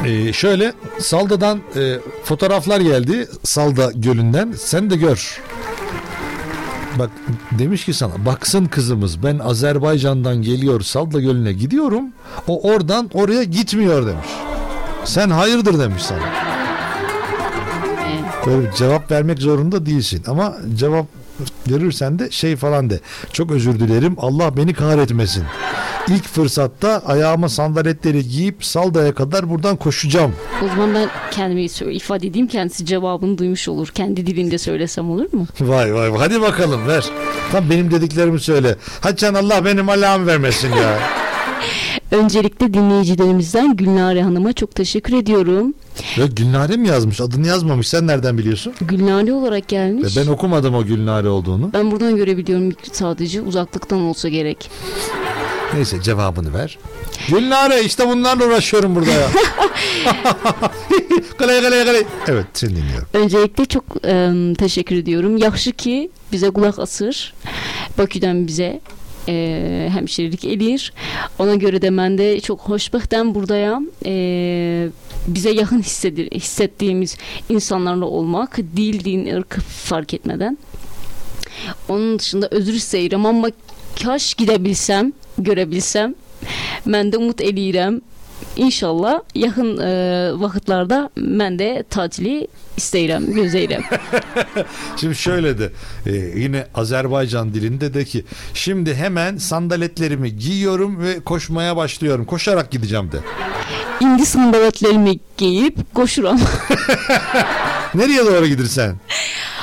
Ee, 0.06 0.34
şöyle 0.34 0.74
Salda'dan 1.00 1.60
e, 1.76 2.00
fotoğraflar 2.24 2.80
geldi 2.80 3.28
Salda 3.44 3.92
Gölü'nden 3.96 4.54
sen 4.58 4.90
de 4.90 4.96
gör. 4.96 5.42
Bak 7.00 7.10
demiş 7.52 7.86
ki 7.86 7.94
sana 7.94 8.26
baksın 8.26 8.66
kızımız 8.66 9.24
ben 9.24 9.40
Azerbaycan'dan 9.40 10.42
geliyor 10.42 10.82
Salda 10.82 11.20
Gölü'ne 11.20 11.54
gidiyorum 11.54 12.06
o 12.48 12.70
oradan 12.70 13.10
oraya 13.14 13.44
gitmiyor 13.44 14.08
demiş. 14.08 14.28
Sen 15.06 15.30
hayırdır 15.30 15.80
demiş 15.80 16.04
sana. 16.04 16.20
Böyle 18.46 18.72
cevap 18.76 19.12
vermek 19.12 19.40
zorunda 19.40 19.86
değilsin 19.86 20.24
ama 20.28 20.58
cevap 20.76 21.06
verirsen 21.70 22.20
de 22.20 22.32
şey 22.32 22.56
falan 22.56 22.90
de. 22.90 23.00
Çok 23.34 23.52
özür 23.52 23.80
dilerim 23.80 24.16
Allah 24.18 24.58
beni 24.58 24.74
kahretmesin. 24.74 25.44
İlk 26.08 26.28
fırsatta 26.28 27.02
ayağıma 27.06 27.50
sandaletleri 27.50 28.28
giyip 28.28 28.66
Salda'ya 28.66 29.14
kadar 29.14 29.50
buradan 29.50 29.76
koşacağım. 29.76 30.36
O 30.66 30.68
zaman 30.68 30.96
ben 30.96 31.10
kendimi 31.32 31.64
ifade 31.96 32.28
edeyim 32.28 32.48
kendisi 32.48 32.86
cevabını 32.86 33.38
duymuş 33.38 33.68
olur. 33.68 33.88
Kendi 33.88 34.28
dilinde 34.28 34.58
söylesem 34.58 35.12
olur 35.12 35.34
mu? 35.34 35.48
Vay 35.62 35.94
vay 35.94 36.12
vay. 36.12 36.20
hadi 36.20 36.42
bakalım 36.42 36.88
ver. 36.88 37.06
Tam 37.52 37.70
benim 37.70 37.92
dediklerimi 37.92 38.40
söyle. 38.40 38.76
Hadi 39.02 39.18
can 39.18 39.34
Allah 39.34 39.66
benim 39.66 39.90
alam 39.90 40.28
vermesin 40.28 40.72
ya. 40.72 41.00
Öncelikle 42.12 42.74
dinleyicilerimizden 42.74 43.76
Gülnare 43.76 44.24
Hanım'a 44.24 44.54
çok 44.54 44.76
teşekkür 44.76 45.14
ediyorum. 45.18 45.74
Ya 46.18 46.26
Gülnare 46.26 46.78
mi 46.78 46.88
yazmış? 46.88 47.22
Adını 47.22 47.48
yazmamış. 47.48 47.88
Sen 47.88 48.08
nereden 48.08 48.38
biliyorsun? 48.38 48.74
Gülnare 48.82 49.34
olarak 49.34 49.68
gelmiş. 49.68 50.18
Ve 50.18 50.22
ben 50.22 50.28
okumadım 50.28 50.76
o 50.76 50.84
Gülnare 50.86 51.30
olduğunu. 51.30 51.74
Ben 51.74 51.92
buradan 51.92 52.16
görebiliyorum 52.16 52.74
sadece 52.92 53.42
uzaklıktan 53.42 54.02
olsa 54.02 54.30
gerek. 54.30 54.70
Neyse 55.74 56.02
cevabını 56.02 56.54
ver. 56.54 56.78
Gülnare 57.30 57.84
işte 57.84 58.08
bunlarla 58.08 58.46
uğraşıyorum 58.46 58.96
burada 58.96 59.12
ya. 59.12 59.28
kalay 61.38 61.62
kalay 61.62 61.86
kalay. 61.86 62.04
Evet 62.28 62.46
seni 62.54 62.70
dinliyorum. 62.76 63.08
Öncelikle 63.14 63.66
çok 63.66 63.84
e, 64.06 64.34
teşekkür 64.58 64.96
ediyorum. 64.96 65.38
Yaxşı 65.38 65.72
ki 65.72 66.10
bize 66.32 66.50
kulak 66.50 66.80
asır. 66.80 67.34
Bakü'den 67.98 68.48
bize 68.48 68.80
e, 69.28 69.90
hemşirelik 69.94 70.46
eləyir. 70.46 70.92
Ona 71.40 71.56
göre 71.56 71.82
de 71.82 71.98
ben 71.98 72.18
de 72.18 72.40
çok 72.40 72.62
hoşbəxtəm 72.62 73.34
buradayam. 73.34 73.88
E, 74.06 74.90
bize 75.28 75.52
yakın 75.52 75.80
hissedir, 75.82 76.32
hissettiğimiz 76.32 77.18
insanlarla 77.50 78.06
olmak, 78.06 78.58
dil, 78.58 79.04
din, 79.04 79.36
ırk 79.36 79.60
fark 79.62 80.14
etmeden. 80.14 80.58
Onun 81.90 82.20
dışında 82.20 82.48
özür 82.52 82.74
istəyirəm 82.74 83.28
ama 83.28 83.52
kaş 84.04 84.34
gidebilsem, 84.34 85.14
görebilsem. 85.38 86.16
Mən 86.88 87.12
də 87.12 87.18
umut 87.18 87.42
eləyirəm. 87.42 88.02
İnşallah 88.56 89.20
yaxın 89.36 89.78
e, 89.78 89.90
vaxtlarda 90.40 91.10
mən 91.18 91.58
də 91.60 91.84
tatili 91.90 92.48
istəyirəm, 92.78 93.26
gözləyirəm. 93.34 93.84
Şimdi 95.00 95.16
şöyle 95.16 95.60
de 95.60 95.70
e, 96.06 96.12
yine 96.40 96.68
Azerbaycan 96.76 97.54
dilinde 97.54 97.94
de 97.94 98.06
ki 98.06 98.26
şimdi 98.54 98.96
hemen 98.96 99.38
sandaletlerimi 99.38 100.38
giyiyorum 100.38 101.00
ve 101.04 101.20
koşmaya 101.20 101.78
başlıyorum. 101.78 102.26
Koşarak 102.26 102.72
gideceğim 102.72 103.12
de. 103.12 103.18
İndi 104.02 104.26
sandaletlerimi 104.26 105.20
giyib 105.38 105.78
qoşuram. 105.94 106.40
Nereye 107.96 108.26
doğru 108.26 108.48
gidersen? 108.48 108.96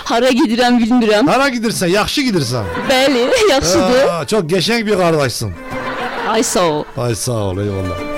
Hara 0.05 0.31
gedirəm 0.31 0.79
bilmirəm. 0.83 1.27
Hara 1.31 1.49
gidersen? 1.49 1.87
Yaxşı 1.87 2.21
gidersen. 2.23 2.65
Bəli, 2.91 3.31
yaxşıdır. 3.51 4.09
Aa, 4.09 4.27
çok 4.27 4.51
geçen 4.51 4.87
bir 4.87 4.97
kardeşsin. 4.97 5.53
Ay 6.29 6.43
sağ 6.43 6.65
ol. 6.65 6.85
Ay 6.97 7.15
sağ 7.15 7.33
ol 7.33 7.59
eyvallah. 7.59 8.10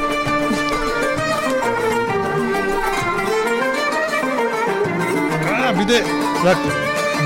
De 5.92 6.04
bak 6.44 6.56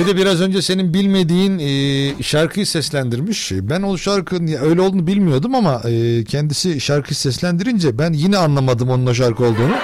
bir 0.00 0.06
de 0.06 0.16
biraz 0.16 0.40
önce 0.40 0.62
senin 0.62 0.94
bilmediğin 0.94 1.58
e, 1.58 2.22
şarkıyı 2.22 2.66
seslendirmiş. 2.66 3.52
Ben 3.52 3.82
o 3.82 3.98
şarkının 3.98 4.52
öyle 4.62 4.80
olduğunu 4.80 5.06
bilmiyordum 5.06 5.54
ama 5.54 5.82
e, 5.84 6.24
kendisi 6.24 6.80
şarkı 6.80 7.14
seslendirince 7.14 7.98
ben 7.98 8.12
yine 8.12 8.38
anlamadım 8.38 8.90
onun 8.90 9.06
o 9.06 9.14
şarkı 9.14 9.44
olduğunu. 9.44 9.76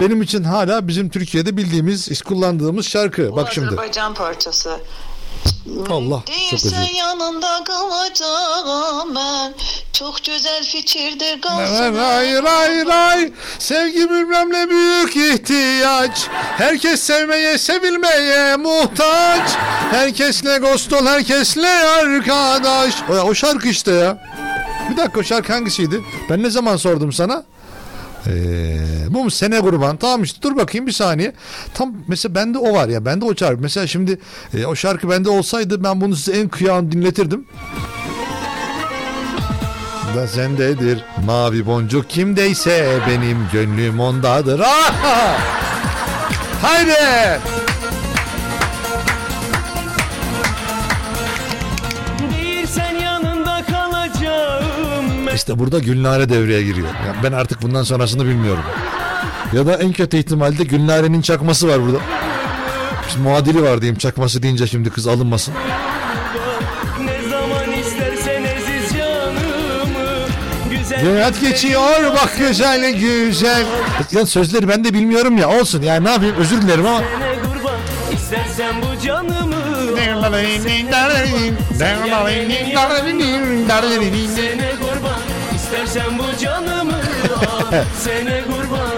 Benim 0.00 0.22
için 0.22 0.44
hala 0.44 0.88
bizim 0.88 1.08
Türkiye'de 1.08 1.56
bildiğimiz, 1.56 2.22
kullandığımız 2.22 2.86
şarkı. 2.86 3.36
Bak 3.36 3.52
şimdi. 3.52 3.66
Azerbaycan 3.66 4.14
parçası. 4.14 4.70
Allah 5.90 6.22
çok 6.50 6.64
özür 6.64 6.94
yanında 6.98 7.64
kalacağım 7.64 9.14
ben. 9.14 9.54
Çok 9.92 10.24
güzel 10.24 10.64
fikirdir 10.64 11.40
kalsın. 11.40 11.96
Ray 11.96 12.42
ray 12.42 12.86
ray 12.86 13.32
sevgi 13.58 14.10
bilmem 14.10 14.52
ne 14.52 14.70
büyük 14.70 15.16
ihtiyaç. 15.16 16.26
Herkes 16.58 17.02
sevmeye 17.02 17.58
sevilmeye 17.58 18.56
muhtaç. 18.56 19.50
Herkesle 19.90 20.58
ghost 20.58 20.92
ol 20.92 21.06
herkesle 21.06 21.68
arkadaş. 21.68 22.94
O, 23.10 23.12
o 23.12 23.34
şarkı 23.34 23.68
işte 23.68 23.92
ya. 23.92 24.18
Bir 24.90 24.96
dakika 24.96 25.20
o 25.20 25.22
şarkı 25.22 25.52
hangisiydi? 25.52 26.00
Ben 26.30 26.42
ne 26.42 26.50
zaman 26.50 26.76
sordum 26.76 27.12
sana 27.12 27.44
ee, 28.26 28.76
bu 29.10 29.24
mu? 29.24 29.30
Sene 29.30 29.60
kurban. 29.60 29.96
Tamam 29.96 30.22
işte 30.22 30.42
dur 30.42 30.56
bakayım 30.56 30.86
bir 30.86 30.92
saniye. 30.92 31.32
Tam 31.74 31.94
mesela 32.08 32.34
bende 32.34 32.58
o 32.58 32.74
var 32.74 32.88
ya 32.88 33.04
bende 33.04 33.24
o 33.24 33.36
şarkı 33.36 33.62
mesela 33.62 33.86
şimdi 33.86 34.18
e, 34.54 34.66
o 34.66 34.74
şarkı 34.74 35.10
bende 35.10 35.30
olsaydı 35.30 35.84
ben 35.84 36.00
bunu 36.00 36.16
size 36.16 36.40
en 36.40 36.48
kıyağını 36.48 36.92
dinletirdim. 36.92 37.46
Da 40.16 40.28
sendedir 40.28 41.04
Mavi 41.26 41.66
boncuk. 41.66 42.10
Kimdeyse 42.10 42.98
benim 43.08 43.38
gönlüm 43.52 44.00
ondadır. 44.00 44.60
Ah! 44.64 45.38
Haydi 46.62 47.59
İşte 55.34 55.58
burada 55.58 55.78
Gülnare 55.78 56.28
devreye 56.28 56.62
giriyor. 56.62 56.86
Ya 56.88 57.14
Ben 57.24 57.32
artık 57.32 57.62
bundan 57.62 57.82
sonrasını 57.82 58.24
bilmiyorum. 58.24 58.62
Ya 59.52 59.66
da 59.66 59.76
en 59.76 59.92
kötü 59.92 60.16
ihtimalde 60.16 60.64
Gülnare'nin 60.64 61.22
çakması 61.22 61.68
var 61.68 61.82
burada. 61.86 61.98
Şimdi 63.12 63.28
muadili 63.28 63.62
var 63.62 63.80
diyeyim 63.80 63.98
çakması 63.98 64.42
deyince 64.42 64.66
şimdi 64.66 64.90
kız 64.90 65.06
alınmasın. 65.06 65.54
Hayat 71.04 71.40
geçiyor 71.40 72.12
bak 72.14 72.38
güzel 72.38 72.92
güzel. 72.94 73.66
Ya 74.12 74.26
sözleri 74.26 74.68
ben 74.68 74.84
de 74.84 74.94
bilmiyorum 74.94 75.36
ya 75.38 75.48
olsun. 75.48 75.82
Yani 75.82 76.04
ne 76.04 76.10
yapayım? 76.10 76.36
Özür 76.36 76.62
dilerim 76.62 76.86
ama. 76.86 77.02
İstersen 78.12 78.74
bu 78.82 79.06
canımı. 79.06 79.54
Sene 84.36 84.70
kurban 84.80 85.09
istersen 85.70 86.18
bu 86.18 86.38
canımı 86.38 86.92
al 86.92 87.84
Sene 87.98 88.42
kurban 88.44 88.90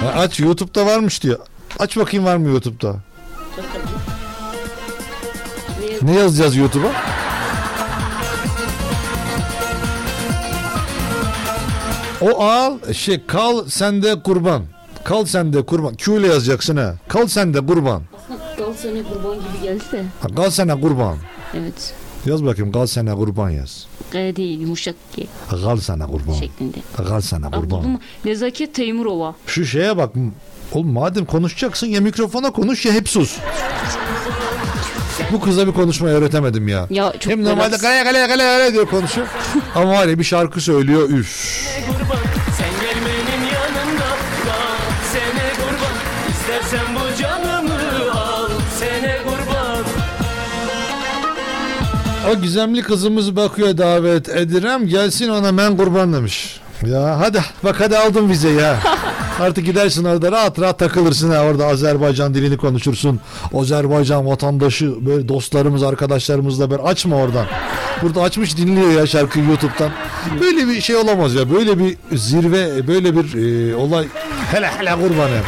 Ha, 0.00 0.20
Aç 0.20 0.40
YouTube'da 0.40 0.86
varmış 0.86 1.22
diyor. 1.22 1.38
Aç 1.78 1.96
bakayım 1.96 2.24
var 2.26 2.36
mı 2.36 2.48
YouTube'da? 2.48 2.94
Ne 6.02 6.14
yazacağız 6.14 6.56
YouTube'a? 6.56 6.92
O 12.20 12.44
al 12.44 12.92
şey 12.92 13.26
kal 13.26 13.68
sende 13.68 14.22
kurban. 14.22 14.62
Kal 15.04 15.24
sende 15.24 15.62
kurban. 15.66 15.94
Q 15.94 16.16
ile 16.20 16.26
yazacaksın 16.26 16.76
ha. 16.76 16.94
Kal 17.08 17.26
sende 17.26 17.66
kurban. 17.66 18.02
Dal 18.58 18.74
sene 18.74 19.02
kurban 19.02 19.34
gibi 19.34 19.62
gelse. 19.62 20.04
Ha, 20.22 20.28
Kal 20.36 20.50
sene 20.50 20.80
kurban. 20.80 21.16
Evet. 21.54 21.94
Yaz 22.26 22.44
bakayım 22.44 22.72
kal 22.72 22.86
sene 22.86 23.14
kurban 23.14 23.50
yaz. 23.50 23.86
G 24.12 24.36
değil 24.36 24.60
yumuşak 24.60 24.94
G 25.16 25.26
Kal 25.50 25.76
sana 25.76 26.06
kurban. 26.06 26.32
şeklinde. 26.32 26.76
Kal 26.96 27.20
sana 27.20 27.50
kurban. 27.50 27.70
buldum. 27.70 27.98
Nezaket 28.24 28.74
Teymurova. 28.74 29.34
Şu 29.46 29.64
şeye 29.66 29.96
bak. 29.96 30.10
Oğlum 30.72 30.92
madem 30.92 31.24
konuşacaksın 31.24 31.86
ya 31.86 32.00
mikrofona 32.00 32.50
konuş 32.50 32.86
ya 32.86 32.92
hep 32.92 33.08
sus. 33.08 33.36
Bu 35.32 35.40
kıza 35.40 35.66
bir 35.66 35.72
konuşmayı 35.72 36.14
öğretemedim 36.16 36.68
ya. 36.68 36.86
Ya 36.90 37.12
çok 37.20 37.32
Hem 37.32 37.44
normalde 37.44 37.78
kale 37.78 38.04
kale 38.04 38.26
kale 38.28 38.42
kale 38.42 38.72
diyor 38.72 38.86
konuşuyor. 38.86 39.26
Ama 39.74 39.90
var 39.90 40.06
ya 40.06 40.18
bir 40.18 40.24
şarkı 40.24 40.60
söylüyor 40.60 41.08
üf. 41.10 41.60
Ha 52.30 52.34
gizemli 52.34 52.82
kızımız 52.82 53.36
bakıyor 53.36 53.78
davet 53.78 54.28
edirem 54.28 54.86
gelsin 54.86 55.28
ona 55.28 55.52
men 55.52 55.76
kurban 55.76 56.12
demiş. 56.12 56.60
Ya 56.86 57.20
hadi 57.20 57.40
bak 57.64 57.80
hadi 57.80 57.98
aldım 57.98 58.30
vizeyi 58.30 58.56
ya. 58.56 58.76
Artık 59.40 59.66
gidersin 59.66 60.04
orada 60.04 60.32
rahat 60.32 60.60
rahat 60.60 60.78
takılırsın 60.78 61.30
ha. 61.30 61.44
Orada 61.44 61.66
Azerbaycan 61.66 62.34
dilini 62.34 62.56
konuşursun. 62.56 63.20
Azerbaycan 63.54 64.26
vatandaşı 64.26 65.06
böyle 65.06 65.28
dostlarımız 65.28 65.82
arkadaşlarımızla 65.82 66.70
böyle 66.70 66.82
açma 66.82 67.16
oradan. 67.16 67.46
Burada 68.02 68.22
açmış 68.22 68.56
dinliyor 68.56 68.90
ya 68.90 69.06
şarkıyı 69.06 69.44
YouTube'dan. 69.44 69.90
Böyle 70.40 70.68
bir 70.68 70.80
şey 70.80 70.96
olamaz 70.96 71.34
ya. 71.34 71.50
Böyle 71.50 71.78
bir 71.78 71.96
zirve 72.12 72.86
böyle 72.88 73.16
bir 73.16 73.34
e, 73.34 73.76
olay 73.76 74.06
hele 74.52 74.66
hele 74.66 74.94
kurbanım. 74.94 75.44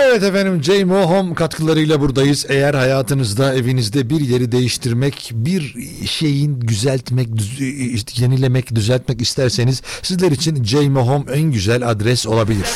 Evet 0.00 0.22
efendim 0.22 0.64
J 0.64 0.84
Mohom 0.84 1.34
katkılarıyla 1.34 2.00
buradayız. 2.00 2.46
Eğer 2.48 2.74
hayatınızda 2.74 3.54
evinizde 3.54 4.10
bir 4.10 4.20
yeri 4.20 4.52
değiştirmek, 4.52 5.30
bir 5.34 5.74
şeyin 6.06 6.60
güzeltmek, 6.60 7.36
düz, 7.36 7.60
e, 7.60 7.64
e, 7.64 8.22
yenilemek, 8.22 8.74
düzeltmek 8.74 9.20
isterseniz 9.20 9.82
sizler 10.02 10.32
için 10.32 10.64
J 10.64 10.88
Mohom 10.88 11.26
en 11.32 11.42
güzel 11.42 11.90
adres 11.90 12.26
olabilir. 12.26 12.66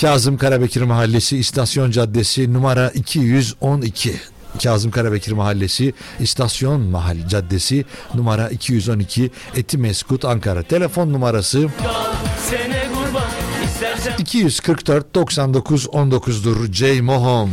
Kazım 0.00 0.36
Karabekir 0.36 0.82
Mahallesi 0.82 1.38
İstasyon 1.38 1.90
Caddesi 1.90 2.52
numara 2.52 2.90
212. 2.90 4.14
Kazım 4.62 4.90
Karabekir 4.90 5.32
Mahallesi 5.32 5.92
İstasyon 6.20 6.80
Mahal 6.80 7.28
Caddesi 7.28 7.84
numara 8.14 8.48
212 8.48 9.30
Etimeskut 9.56 10.24
Ankara. 10.24 10.62
Telefon 10.62 11.12
numarası 11.12 11.68
sene 12.50 12.81
244 14.10 15.14
99 15.14 15.86
19'dur 15.86 16.72
J 16.72 17.02
Mohom. 17.02 17.50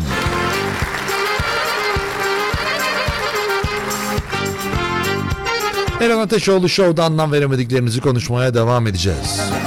Eren 6.02 6.18
Ateşoğlu 6.18 6.70
Show'da 6.70 7.04
anlam 7.04 7.32
veremediklerinizi 7.32 8.02
konuşmaya 8.02 8.54
devam 8.54 8.88
edeceğiz. 8.88 9.59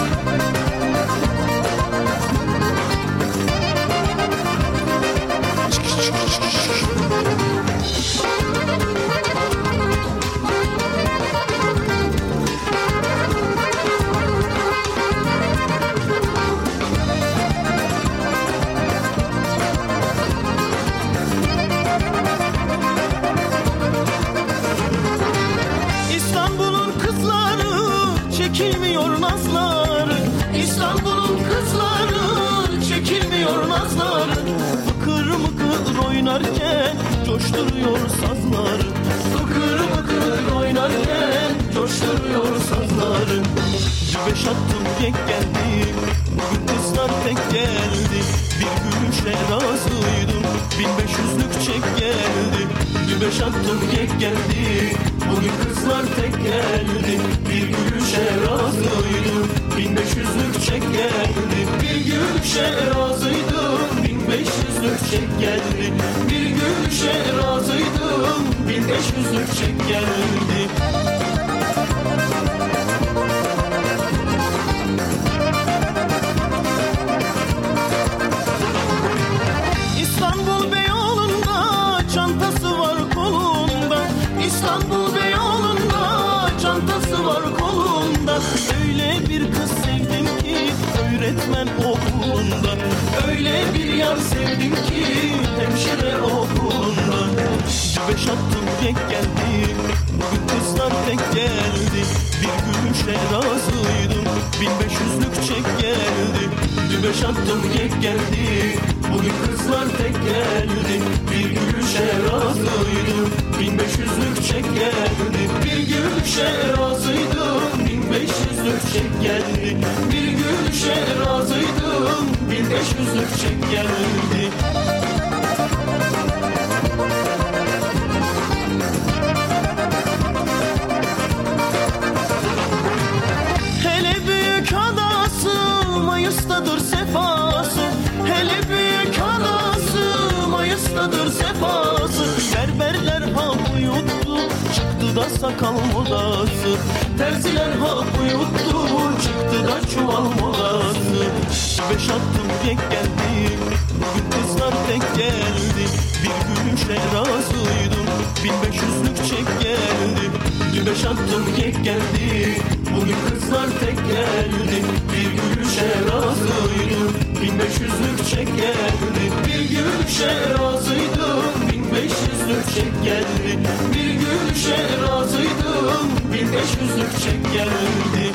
çiçek 177.23 177.53
geldi. 177.53 178.33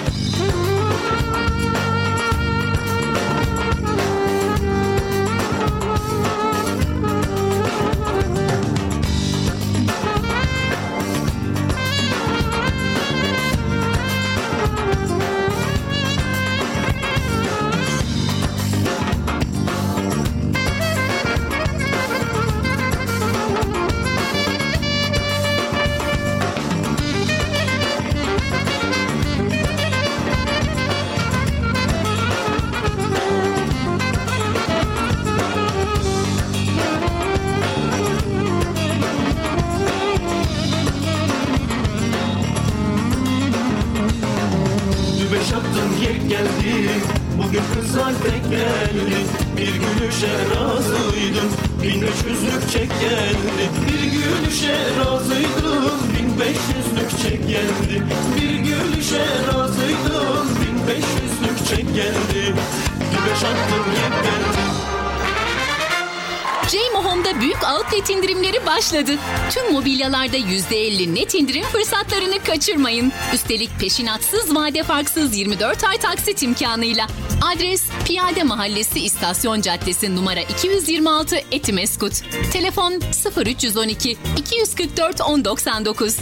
başladı. 68.98 69.20
Tüm 69.50 69.72
mobilyalarda 69.72 70.38
%50 70.38 71.16
net 71.16 71.36
indirim 71.36 71.64
fırsatlarını 71.64 72.44
kaçırmayın. 72.44 73.12
Üstelik 73.34 73.80
peşinatsız 73.80 74.56
vade 74.56 74.84
farksız 74.84 75.38
24 75.38 75.84
ay 75.84 75.98
taksit 75.98 76.44
imkanıyla. 76.44 77.08
Adres 77.56 77.84
Piyade 78.06 78.44
Mahallesi 78.44 79.00
İstasyon 79.00 79.62
Caddesi 79.62 80.16
numara 80.16 80.40
226 80.40 81.36
Etimeskut. 81.52 82.14
Telefon 82.54 83.02
0312 83.46 84.18
244 84.38 85.20
1099. 85.20 86.18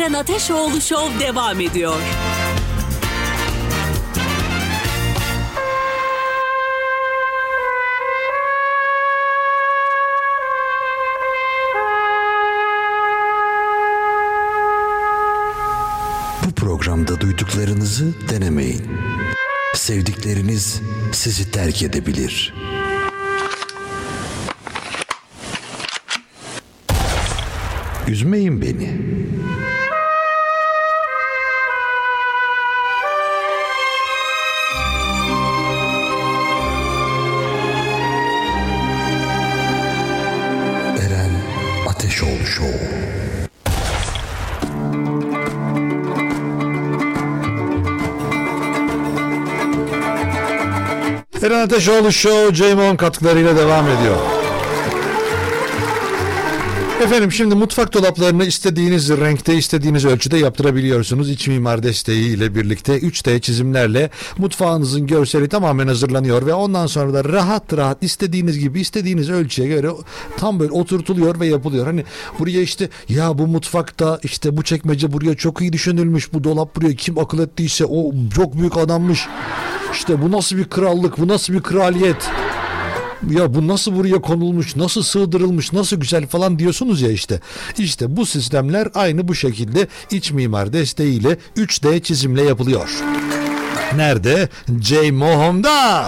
Eren 0.00 0.12
Ateşoğlu 0.12 0.80
Show 0.80 1.20
devam 1.20 1.60
ediyor. 1.60 1.96
Bu 16.46 16.54
programda 16.54 17.20
duyduklarınızı 17.20 18.28
denemeyin. 18.28 18.82
Sevdikleriniz 19.74 20.80
sizi 21.12 21.50
terk 21.50 21.82
edebilir. 21.82 22.49
Ateşoğlu 51.80 52.12
Show 52.12 52.54
J-Mon 52.54 52.96
katkılarıyla 52.96 53.56
devam 53.56 53.88
ediyor. 53.88 54.16
Efendim 57.02 57.32
şimdi 57.32 57.54
mutfak 57.54 57.94
dolaplarını 57.94 58.44
istediğiniz 58.44 59.10
renkte 59.10 59.54
istediğiniz 59.54 60.04
ölçüde 60.04 60.38
yaptırabiliyorsunuz. 60.38 61.30
İç 61.30 61.48
mimar 61.48 61.82
desteği 61.82 62.36
ile 62.36 62.54
birlikte 62.54 62.98
3D 62.98 63.40
çizimlerle 63.40 64.10
mutfağınızın 64.38 65.06
görseli 65.06 65.48
tamamen 65.48 65.86
hazırlanıyor 65.86 66.46
ve 66.46 66.54
ondan 66.54 66.86
sonra 66.86 67.14
da 67.14 67.24
rahat 67.24 67.76
rahat 67.76 68.02
istediğiniz 68.02 68.58
gibi 68.58 68.80
istediğiniz 68.80 69.30
ölçüye 69.30 69.68
göre 69.68 69.90
tam 70.36 70.60
böyle 70.60 70.72
oturtuluyor 70.72 71.40
ve 71.40 71.46
yapılıyor. 71.46 71.86
Hani 71.86 72.04
buraya 72.38 72.62
işte 72.62 72.88
ya 73.08 73.38
bu 73.38 73.46
mutfakta 73.46 74.20
işte 74.22 74.56
bu 74.56 74.62
çekmece 74.62 75.12
buraya 75.12 75.34
çok 75.34 75.60
iyi 75.60 75.72
düşünülmüş 75.72 76.32
bu 76.32 76.44
dolap 76.44 76.76
buraya 76.76 76.94
kim 76.94 77.18
akıl 77.18 77.38
ettiyse 77.38 77.84
o 77.84 78.12
çok 78.34 78.58
büyük 78.58 78.76
adammış. 78.76 79.26
İşte 79.92 80.22
bu 80.22 80.32
nasıl 80.32 80.56
bir 80.56 80.64
krallık 80.64 81.18
bu 81.18 81.28
nasıl 81.28 81.52
bir 81.52 81.60
kraliyet 81.62 82.30
ya 83.30 83.54
bu 83.54 83.68
nasıl 83.68 83.96
buraya 83.96 84.20
konulmuş, 84.20 84.76
nasıl 84.76 85.02
sığdırılmış, 85.02 85.72
nasıl 85.72 85.96
güzel 85.96 86.26
falan 86.26 86.58
diyorsunuz 86.58 87.02
ya 87.02 87.10
işte. 87.10 87.40
İşte 87.78 88.16
bu 88.16 88.26
sistemler 88.26 88.88
aynı 88.94 89.28
bu 89.28 89.34
şekilde 89.34 89.88
iç 90.10 90.32
mimar 90.32 90.72
desteğiyle 90.72 91.38
3D 91.56 92.02
çizimle 92.02 92.42
yapılıyor. 92.42 92.90
Nerede? 93.96 94.48
J 94.80 95.10
Mohom'da. 95.10 96.06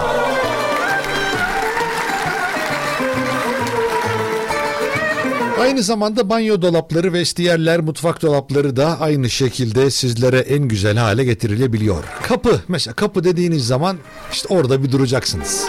Aynı 5.63 5.83
zamanda 5.83 6.29
banyo 6.29 6.63
dolapları, 6.63 7.13
vestiyerler, 7.13 7.81
mutfak 7.81 8.23
dolapları 8.23 8.77
da 8.77 9.01
aynı 9.01 9.31
şekilde 9.31 9.91
sizlere 9.91 10.39
en 10.39 10.69
güzel 10.69 10.97
hale 10.97 11.25
getirilebiliyor. 11.25 12.05
Kapı, 12.23 12.61
mesela 12.69 12.95
kapı 12.95 13.25
dediğiniz 13.25 13.67
zaman 13.67 13.97
işte 14.33 14.55
orada 14.55 14.83
bir 14.83 14.93
duracaksınız 14.93 15.67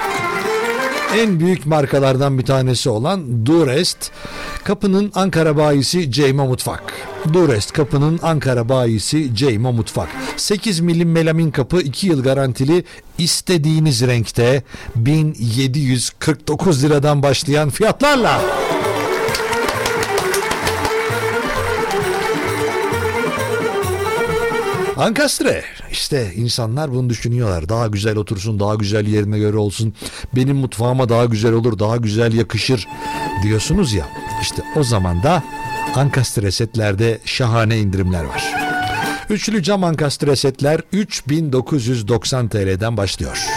en 1.18 1.40
büyük 1.40 1.66
markalardan 1.66 2.38
bir 2.38 2.46
tanesi 2.46 2.90
olan 2.90 3.46
Durest 3.46 4.12
kapının 4.64 5.12
Ankara 5.16 5.58
bayisi 5.58 6.12
Ceyma 6.12 6.46
Mutfak. 6.46 6.94
Durest 7.34 7.72
kapının 7.72 8.20
Ankara 8.24 8.70
bayisi 8.70 9.36
Ceyma 9.36 9.72
Mutfak. 9.72 10.10
8 10.38 10.80
milim 10.80 11.12
melamin 11.12 11.52
kapı 11.52 11.82
2 11.82 12.08
yıl 12.08 12.24
garantili 12.24 12.84
istediğiniz 13.18 14.08
renkte 14.08 14.64
1749 14.96 16.84
liradan 16.84 17.24
başlayan 17.24 17.70
fiyatlarla. 17.70 18.42
Ankastre. 25.04 25.64
İşte 25.92 26.32
insanlar 26.36 26.92
bunu 26.92 27.10
düşünüyorlar. 27.10 27.70
Daha 27.70 27.88
güzel 27.88 28.18
otursun, 28.18 28.60
daha 28.60 28.76
güzel 28.76 29.08
yerine 29.08 29.40
göre 29.40 29.58
olsun. 29.58 29.94
Benim 30.36 30.58
mutfağıma 30.58 31.10
daha 31.10 31.26
güzel 31.26 31.54
olur, 31.54 31.80
daha 31.80 31.98
güzel 31.98 32.34
yakışır 32.34 32.88
diyorsunuz 33.44 33.94
ya. 33.94 34.06
İşte 34.42 34.62
o 34.76 34.84
zaman 34.84 35.24
da 35.24 35.44
Ankastre 35.96 36.52
setlerde 36.52 37.20
şahane 37.26 37.78
indirimler 37.78 38.24
var. 38.24 38.54
Üçlü 39.30 39.64
cam 39.64 39.84
ankastre 39.84 40.36
setler 40.36 40.82
3990 40.92 42.48
TL'den 42.48 42.98
başlıyor. 42.98 43.48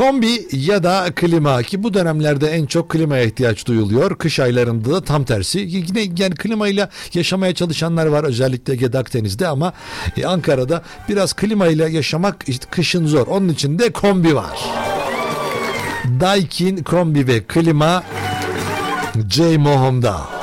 Kombi 0.00 0.46
ya 0.52 0.82
da 0.82 1.10
klima 1.14 1.62
ki 1.62 1.82
bu 1.82 1.94
dönemlerde 1.94 2.48
en 2.48 2.66
çok 2.66 2.88
klimaya 2.88 3.24
ihtiyaç 3.24 3.66
duyuluyor. 3.66 4.18
Kış 4.18 4.40
aylarında 4.40 4.92
da 4.92 5.04
tam 5.04 5.24
tersi. 5.24 5.58
Yine 5.58 6.00
yani 6.18 6.34
klimayla 6.34 6.90
yaşamaya 7.14 7.54
çalışanlar 7.54 8.06
var 8.06 8.24
özellikle 8.24 8.72
Ege 8.72 8.98
Akdeniz'de 8.98 9.48
ama 9.48 9.72
e, 10.16 10.26
Ankara'da 10.26 10.82
biraz 11.08 11.32
klimayla 11.32 11.88
yaşamak 11.88 12.44
işte 12.46 12.66
kışın 12.70 13.06
zor. 13.06 13.26
Onun 13.26 13.48
için 13.48 13.78
de 13.78 13.92
kombi 13.92 14.36
var. 14.36 14.60
Daikin 16.20 16.76
kombi 16.76 17.26
ve 17.26 17.42
klima 17.42 18.02
J 19.30 19.58
Mohom'da. 19.58 20.39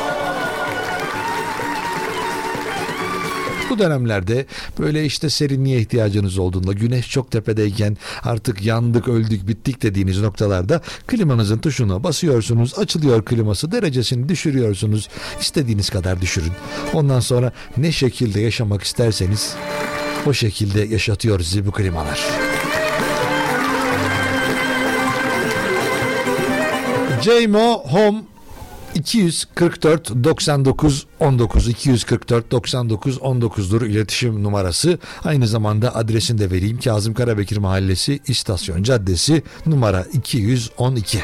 Bu 3.69 3.79
dönemlerde 3.79 4.45
böyle 4.79 5.05
işte 5.05 5.29
serinliğe 5.29 5.79
ihtiyacınız 5.79 6.37
olduğunda 6.37 6.73
güneş 6.73 7.09
çok 7.09 7.31
tepedeyken 7.31 7.97
artık 8.23 8.65
yandık 8.65 9.07
öldük 9.07 9.47
bittik 9.47 9.81
dediğiniz 9.81 10.21
noktalarda 10.21 10.81
klimanızın 11.07 11.57
tuşuna 11.57 12.03
basıyorsunuz 12.03 12.79
açılıyor 12.79 13.25
kliması 13.25 13.71
derecesini 13.71 14.29
düşürüyorsunuz 14.29 15.09
istediğiniz 15.39 15.89
kadar 15.89 16.21
düşürün. 16.21 16.51
Ondan 16.93 17.19
sonra 17.19 17.51
ne 17.77 17.91
şekilde 17.91 18.41
yaşamak 18.41 18.83
isterseniz 18.83 19.55
o 20.25 20.33
şekilde 20.33 20.81
yaşatıyor 20.81 21.39
sizi 21.39 21.65
bu 21.65 21.71
klimalar. 21.71 22.19
JMO 27.21 27.83
Home 27.83 28.21
244 28.97 30.23
99 30.23 31.05
19 31.19 31.67
244 31.67 32.51
99 32.51 33.17
19'dur 33.17 33.87
iletişim 33.87 34.43
numarası. 34.43 34.99
Aynı 35.23 35.47
zamanda 35.47 35.95
adresini 35.95 36.39
de 36.39 36.51
vereyim. 36.51 36.79
Kazım 36.79 37.13
Karabekir 37.13 37.57
Mahallesi 37.57 38.19
İstasyon 38.27 38.83
Caddesi 38.83 39.43
numara 39.65 40.05
212. 40.13 41.19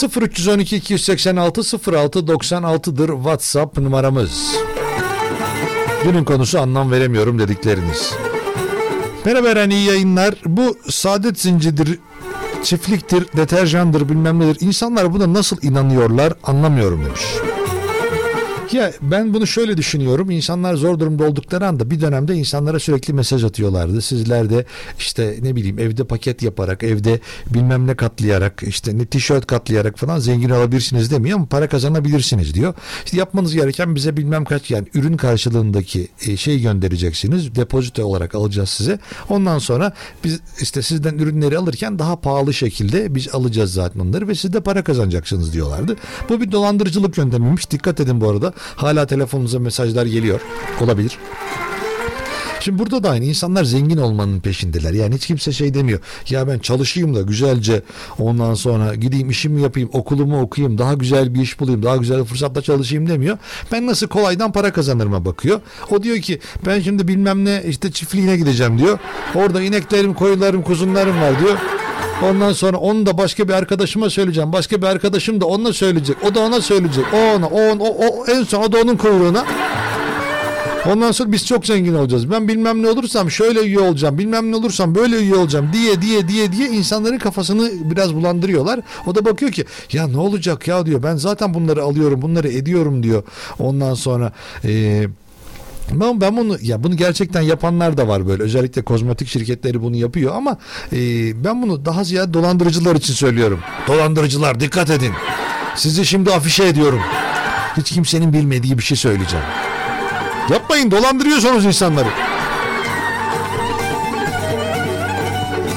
...0312 0.00 0.76
286 0.76 1.60
06 1.92 2.18
96'dır 2.18 3.08
WhatsApp 3.08 3.78
numaramız. 3.78 4.56
Günün 6.04 6.24
konusu 6.24 6.60
anlam 6.60 6.90
veremiyorum 6.90 7.38
dedikleriniz. 7.38 8.14
Merhaba 9.24 9.48
Eren 9.48 9.70
iyi 9.70 9.86
yayınlar. 9.86 10.34
Bu 10.46 10.76
saadet 10.88 11.40
zincirdir, 11.40 11.98
çiftliktir, 12.62 13.26
deterjandır 13.36 14.08
bilmem 14.08 14.40
nedir. 14.40 14.56
İnsanlar 14.60 15.12
buna 15.12 15.32
nasıl 15.32 15.56
inanıyorlar 15.62 16.32
anlamıyorum 16.44 17.04
demiş. 17.04 17.22
Ya 18.72 18.92
ben 19.02 19.34
bunu 19.34 19.46
şöyle 19.46 19.76
düşünüyorum. 19.76 20.30
İnsanlar 20.30 20.74
zor 20.74 20.98
durumda 20.98 21.24
oldukları 21.24 21.66
anda 21.66 21.90
bir 21.90 22.00
dönemde 22.00 22.34
insanlara 22.34 22.78
sürekli 22.78 23.14
mesaj 23.14 23.44
atıyorlardı. 23.44 24.02
Sizler 24.02 24.50
de 24.50 24.64
işte 24.98 25.38
ne 25.42 25.56
bileyim 25.56 25.78
evde 25.78 26.04
paket 26.04 26.42
yaparak, 26.42 26.82
evde 26.82 27.20
bilmem 27.46 27.86
ne 27.86 27.94
katlayarak, 27.94 28.62
işte 28.62 28.98
ne 28.98 29.06
tişört 29.06 29.46
katlayarak 29.46 29.98
falan 29.98 30.18
zengin 30.18 30.50
olabilirsiniz 30.50 31.10
demiyor 31.10 31.38
ama 31.38 31.46
para 31.46 31.68
kazanabilirsiniz 31.68 32.54
diyor. 32.54 32.74
İşte 33.04 33.16
yapmanız 33.16 33.54
gereken 33.54 33.94
bize 33.94 34.16
bilmem 34.16 34.44
kaç 34.44 34.70
yani 34.70 34.88
ürün 34.94 35.16
karşılığındaki 35.16 36.08
e, 36.26 36.36
şey 36.36 36.60
göndereceksiniz. 36.60 37.54
Depozito 37.54 38.04
olarak 38.04 38.34
alacağız 38.34 38.68
size. 38.68 38.98
Ondan 39.28 39.58
sonra 39.58 39.92
biz 40.24 40.40
işte 40.60 40.82
sizden 40.82 41.18
ürünleri 41.18 41.58
alırken 41.58 41.98
daha 41.98 42.20
pahalı 42.20 42.54
şekilde 42.54 43.14
biz 43.14 43.34
alacağız 43.34 43.72
zaten 43.72 44.00
onları 44.00 44.28
ve 44.28 44.34
siz 44.34 44.52
de 44.52 44.60
para 44.60 44.84
kazanacaksınız 44.84 45.52
diyorlardı. 45.52 45.96
Bu 46.28 46.40
bir 46.40 46.52
dolandırıcılık 46.52 47.18
yöntemiymiş. 47.18 47.70
Dikkat 47.70 48.00
edin 48.00 48.20
bu 48.20 48.28
arada. 48.28 48.52
Hala 48.76 49.06
telefonunuza 49.06 49.58
mesajlar 49.58 50.06
geliyor. 50.06 50.40
Olabilir. 50.80 51.18
Şimdi 52.60 52.78
burada 52.78 53.02
da 53.02 53.10
aynı 53.10 53.24
insanlar 53.24 53.64
zengin 53.64 53.96
olmanın 53.96 54.40
peşindeler. 54.40 54.92
Yani 54.92 55.14
hiç 55.14 55.26
kimse 55.26 55.52
şey 55.52 55.74
demiyor. 55.74 56.00
Ya 56.30 56.48
ben 56.48 56.58
çalışayım 56.58 57.14
da 57.14 57.20
güzelce 57.20 57.82
ondan 58.18 58.54
sonra 58.54 58.94
gideyim 58.94 59.30
işimi 59.30 59.62
yapayım, 59.62 59.90
okulumu 59.92 60.40
okuyayım, 60.40 60.78
daha 60.78 60.94
güzel 60.94 61.34
bir 61.34 61.40
iş 61.40 61.60
bulayım, 61.60 61.82
daha 61.82 61.96
güzel 61.96 62.18
bir 62.20 62.24
fırsatta 62.24 62.62
çalışayım 62.62 63.08
demiyor. 63.08 63.38
Ben 63.72 63.86
nasıl 63.86 64.08
kolaydan 64.08 64.52
para 64.52 64.72
kazanırıma 64.72 65.24
bakıyor. 65.24 65.60
O 65.90 66.02
diyor 66.02 66.18
ki 66.18 66.40
ben 66.66 66.80
şimdi 66.80 67.08
bilmem 67.08 67.44
ne 67.44 67.62
işte 67.66 67.92
çiftliğine 67.92 68.36
gideceğim 68.36 68.78
diyor. 68.78 68.98
Orada 69.34 69.62
ineklerim, 69.62 70.14
koyunlarım, 70.14 70.62
kuzunlarım 70.62 71.20
var 71.20 71.40
diyor. 71.40 71.58
Ondan 72.24 72.52
sonra 72.52 72.76
onu 72.76 73.06
da 73.06 73.18
başka 73.18 73.48
bir 73.48 73.52
arkadaşıma 73.52 74.10
söyleyeceğim. 74.10 74.52
Başka 74.52 74.82
bir 74.82 74.86
arkadaşım 74.86 75.40
da 75.40 75.46
ona 75.46 75.72
söyleyecek. 75.72 76.16
O 76.30 76.34
da 76.34 76.40
ona 76.40 76.60
söyleyecek. 76.60 77.04
O 77.14 77.16
ona, 77.16 77.46
o, 77.46 77.60
ona, 77.60 77.82
o, 77.82 78.06
o 78.06 78.26
en 78.26 78.42
son 78.42 78.62
o 78.62 78.72
da 78.72 78.78
onun 78.80 78.96
kuyruğuna. 78.96 79.44
Ondan 80.86 81.12
sonra 81.12 81.32
biz 81.32 81.46
çok 81.46 81.66
zengin 81.66 81.94
olacağız. 81.94 82.30
Ben 82.30 82.48
bilmem 82.48 82.82
ne 82.82 82.88
olursam 82.88 83.30
şöyle 83.30 83.60
üye 83.60 83.78
olacağım. 83.78 84.18
Bilmem 84.18 84.52
ne 84.52 84.56
olursam 84.56 84.94
böyle 84.94 85.16
üye 85.16 85.34
olacağım 85.34 85.70
diye 85.72 86.02
diye 86.02 86.28
diye 86.28 86.52
diye 86.52 86.68
insanların 86.68 87.18
kafasını 87.18 87.70
biraz 87.90 88.14
bulandırıyorlar. 88.14 88.80
O 89.06 89.14
da 89.14 89.24
bakıyor 89.24 89.52
ki 89.52 89.64
ya 89.92 90.06
ne 90.08 90.18
olacak 90.18 90.68
ya 90.68 90.86
diyor. 90.86 91.02
Ben 91.02 91.16
zaten 91.16 91.54
bunları 91.54 91.82
alıyorum, 91.82 92.22
bunları 92.22 92.48
ediyorum 92.48 93.02
diyor. 93.02 93.22
Ondan 93.58 93.94
sonra 93.94 94.32
eee 94.64 95.08
ben, 95.92 96.20
ben 96.20 96.36
bunu 96.36 96.56
ya 96.62 96.82
bunu 96.82 96.96
gerçekten 96.96 97.40
yapanlar 97.40 97.96
da 97.96 98.08
var 98.08 98.28
böyle 98.28 98.42
özellikle 98.42 98.82
kozmetik 98.82 99.28
şirketleri 99.28 99.82
bunu 99.82 99.96
yapıyor 99.96 100.34
ama 100.34 100.58
e, 100.92 100.96
ben 101.44 101.62
bunu 101.62 101.84
daha 101.84 102.04
ziyade 102.04 102.34
dolandırıcılar 102.34 102.96
için 102.96 103.14
söylüyorum. 103.14 103.60
Dolandırıcılar 103.88 104.60
dikkat 104.60 104.90
edin. 104.90 105.12
Sizi 105.74 106.06
şimdi 106.06 106.32
afişe 106.32 106.64
ediyorum. 106.64 107.00
Hiç 107.76 107.90
kimsenin 107.90 108.32
bilmediği 108.32 108.78
bir 108.78 108.82
şey 108.82 108.96
söyleyeceğim. 108.96 109.44
Yapmayın 110.50 110.90
dolandırıyorsunuz 110.90 111.64
insanları. 111.64 112.08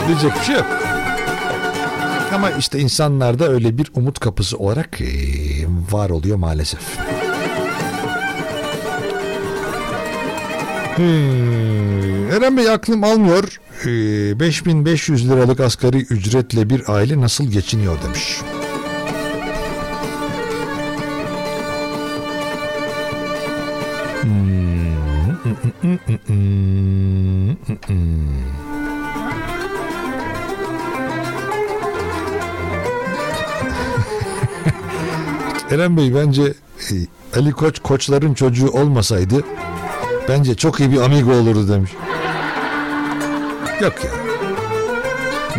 Diyecek 0.07 0.40
bir 0.40 0.45
şey 0.45 0.56
yok. 0.56 0.65
Ama 2.34 2.49
işte 2.52 2.80
insanlarda 2.80 3.48
öyle 3.48 3.77
bir 3.77 3.91
umut 3.95 4.19
kapısı 4.19 4.57
olarak 4.57 5.02
e, 5.02 5.06
var 5.91 6.10
oluyor 6.10 6.38
maalesef. 6.38 6.80
Hmm, 10.95 12.32
Eren 12.32 12.57
Bey 12.57 12.70
aklım 12.70 13.03
almıyor. 13.03 13.60
Ee, 13.86 14.40
5500 14.40 15.30
liralık 15.30 15.60
asgari 15.60 15.98
ücretle 15.98 16.70
bir 16.70 16.84
aile 16.88 17.22
nasıl 17.22 17.52
geçiniyor 17.52 17.98
demiş. 18.03 18.41
Eren 35.72 35.98
Bey 35.98 36.15
bence 36.15 36.44
e, 36.91 36.94
Ali 37.40 37.52
Koç 37.52 37.80
koçların 37.80 38.34
çocuğu 38.34 38.68
olmasaydı 38.68 39.44
bence 40.28 40.56
çok 40.56 40.80
iyi 40.80 40.91
bir 40.91 41.02
amigo 41.02 41.32
olurdu 41.32 41.70
demiş. 41.70 41.91
Yok 43.82 43.94
ya. 44.04 44.12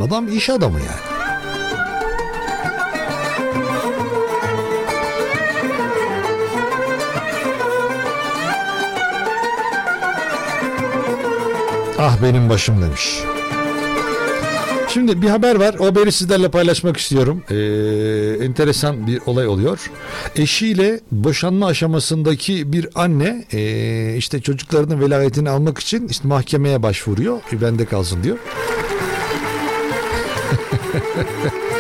Adam 0.05 0.29
iş 0.29 0.51
adamı 0.51 0.79
yani. 0.79 1.15
Ah 11.99 12.17
benim 12.23 12.49
başım 12.49 12.83
demiş. 12.83 13.25
Şimdi 14.95 15.23
bir 15.23 15.29
haber 15.29 15.57
var. 15.57 15.75
O 15.79 15.87
haberi 15.87 16.13
sizlerle 16.13 16.49
paylaşmak 16.49 16.97
istiyorum. 16.97 17.43
Ee, 17.51 17.55
enteresan 18.45 19.07
bir 19.07 19.21
olay 19.27 19.47
oluyor. 19.47 19.91
Eşiyle 20.37 21.01
boşanma 21.13 21.67
aşamasındaki 21.67 22.73
bir 22.73 22.89
anne 22.95 23.45
ee, 23.53 24.15
işte 24.17 24.41
çocuklarının 24.41 25.01
velayetini 25.01 25.51
almak 25.51 25.79
için 25.79 26.09
işte 26.09 26.29
mahkemeye 26.29 26.83
başvuruyor. 26.83 27.39
E, 27.53 27.61
Bende 27.61 27.85
kalsın 27.85 28.23
diyor. 28.23 28.39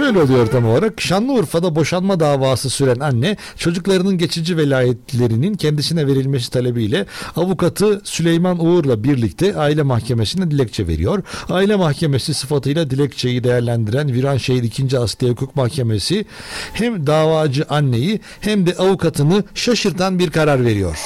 Şöyle 0.00 0.22
oluyor 0.22 0.46
tam 0.46 0.66
olarak. 0.66 1.00
Şanlıurfa'da 1.00 1.76
boşanma 1.76 2.20
davası 2.20 2.70
süren 2.70 3.00
anne 3.00 3.36
çocuklarının 3.56 4.18
geçici 4.18 4.56
velayetlerinin 4.56 5.54
kendisine 5.54 6.06
verilmesi 6.06 6.50
talebiyle 6.50 7.06
avukatı 7.36 8.00
Süleyman 8.04 8.64
Uğur'la 8.64 9.04
birlikte 9.04 9.56
aile 9.56 9.82
mahkemesine 9.82 10.50
dilekçe 10.50 10.86
veriyor. 10.86 11.22
Aile 11.48 11.76
mahkemesi 11.76 12.34
sıfatıyla 12.34 12.90
dilekçeyi 12.90 13.44
değerlendiren 13.44 14.12
Viranşehir 14.12 14.62
2. 14.62 14.98
Asliye 14.98 15.32
Hukuk 15.32 15.56
Mahkemesi 15.56 16.24
hem 16.72 17.06
davacı 17.06 17.64
anneyi 17.68 18.20
hem 18.40 18.66
de 18.66 18.74
avukatını 18.74 19.44
şaşırtan 19.54 20.18
bir 20.18 20.30
karar 20.30 20.64
veriyor. 20.64 20.98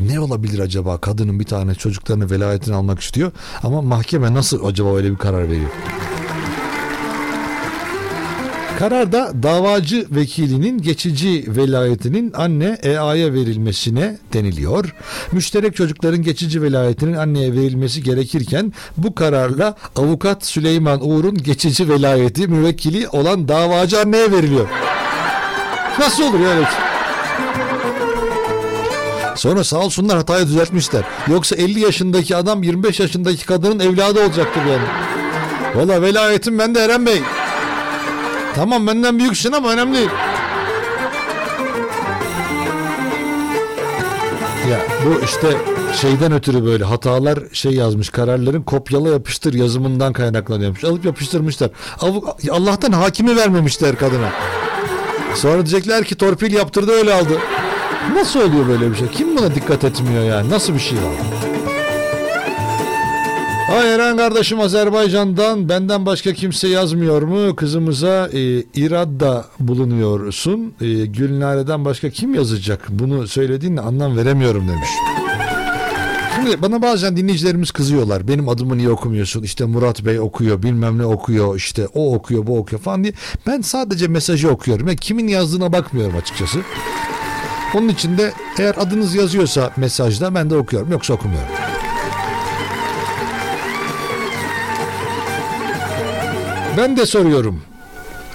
Ne 0.00 0.20
olabilir 0.20 0.58
acaba? 0.58 0.98
Kadının 0.98 1.40
bir 1.40 1.44
tane 1.44 1.74
çocuklarını 1.74 2.30
velayetini 2.30 2.74
almak 2.74 3.00
istiyor 3.00 3.32
ama 3.62 3.82
mahkeme 3.82 4.34
nasıl 4.34 4.66
acaba 4.66 4.96
öyle 4.96 5.10
bir 5.10 5.16
karar 5.16 5.50
veriyor? 5.50 5.70
Kararda 8.78 9.32
davacı 9.42 10.06
vekilinin 10.10 10.82
geçici 10.82 11.44
velayetinin 11.46 12.32
anne 12.36 12.78
EA'ya 12.82 13.32
verilmesine 13.32 14.16
deniliyor. 14.32 14.94
Müşterek 15.32 15.76
çocukların 15.76 16.22
geçici 16.22 16.62
velayetinin 16.62 17.16
anneye 17.16 17.52
verilmesi 17.52 18.02
gerekirken 18.02 18.72
bu 18.96 19.14
kararla 19.14 19.74
avukat 19.96 20.46
Süleyman 20.46 21.08
Uğur'un 21.08 21.34
geçici 21.34 21.88
velayeti 21.88 22.48
müvekkili 22.48 23.08
olan 23.08 23.48
davacı 23.48 24.00
anneye 24.00 24.32
veriliyor. 24.32 24.68
Nasıl 25.98 26.22
olur 26.22 26.40
ya 26.40 26.48
öyle 26.48 26.60
bir 26.60 26.66
şey? 26.66 26.74
Sonra 29.36 29.64
sağ 29.64 29.78
olsunlar 29.78 30.16
hatayı 30.16 30.46
düzeltmişler. 30.46 31.02
Yoksa 31.28 31.56
50 31.56 31.80
yaşındaki 31.80 32.36
adam 32.36 32.62
25 32.62 33.00
yaşındaki 33.00 33.46
kadının 33.46 33.80
evladı 33.80 34.24
olacaktı 34.24 34.60
yani. 34.60 34.86
Valla 35.74 36.02
velayetim 36.02 36.58
bende 36.58 36.80
Eren 36.80 37.06
Bey. 37.06 37.22
Tamam 38.56 38.86
benden 38.86 39.18
büyüksün 39.18 39.52
ama 39.52 39.72
önemli 39.72 39.96
değil. 39.96 40.10
Ya 44.70 44.78
bu 45.06 45.24
işte 45.24 45.56
şeyden 46.00 46.32
ötürü 46.32 46.64
böyle 46.64 46.84
hatalar 46.84 47.38
şey 47.52 47.72
yazmış 47.72 48.10
kararların 48.10 48.62
kopyala 48.62 49.08
yapıştır 49.08 49.54
yazımından 49.54 50.12
kaynaklanıyormuş. 50.12 50.84
Alıp 50.84 51.04
yapıştırmışlar. 51.04 51.70
Allah'tan 52.50 52.92
hakimi 52.92 53.36
vermemişler 53.36 53.96
kadına. 53.96 54.30
Sonra 55.34 55.56
diyecekler 55.56 56.04
ki 56.04 56.14
torpil 56.14 56.52
yaptırdı 56.52 56.92
öyle 56.92 57.14
aldı. 57.14 57.38
Nasıl 58.14 58.40
oluyor 58.40 58.68
böyle 58.68 58.90
bir 58.90 58.96
şey? 58.96 59.08
Kim 59.08 59.36
buna 59.36 59.54
dikkat 59.54 59.84
etmiyor 59.84 60.24
yani? 60.24 60.50
Nasıl 60.50 60.74
bir 60.74 60.78
şey 60.78 60.98
var? 60.98 61.45
Ay 63.68 63.94
Eren 63.94 64.16
kardeşim 64.16 64.60
Azerbaycan'dan 64.60 65.68
benden 65.68 66.06
başka 66.06 66.32
kimse 66.32 66.68
yazmıyor 66.68 67.22
mu? 67.22 67.56
Kızımıza 67.56 68.28
e, 68.32 68.40
iradda 68.60 69.44
bulunuyorsun. 69.60 70.74
E, 70.80 70.86
Gülnare'den 71.06 71.84
başka 71.84 72.10
kim 72.10 72.34
yazacak? 72.34 72.86
Bunu 72.88 73.28
söylediğinle 73.28 73.80
anlam 73.80 74.16
veremiyorum 74.16 74.68
demiş. 74.68 74.88
Şimdi 76.36 76.62
bana 76.62 76.82
bazen 76.82 77.16
dinleyicilerimiz 77.16 77.70
kızıyorlar. 77.70 78.28
Benim 78.28 78.48
adımı 78.48 78.78
niye 78.78 78.90
okumuyorsun? 78.90 79.42
İşte 79.42 79.64
Murat 79.64 80.04
Bey 80.04 80.20
okuyor, 80.20 80.62
bilmem 80.62 80.98
ne 80.98 81.04
okuyor, 81.04 81.56
işte 81.56 81.88
o 81.94 82.14
okuyor, 82.14 82.46
bu 82.46 82.58
okuyor 82.58 82.82
falan 82.82 83.04
diye. 83.04 83.12
Ben 83.46 83.60
sadece 83.60 84.08
mesajı 84.08 84.50
okuyorum. 84.50 84.86
Yani 84.88 84.96
kimin 84.96 85.28
yazdığına 85.28 85.72
bakmıyorum 85.72 86.16
açıkçası. 86.16 86.58
Onun 87.74 87.88
için 87.88 88.18
de 88.18 88.32
eğer 88.58 88.74
adınız 88.78 89.14
yazıyorsa 89.14 89.70
mesajda 89.76 90.34
ben 90.34 90.50
de 90.50 90.56
okuyorum. 90.56 90.92
Yoksa 90.92 91.14
okumuyorum. 91.14 91.48
Ben 96.76 96.96
de 96.96 97.06
soruyorum. 97.06 97.62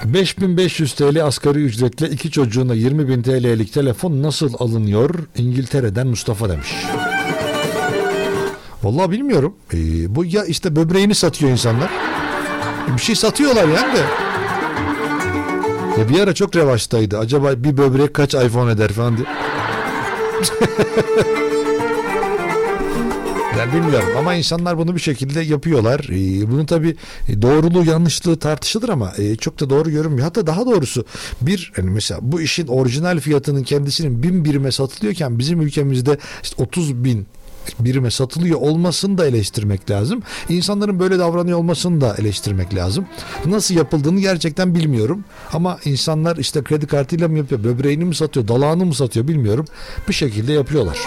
5500 0.04 0.92
TL 0.92 1.24
asgari 1.24 1.58
ücretle 1.58 2.08
iki 2.08 2.30
çocuğuna 2.30 2.74
20 2.74 3.08
bin 3.08 3.22
TL'lik 3.22 3.72
telefon 3.72 4.22
nasıl 4.22 4.54
alınıyor? 4.58 5.14
İngiltere'den 5.36 6.06
Mustafa 6.06 6.48
demiş. 6.48 6.74
Vallahi 8.82 9.10
bilmiyorum. 9.10 9.54
Ee, 9.74 10.14
bu 10.14 10.24
ya 10.24 10.44
işte 10.44 10.76
böbreğini 10.76 11.14
satıyor 11.14 11.50
insanlar. 11.52 11.90
Bir 12.96 13.02
şey 13.02 13.14
satıyorlar 13.14 13.64
yani 13.68 13.96
de. 13.96 14.04
Ya 16.00 16.08
bir 16.08 16.20
ara 16.20 16.34
çok 16.34 16.56
revaçtaydı. 16.56 17.18
Acaba 17.18 17.52
bir 17.56 17.76
böbrek 17.76 18.14
kaç 18.14 18.34
iPhone 18.34 18.72
eder 18.72 18.92
falan 18.92 19.16
diye. 19.16 19.26
Ben 23.58 23.72
bilmiyorum 23.72 24.08
ama 24.18 24.34
insanlar 24.34 24.78
bunu 24.78 24.94
bir 24.94 25.00
şekilde 25.00 25.40
yapıyorlar. 25.40 26.00
Ee, 26.10 26.50
bunun 26.50 26.66
tabi 26.66 26.96
doğruluğu 27.42 27.84
yanlışlığı 27.84 28.38
tartışılır 28.38 28.88
ama 28.88 29.12
e, 29.18 29.36
çok 29.36 29.60
da 29.60 29.70
doğru 29.70 29.90
görünmüyor. 29.90 30.24
Hatta 30.24 30.46
daha 30.46 30.66
doğrusu 30.66 31.04
bir 31.40 31.72
hani 31.76 31.90
mesela 31.90 32.20
bu 32.22 32.40
işin 32.40 32.66
orijinal 32.66 33.20
fiyatının 33.20 33.62
kendisinin 33.62 34.22
bin 34.22 34.44
birime 34.44 34.72
satılıyorken 34.72 35.38
bizim 35.38 35.60
ülkemizde 35.60 36.18
işte 36.42 36.62
30 36.62 37.04
bin 37.04 37.26
birime 37.80 38.10
satılıyor 38.10 38.60
olmasını 38.60 39.18
da 39.18 39.26
eleştirmek 39.26 39.90
lazım. 39.90 40.22
İnsanların 40.48 41.00
böyle 41.00 41.18
davranıyor 41.18 41.58
olmasını 41.58 42.00
da 42.00 42.16
eleştirmek 42.18 42.74
lazım. 42.74 43.06
Nasıl 43.46 43.74
yapıldığını 43.74 44.20
gerçekten 44.20 44.74
bilmiyorum. 44.74 45.24
Ama 45.52 45.78
insanlar 45.84 46.36
işte 46.36 46.62
kredi 46.62 46.86
kartıyla 46.86 47.28
mı 47.28 47.38
yapıyor, 47.38 47.64
böbreğini 47.64 48.04
mi 48.04 48.14
satıyor, 48.14 48.48
dalağını 48.48 48.84
mı 48.84 48.94
satıyor 48.94 49.28
bilmiyorum. 49.28 49.64
Bir 50.08 50.14
şekilde 50.14 50.52
yapıyorlar. 50.52 50.98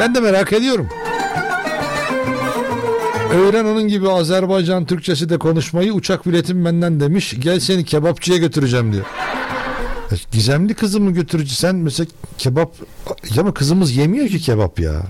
Ben 0.00 0.14
de 0.14 0.20
merak 0.20 0.52
ediyorum. 0.52 0.88
Öğren 3.34 3.64
onun 3.64 3.88
gibi 3.88 4.08
Azerbaycan 4.10 4.84
Türkçesi 4.86 5.28
de 5.28 5.38
konuşmayı 5.38 5.92
uçak 5.92 6.26
biletim 6.26 6.64
benden 6.64 7.00
demiş. 7.00 7.34
Gel 7.38 7.60
seni 7.60 7.84
kebapçıya 7.84 8.38
götüreceğim 8.38 8.92
diyor. 8.92 9.04
E, 10.12 10.14
Gizemli 10.32 10.74
kızımı 10.74 11.10
götürücü 11.10 11.54
sen 11.54 11.76
mesela 11.76 12.06
kebap 12.38 12.74
ya 13.34 13.42
ama 13.42 13.54
kızımız 13.54 13.96
yemiyor 13.96 14.28
ki 14.28 14.38
kebap 14.40 14.80
ya. 14.80 15.02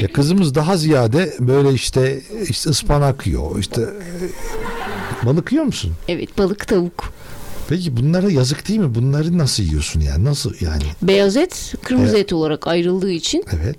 Ya 0.00 0.12
kızımız 0.12 0.54
daha 0.54 0.76
ziyade 0.76 1.34
böyle 1.40 1.72
işte, 1.72 2.20
işte 2.48 2.70
ıspanak 2.70 3.26
yiyor. 3.26 3.58
işte 3.58 3.82
e, 3.82 5.26
balık 5.26 5.52
yiyor 5.52 5.64
musun? 5.64 5.92
Evet 6.08 6.38
balık 6.38 6.68
tavuk. 6.68 7.04
Peki 7.68 7.96
bunlara 7.96 8.30
yazık 8.30 8.68
değil 8.68 8.80
mi? 8.80 8.94
Bunları 8.94 9.38
nasıl 9.38 9.62
yiyorsun 9.62 10.00
yani? 10.00 10.24
Nasıl 10.24 10.52
yani? 10.60 10.82
Beyaz 11.02 11.36
et 11.36 11.74
kırmızı 11.82 12.16
Evet. 12.16 12.24
et 12.26 12.32
olarak 12.32 12.66
ayrıldığı 12.66 13.10
için 13.10 13.44
Evet. 13.62 13.76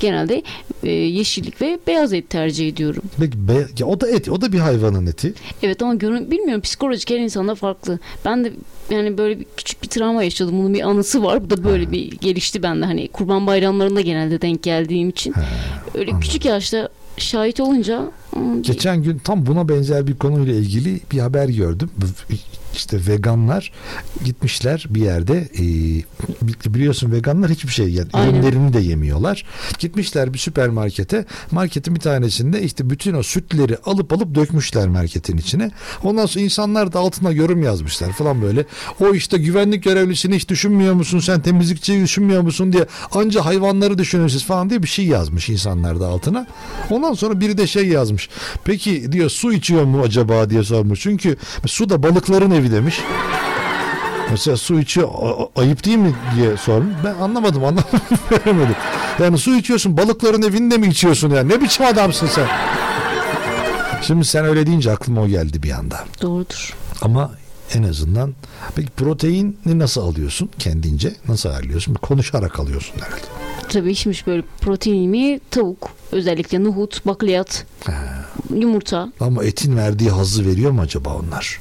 Genelde 0.00 0.42
e, 0.82 0.90
yeşillik 0.90 1.62
ve 1.62 1.78
beyaz 1.86 2.12
et 2.12 2.30
tercih 2.30 2.68
ediyorum. 2.68 3.02
Peki 3.20 3.48
be- 3.48 3.66
ya 3.78 3.86
o 3.86 4.00
da 4.00 4.08
et, 4.10 4.28
o 4.28 4.40
da 4.40 4.52
bir 4.52 4.58
hayvanın 4.58 5.06
eti. 5.06 5.34
Evet 5.62 5.82
ama 5.82 5.94
görün 5.94 6.30
bilmiyorum 6.30 6.60
psikolojik 6.62 7.10
her 7.10 7.18
insanda 7.18 7.54
farklı. 7.54 7.98
Ben 8.24 8.44
de 8.44 8.52
yani 8.90 9.18
böyle 9.18 9.40
bir 9.40 9.46
küçük 9.56 9.82
bir 9.82 9.88
travma 9.88 10.22
yaşadım. 10.24 10.58
Bunun 10.58 10.74
bir 10.74 10.80
anısı 10.88 11.22
var. 11.24 11.44
Bu 11.44 11.50
da 11.50 11.64
böyle 11.64 11.90
bir 11.92 12.10
gelişti 12.10 12.62
bende. 12.62 12.84
Hani 12.84 13.08
kurban 13.08 13.46
bayramlarında 13.46 14.00
genelde 14.00 14.40
denk 14.40 14.62
geldiğim 14.62 15.08
için. 15.08 15.34
Öyle 15.94 16.10
küçük 16.20 16.44
yaşta 16.44 16.88
şahit 17.16 17.60
olunca 17.60 18.02
Geçen 18.60 19.02
gün 19.02 19.18
tam 19.18 19.46
buna 19.46 19.68
benzer 19.68 20.06
bir 20.06 20.14
konuyla 20.14 20.54
ilgili 20.54 21.00
bir 21.12 21.18
haber 21.18 21.48
gördüm. 21.48 21.90
İşte 22.78 23.06
veganlar 23.06 23.72
gitmişler 24.24 24.86
bir 24.90 25.00
yerde 25.02 25.36
e, 25.54 25.62
bi- 26.42 26.74
biliyorsun 26.74 27.12
veganlar 27.12 27.50
hiçbir 27.50 27.72
şey 27.72 27.88
yani 27.88 28.08
Aynen. 28.12 28.34
ürünlerini 28.34 28.72
de 28.72 28.80
yemiyorlar. 28.80 29.44
Gitmişler 29.78 30.34
bir 30.34 30.38
süpermarkete. 30.38 31.24
Marketin 31.50 31.94
bir 31.94 32.00
tanesinde 32.00 32.62
işte 32.62 32.90
bütün 32.90 33.14
o 33.14 33.22
sütleri 33.22 33.76
alıp 33.84 34.12
alıp 34.12 34.34
dökmüşler 34.34 34.88
marketin 34.88 35.36
içine. 35.36 35.70
Ondan 36.04 36.26
sonra 36.26 36.44
insanlar 36.44 36.92
da 36.92 36.98
altına 36.98 37.30
yorum 37.30 37.62
yazmışlar 37.62 38.12
falan 38.12 38.42
böyle. 38.42 38.64
O 39.00 39.14
işte 39.14 39.38
güvenlik 39.38 39.84
görevlisini 39.84 40.36
hiç 40.36 40.48
düşünmüyor 40.48 40.94
musun? 40.94 41.18
Sen 41.18 41.40
temizlikçiyi 41.40 42.02
düşünmüyor 42.02 42.42
musun 42.42 42.72
diye 42.72 42.86
anca 43.12 43.44
hayvanları 43.44 43.98
düşünürsünüz 43.98 44.44
falan 44.44 44.70
diye 44.70 44.82
bir 44.82 44.88
şey 44.88 45.06
yazmış 45.06 45.48
insanlar 45.48 46.00
da 46.00 46.06
altına. 46.08 46.46
Ondan 46.90 47.12
sonra 47.14 47.40
biri 47.40 47.58
de 47.58 47.66
şey 47.66 47.86
yazmış. 47.88 48.28
Peki 48.64 49.12
diyor 49.12 49.30
su 49.30 49.52
içiyor 49.52 49.84
mu 49.84 50.02
acaba 50.02 50.50
diye 50.50 50.62
sormuş. 50.64 51.00
Çünkü 51.00 51.36
su 51.66 51.88
da 51.90 52.02
balıkların 52.02 52.50
evi 52.50 52.67
demiş. 52.72 53.00
Mesela 54.30 54.56
su 54.56 54.80
içiyor 54.80 55.08
ayıp 55.56 55.84
değil 55.84 55.96
mi 55.98 56.14
diye 56.36 56.56
sormuş. 56.56 56.94
Ben 57.04 57.14
anlamadım 57.14 57.64
anlamadım. 57.64 58.00
Yani 59.18 59.38
su 59.38 59.56
içiyorsun 59.56 59.96
balıkların 59.96 60.42
evinde 60.42 60.78
mi 60.78 60.86
içiyorsun 60.86 61.30
yani 61.30 61.48
ne 61.48 61.60
biçim 61.60 61.86
adamsın 61.86 62.26
sen? 62.26 62.46
Şimdi 64.02 64.24
sen 64.24 64.44
öyle 64.44 64.66
deyince 64.66 64.92
aklıma 64.92 65.20
o 65.22 65.28
geldi 65.28 65.62
bir 65.62 65.70
anda. 65.70 66.04
Doğrudur. 66.22 66.74
Ama 67.02 67.30
en 67.74 67.82
azından 67.82 68.34
peki 68.76 68.88
proteini 68.90 69.54
nasıl 69.66 70.00
alıyorsun 70.00 70.50
kendince? 70.58 71.12
Nasıl 71.28 71.48
ayarlıyorsun? 71.48 71.94
Konuşarak 71.94 72.60
alıyorsun 72.60 72.94
herhalde. 73.00 73.22
Tabii 73.68 73.90
işmiş 73.90 74.26
böyle 74.26 74.42
proteinimi 74.60 75.40
tavuk 75.50 75.90
özellikle 76.12 76.64
nohut, 76.64 77.06
bakliyat, 77.06 77.66
yumurta. 78.54 79.12
Ama 79.20 79.44
etin 79.44 79.76
verdiği 79.76 80.10
hazzı 80.10 80.46
veriyor 80.46 80.70
mu 80.70 80.80
acaba 80.80 81.14
onlar? 81.14 81.60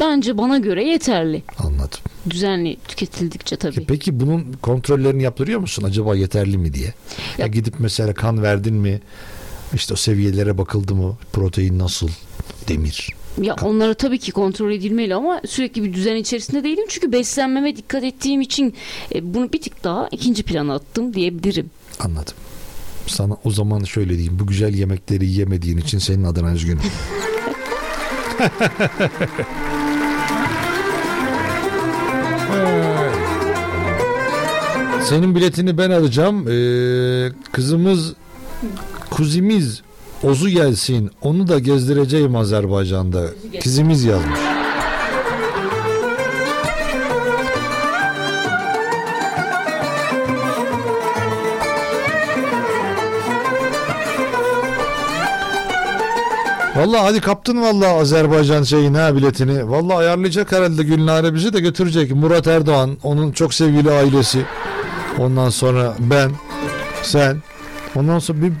Bence 0.00 0.38
bana 0.38 0.58
göre 0.58 0.84
yeterli. 0.84 1.42
Anladım. 1.58 1.98
Düzenli 2.30 2.76
tüketildikçe 2.88 3.56
tabii. 3.56 3.84
Peki 3.84 4.20
bunun 4.20 4.52
kontrollerini 4.62 5.22
yaptırıyor 5.22 5.60
musun 5.60 5.82
acaba 5.82 6.16
yeterli 6.16 6.58
mi 6.58 6.74
diye? 6.74 6.94
Ya 7.38 7.46
gidip 7.46 7.74
mesela 7.78 8.14
kan 8.14 8.42
verdin 8.42 8.74
mi? 8.74 9.00
İşte 9.74 9.94
o 9.94 9.96
seviyelere 9.96 10.58
bakıldı 10.58 10.94
mı? 10.94 11.16
Protein 11.32 11.78
nasıl? 11.78 12.08
Demir. 12.68 13.10
Ya 13.42 13.56
onlara 13.62 13.94
tabii 13.94 14.18
ki 14.18 14.32
kontrol 14.32 14.72
edilmeli 14.72 15.14
ama 15.14 15.40
sürekli 15.46 15.84
bir 15.84 15.92
düzen 15.92 16.16
içerisinde 16.16 16.64
değilim. 16.64 16.84
Çünkü 16.88 17.12
beslenmeme 17.12 17.76
dikkat 17.76 18.04
ettiğim 18.04 18.40
için 18.40 18.74
e, 19.14 19.34
bunu 19.34 19.52
bir 19.52 19.60
tık 19.62 19.84
daha 19.84 20.08
ikinci 20.10 20.42
plana 20.42 20.74
attım 20.74 21.14
diyebilirim. 21.14 21.70
Anladım. 22.00 22.34
Sana 23.06 23.36
o 23.44 23.50
zaman 23.50 23.84
şöyle 23.84 24.10
diyeyim. 24.10 24.38
Bu 24.38 24.46
güzel 24.46 24.74
yemekleri 24.74 25.30
yemediğin 25.30 25.78
için 25.78 25.98
senin 25.98 26.24
adına 26.24 26.52
üzgünüm. 26.52 26.82
Senin 35.04 35.34
biletini 35.34 35.78
ben 35.78 35.90
alacağım. 35.90 36.48
Ee, 36.48 37.32
kızımız 37.52 38.12
kuzimiz 39.10 39.82
Ozu 40.22 40.48
gelsin. 40.48 41.10
Onu 41.22 41.48
da 41.48 41.58
gezdireceğim 41.58 42.36
Azerbaycan'da. 42.36 43.22
Kızımız 43.62 44.04
yazmış. 44.04 44.38
Vallahi 56.76 57.00
hadi 57.00 57.20
kaptın 57.20 57.62
vallahi 57.62 57.88
Azerbaycan 57.88 58.62
şeyini 58.62 58.98
ha 58.98 59.16
biletini. 59.16 59.70
Vallahi 59.70 59.96
ayarlayacak 59.96 60.52
herhalde 60.52 60.82
Gülnare 60.82 61.34
bizi 61.34 61.52
de 61.52 61.60
götürecek. 61.60 62.14
Murat 62.14 62.46
Erdoğan, 62.46 62.96
onun 63.02 63.32
çok 63.32 63.54
sevgili 63.54 63.90
ailesi. 63.90 64.44
Ondan 65.18 65.50
sonra 65.50 65.94
ben, 65.98 66.30
sen. 67.02 67.42
Ondan 67.94 68.18
sonra 68.18 68.42
bir 68.42 68.52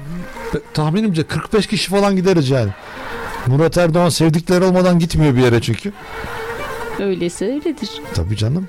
tahminimce 0.74 1.22
45 1.22 1.66
kişi 1.66 1.90
falan 1.90 2.16
gideriz 2.16 2.50
yani. 2.50 2.70
Murat 3.46 3.78
Erdoğan 3.78 4.08
sevdikleri 4.08 4.64
olmadan 4.64 4.98
gitmiyor 4.98 5.36
bir 5.36 5.40
yere 5.40 5.60
çünkü. 5.60 5.92
Öyleyse 7.00 7.44
öyledir. 7.44 7.90
Tabii 8.14 8.36
canım. 8.36 8.68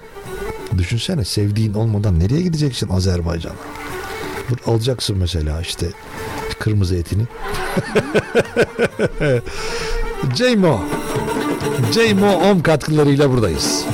Düşünsene 0.78 1.26
sevdiğin 1.26 1.74
olmadan 1.74 2.20
nereye 2.20 2.42
gideceksin 2.42 2.90
Azerbaycan'a? 2.90 3.56
Alacaksın 4.68 5.18
mesela 5.18 5.62
işte 5.62 5.88
kırmızı 6.60 6.96
etini. 6.96 7.24
Ceymo. 10.36 10.80
Ceymo 11.92 12.32
Om 12.32 12.62
katkılarıyla 12.62 13.32
buradayız. 13.32 13.86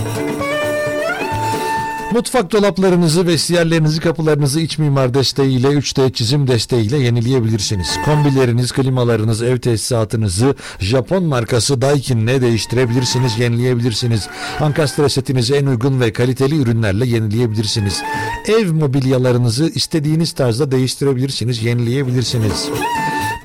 Mutfak 2.12 2.52
dolaplarınızı, 2.52 3.28
vestiyerlerinizi, 3.28 4.00
kapılarınızı 4.00 4.60
iç 4.60 4.78
mimar 4.78 5.14
desteğiyle, 5.14 5.68
3D 5.68 6.14
çizim 6.14 6.48
desteğiyle 6.48 6.98
yenileyebilirsiniz. 6.98 7.88
Kombileriniz, 8.06 8.72
klimalarınız, 8.72 9.42
ev 9.42 9.58
tesisatınızı 9.58 10.56
Japon 10.80 11.24
markası 11.24 11.82
Daikin'le 11.82 12.42
değiştirebilirsiniz, 12.42 13.40
yenileyebilirsiniz. 13.40 14.28
Ankastre 14.60 15.10
setinizi 15.10 15.56
en 15.56 15.66
uygun 15.66 16.00
ve 16.02 16.14
kaliteli 16.14 16.62
ürünlerle 16.62 17.06
yenileyebilirsiniz. 17.06 18.02
Ev 18.48 18.72
mobilyalarınızı 18.72 19.72
istediğiniz 19.76 20.32
tarzda 20.32 20.72
değiştirebilirsiniz, 20.72 21.64
yenileyebilirsiniz. 21.64 22.70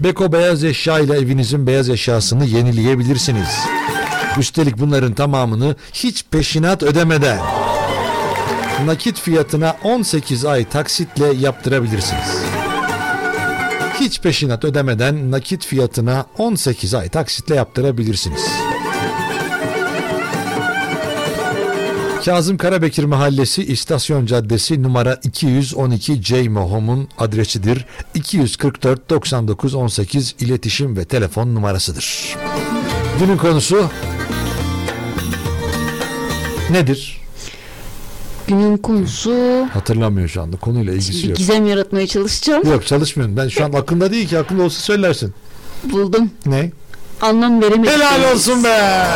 Beko 0.00 0.32
beyaz 0.32 0.64
eşya 0.64 0.98
ile 0.98 1.18
evinizin 1.18 1.66
beyaz 1.66 1.90
eşyasını 1.90 2.44
yenileyebilirsiniz. 2.44 3.48
Üstelik 4.38 4.78
bunların 4.78 5.14
tamamını 5.14 5.76
hiç 5.92 6.24
peşinat 6.30 6.82
ödemeden 6.82 7.38
nakit 8.84 9.20
fiyatına 9.20 9.76
18 9.84 10.44
ay 10.44 10.64
taksitle 10.64 11.32
yaptırabilirsiniz. 11.32 12.44
Hiç 14.00 14.20
peşinat 14.20 14.64
ödemeden 14.64 15.30
nakit 15.30 15.66
fiyatına 15.66 16.26
18 16.38 16.94
ay 16.94 17.08
taksitle 17.08 17.54
yaptırabilirsiniz. 17.54 18.46
Kazım 22.24 22.56
Karabekir 22.56 23.04
Mahallesi 23.04 23.64
İstasyon 23.64 24.26
Caddesi 24.26 24.82
numara 24.82 25.14
212 25.22 26.22
Ceymo 26.22 26.70
Home'un 26.70 27.08
adresidir. 27.18 27.86
244 28.14 29.10
99 29.10 29.74
18 29.74 30.34
iletişim 30.40 30.96
ve 30.96 31.04
telefon 31.04 31.54
numarasıdır. 31.54 32.36
Günün 33.20 33.36
konusu 33.36 33.90
nedir? 36.70 37.25
Günün 38.48 38.76
konusu 38.76 39.66
Hatırlamıyor 39.72 40.28
şu 40.28 40.42
anda. 40.42 40.56
Konuyla 40.56 40.92
ilgisi 40.92 41.22
bir 41.22 41.28
yok. 41.28 41.36
gizem 41.38 41.66
yaratmaya 41.66 42.06
çalışacağım. 42.06 42.70
Yok 42.70 42.86
çalışmıyorum. 42.86 43.36
Ben 43.36 43.48
şu 43.48 43.64
an 43.64 43.72
aklımda 43.72 44.12
değil 44.12 44.28
ki. 44.28 44.38
Aklımda 44.38 44.62
olsa 44.62 44.80
söylersin. 44.80 45.34
Buldum. 45.84 46.30
Ne? 46.46 46.70
Anlam 47.20 47.62
veremedim. 47.62 47.92
Helal 47.92 48.32
olsun 48.34 48.64
be. 48.64 49.06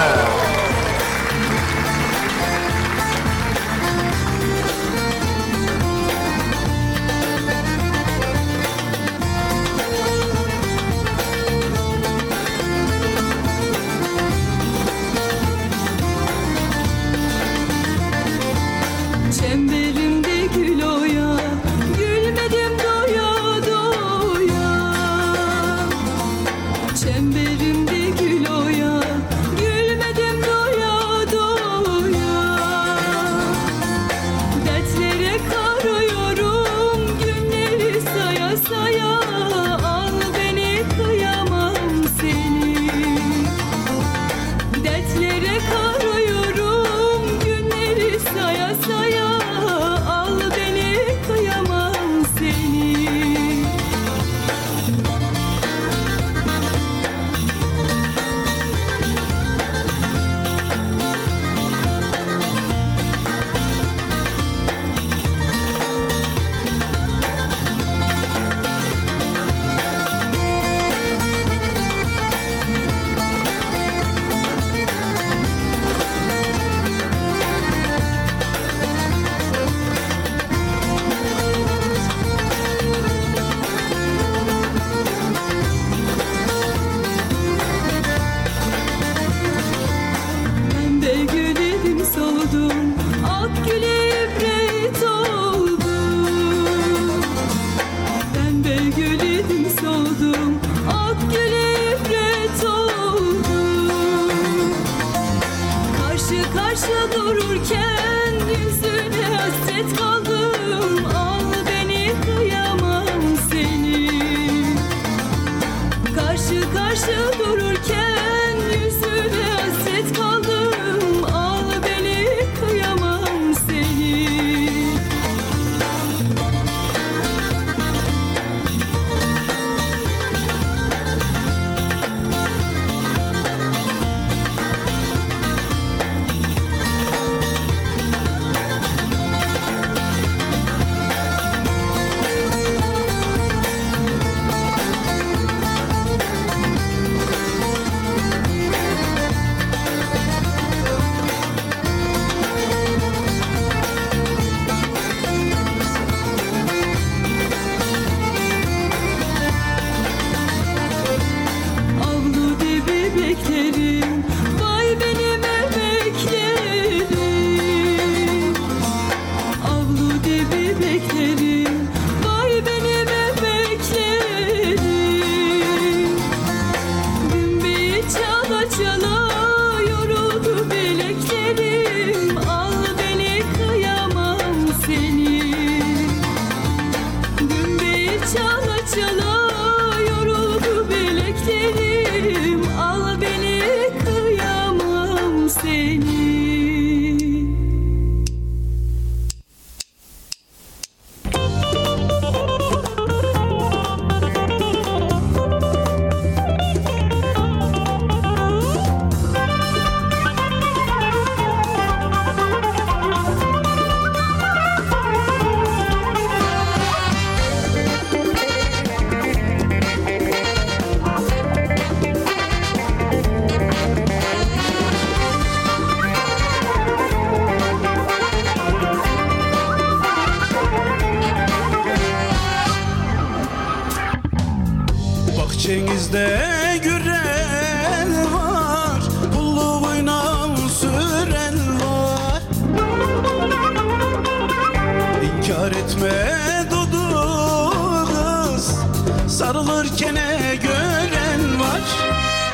Sarılırken 249.61 250.15
gören 250.63 251.61
var? 251.61 251.81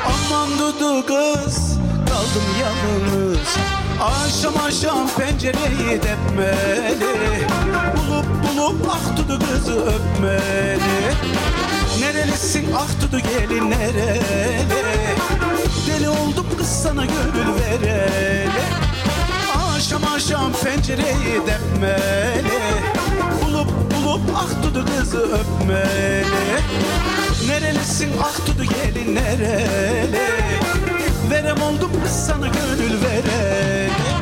Aman 0.05 0.49
dudu 0.59 1.05
kız 1.05 1.77
Kaldım 2.09 2.43
yalnız. 2.61 3.57
Akşam 4.01 4.53
akşam 4.57 5.09
pencereyi 5.17 6.01
depmeli. 6.01 7.47
Bulup 7.97 8.25
bulup 8.43 8.89
ah 8.89 9.17
dudu 9.17 9.39
kızı 9.39 9.85
öpmeli. 9.85 11.13
Nerelisin? 11.99 12.67
Ah 12.75 13.01
dudu 13.01 13.19
gelin 13.19 13.71
nereli? 13.71 14.21
Deli 15.87 16.09
oldum 16.09 16.45
kız 16.57 16.67
sana 16.67 17.05
gönül 17.05 17.61
vereli. 17.61 18.49
Akşam 19.75 20.03
akşam 20.03 20.53
pencereyi 20.53 21.41
depmeli 21.47 22.86
Bulup 24.17 24.35
ah 24.35 24.63
dudu 24.63 24.85
kızı 24.85 25.17
öpmeli 25.19 26.25
Nerelisin? 27.47 28.09
Ah 28.23 28.47
dudu 28.47 28.63
gelin 28.63 29.15
nereli? 29.15 30.27
Verem 31.29 31.61
oldum 31.61 31.91
kız 32.03 32.11
sana 32.11 32.47
gönül 32.47 33.03
vereli 33.03 34.16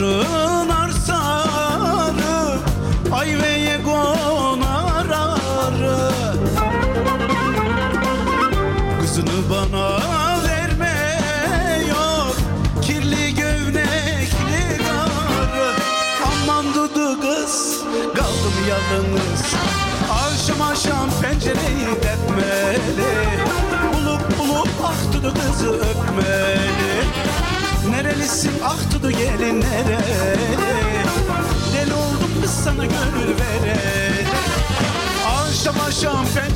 ve 0.00 0.45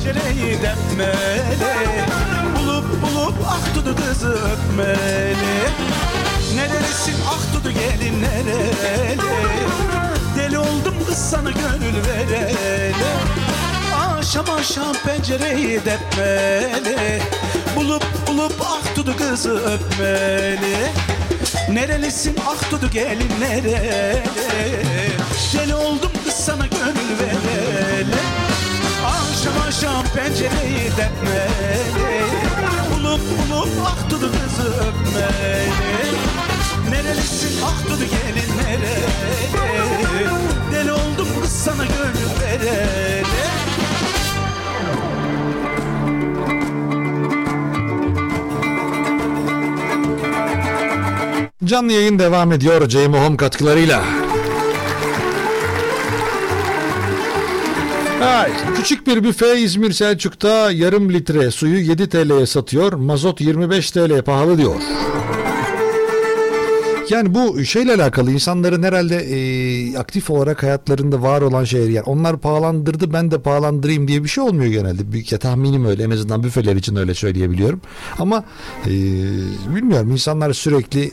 pencereyi 0.03 0.57
depmeli 0.61 1.73
Bulup 2.55 2.85
bulup 3.01 3.35
ah 3.47 3.73
tudu 3.73 3.95
kızı 3.95 4.27
öpmeli. 4.27 5.35
Nerelisin 6.55 7.15
ah 7.29 7.53
tudu 7.53 7.71
gelin 7.71 8.21
nereli? 8.21 9.19
Deli 10.37 10.57
oldum 10.59 10.95
kız 11.07 11.17
sana 11.17 11.51
gönül 11.51 11.95
vereli. 12.07 12.93
Akşam 13.95 14.45
akşam 14.49 14.93
pencereyi 15.05 15.79
depmeli 15.85 17.21
Bulup 17.75 18.03
bulup 18.27 18.53
ah 18.61 18.95
tudu 18.95 19.17
kızı 19.17 19.51
öpmeli. 19.51 20.77
Nerelisin 21.69 22.35
ah 22.47 22.71
dudu 22.71 22.89
gelin 22.91 23.31
nereli? 23.39 24.23
Deli 25.53 25.75
oldum 25.75 26.11
kız 26.25 26.33
sana 26.33 26.65
gönül 26.65 27.19
vereli 27.19 28.40
Akşam 29.71 30.03
pencereyi 30.15 30.91
depmeli. 30.97 31.81
Bulup 32.91 33.19
bulup 33.19 33.69
ah 33.85 34.09
dudu 34.09 34.31
kızı 34.31 34.69
öpmeli. 34.69 35.69
Nerelisin? 36.89 37.61
Ah 37.65 37.85
dudu 37.89 38.03
gelin 38.03 38.57
nereli 38.57 39.07
Deli 40.73 40.91
oldum 40.91 41.27
kız 41.41 41.51
sana 41.51 41.85
gönül 41.85 42.41
vereli. 42.41 43.23
Canlı 51.65 51.91
yayın 51.91 52.19
devam 52.19 52.51
ediyor. 52.51 52.89
Ceymo 52.89 53.17
Home 53.17 53.37
katkılarıyla. 53.37 54.20
Ay, 58.41 58.51
küçük 58.75 59.07
bir 59.07 59.23
büfe 59.23 59.59
İzmir 59.59 59.91
Selçuk'ta 59.91 60.71
yarım 60.71 61.13
litre 61.13 61.51
suyu 61.51 61.79
7 61.79 62.09
TL'ye 62.09 62.45
satıyor. 62.45 62.93
Mazot 62.93 63.41
25 63.41 63.91
TL 63.91 64.21
pahalı 64.21 64.57
diyor. 64.57 64.75
Yani 67.09 67.35
bu 67.35 67.65
şeyle 67.65 67.93
alakalı 67.93 68.31
insanların 68.31 68.83
herhalde 68.83 69.15
e, 69.15 69.97
aktif 69.97 70.29
olarak 70.29 70.63
hayatlarında 70.63 71.21
var 71.21 71.41
olan 71.41 71.63
şeyler 71.63 71.89
yani 71.89 72.03
onlar 72.05 72.39
pahalandırdı 72.39 73.13
ben 73.13 73.31
de 73.31 73.41
pahalandırayım 73.41 74.07
diye 74.07 74.23
bir 74.23 74.29
şey 74.29 74.43
olmuyor 74.43 74.71
genelde. 74.71 75.11
Büyük 75.11 75.31
ya 75.31 75.39
tahminim 75.39 75.85
öyle 75.85 76.03
en 76.03 76.11
azından 76.11 76.43
büfeler 76.43 76.75
için 76.75 76.95
öyle 76.95 77.13
söyleyebiliyorum. 77.13 77.81
Ama 78.19 78.43
e, 78.85 78.89
bilmiyorum 79.75 80.11
insanlar 80.11 80.53
sürekli 80.53 81.11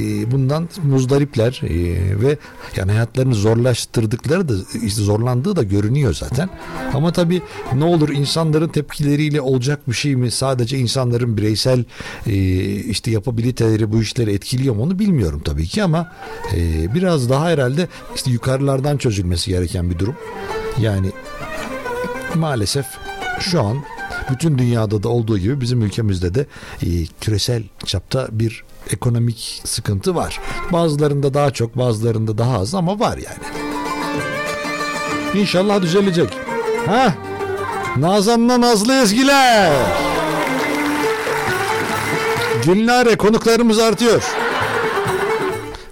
e, 0.00 0.30
bundan 0.30 0.68
muzdaripler 0.82 1.60
e, 1.64 1.76
ve 2.22 2.38
yani 2.76 2.92
hayatlarını 2.92 3.34
zorlaştırdıkları 3.34 4.48
da 4.48 4.54
işte 4.82 5.02
zorlandığı 5.02 5.56
da 5.56 5.62
görünüyor 5.62 6.14
zaten. 6.14 6.50
Ama 6.94 7.12
tabii 7.12 7.42
ne 7.74 7.84
olur 7.84 8.08
insanların 8.08 8.68
tepkileriyle 8.68 9.40
olacak 9.40 9.88
bir 9.88 9.94
şey 9.94 10.16
mi? 10.16 10.30
Sadece 10.30 10.78
insanların 10.78 11.36
bireysel 11.36 11.84
e, 12.26 12.34
işte 12.74 13.10
yapabiliteleri 13.10 13.92
bu 13.92 14.02
işleri 14.02 14.32
etkiliyor 14.32 14.74
mu 14.74 14.82
onu 14.82 14.98
bilmiyorum 14.98 15.42
tabii 15.44 15.66
ki 15.66 15.82
ama 15.82 16.12
e, 16.56 16.94
biraz 16.94 17.30
daha 17.30 17.48
herhalde 17.48 17.88
işte 18.14 18.30
yukarılardan 18.30 18.96
çözülmesi 18.96 19.50
gereken 19.50 19.90
bir 19.90 19.98
durum. 19.98 20.14
Yani 20.80 21.10
maalesef 22.34 22.86
şu 23.40 23.62
an 23.62 23.76
bütün 24.30 24.58
dünyada 24.58 25.02
da 25.02 25.08
olduğu 25.08 25.38
gibi 25.38 25.60
bizim 25.60 25.82
ülkemizde 25.82 26.34
de 26.34 26.46
e, 26.82 26.86
küresel 27.20 27.62
çapta 27.84 28.28
bir 28.30 28.64
ekonomik 28.90 29.62
sıkıntı 29.64 30.14
var. 30.14 30.40
Bazılarında 30.72 31.34
daha 31.34 31.50
çok 31.50 31.78
bazılarında 31.78 32.38
daha 32.38 32.58
az 32.58 32.74
ama 32.74 33.00
var 33.00 33.16
yani. 33.18 33.56
İnşallah 35.40 35.82
düzelecek. 35.82 36.28
Ha? 36.86 37.14
Nazan'la 37.96 38.60
Nazlı 38.60 38.94
Ezgiler. 39.02 39.72
Günlere 42.64 43.16
konuklarımız 43.16 43.78
artıyor. 43.78 44.22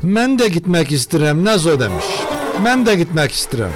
Ben 0.02 0.38
de 0.38 0.48
gitmek 0.48 0.92
isterim 0.92 1.44
Nazo 1.44 1.80
demiş. 1.80 2.04
Ben 2.64 2.86
de 2.86 2.94
gitmek 2.94 3.32
isterim. 3.32 3.70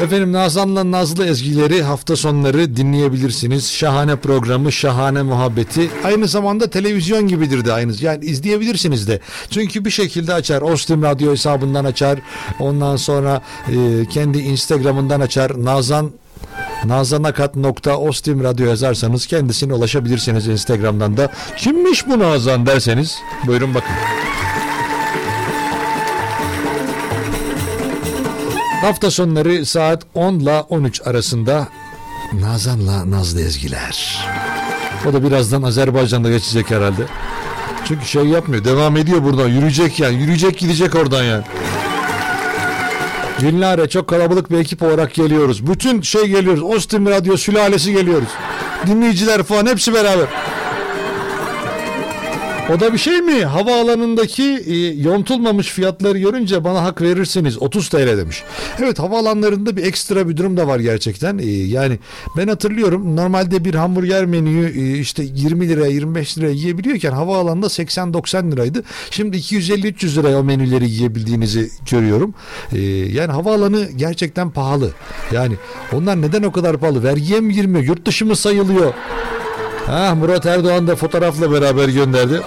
Efendim 0.00 0.32
Nazan'la 0.32 0.90
Nazlı 0.90 1.26
ezgileri 1.26 1.82
hafta 1.82 2.16
sonları 2.16 2.76
dinleyebilirsiniz. 2.76 3.72
Şahane 3.72 4.16
programı, 4.16 4.72
şahane 4.72 5.22
muhabbeti. 5.22 5.90
Aynı 6.04 6.28
zamanda 6.28 6.70
televizyon 6.70 7.28
gibidir 7.28 7.64
de 7.64 7.72
aynı. 7.72 7.92
Yani 8.00 8.24
izleyebilirsiniz 8.24 9.08
de. 9.08 9.20
Çünkü 9.50 9.84
bir 9.84 9.90
şekilde 9.90 10.34
açar. 10.34 10.62
Ostim 10.62 11.02
Radyo 11.02 11.32
hesabından 11.32 11.84
açar. 11.84 12.18
Ondan 12.60 12.96
sonra 12.96 13.40
e, 13.68 14.06
kendi 14.10 14.38
Instagram'ından 14.38 15.20
açar. 15.20 15.64
Nazan 15.64 16.10
nazanakat.ostim 16.84 18.44
radyo 18.44 18.66
yazarsanız 18.66 19.26
kendisine 19.26 19.74
ulaşabilirsiniz 19.74 20.48
Instagram'dan 20.48 21.16
da. 21.16 21.28
Kimmiş 21.56 22.08
bu 22.08 22.18
Nazan 22.18 22.66
derseniz 22.66 23.18
buyurun 23.46 23.74
bakın. 23.74 23.92
Hafta 28.86 29.10
sonları 29.10 29.66
saat 29.66 30.02
10 30.14 30.34
ile 30.34 30.60
13 30.60 31.06
arasında 31.06 31.68
Nazan'la 32.32 33.10
Nazlı 33.10 33.40
Ezgiler. 33.40 34.26
O 35.08 35.12
da 35.12 35.22
birazdan 35.24 35.62
Azerbaycan'da 35.62 36.30
geçecek 36.30 36.70
herhalde. 36.70 37.02
Çünkü 37.84 38.06
şey 38.06 38.24
yapmıyor. 38.24 38.64
Devam 38.64 38.96
ediyor 38.96 39.24
buradan. 39.24 39.48
Yürüyecek 39.48 40.00
yani. 40.00 40.16
Yürüyecek 40.16 40.58
gidecek 40.58 40.94
oradan 40.94 41.24
yani. 41.24 41.44
Günlere 43.40 43.88
çok 43.88 44.08
kalabalık 44.08 44.50
bir 44.50 44.58
ekip 44.58 44.82
olarak 44.82 45.14
geliyoruz. 45.14 45.66
Bütün 45.66 46.02
şey 46.02 46.24
geliyoruz. 46.26 46.62
Ostim 46.62 47.06
Radyo 47.06 47.36
sülalesi 47.36 47.92
geliyoruz. 47.92 48.28
Dinleyiciler 48.86 49.42
falan 49.42 49.66
hepsi 49.66 49.94
beraber. 49.94 50.26
O 52.74 52.80
da 52.80 52.92
bir 52.92 52.98
şey 52.98 53.20
mi? 53.20 53.44
Havaalanındaki 53.44 54.42
e, 54.66 54.76
yontulmamış 55.02 55.68
fiyatları 55.68 56.18
görünce 56.18 56.64
bana 56.64 56.82
hak 56.82 57.02
verirsiniz. 57.02 57.62
30 57.62 57.88
TL 57.88 58.18
demiş. 58.18 58.42
Evet 58.82 58.98
havaalanlarında 58.98 59.76
bir 59.76 59.84
ekstra 59.84 60.28
bir 60.28 60.36
durum 60.36 60.56
da 60.56 60.66
var 60.66 60.78
gerçekten. 60.78 61.38
E, 61.38 61.46
yani 61.46 61.98
ben 62.36 62.48
hatırlıyorum 62.48 63.16
normalde 63.16 63.64
bir 63.64 63.74
hamburger 63.74 64.26
menüyü 64.26 64.66
e, 64.80 64.98
işte 64.98 65.22
20 65.22 65.68
liraya 65.68 65.90
25 65.90 66.38
liraya 66.38 66.52
yiyebiliyorken 66.52 67.12
havaalanında 67.12 67.66
80-90 67.66 68.52
liraydı. 68.52 68.82
Şimdi 69.10 69.36
250-300 69.36 70.16
liraya 70.16 70.38
o 70.38 70.44
menüleri 70.44 70.90
yiyebildiğinizi 70.90 71.70
görüyorum. 71.90 72.34
E, 72.72 72.80
yani 72.88 73.32
havaalanı 73.32 73.88
gerçekten 73.96 74.50
pahalı. 74.50 74.90
Yani 75.32 75.54
onlar 75.92 76.22
neden 76.22 76.42
o 76.42 76.52
kadar 76.52 76.76
pahalı? 76.76 77.02
Vergiye 77.02 77.40
mi 77.40 77.54
girmiyor? 77.54 77.84
Yurt 77.84 78.06
dışı 78.06 78.26
mı 78.26 78.36
sayılıyor? 78.36 78.94
Ha 79.86 80.14
Murat 80.14 80.46
Erdoğan 80.46 80.86
da 80.86 80.96
fotoğrafla 80.96 81.52
beraber 81.52 81.88
gönderdi. 81.88 82.40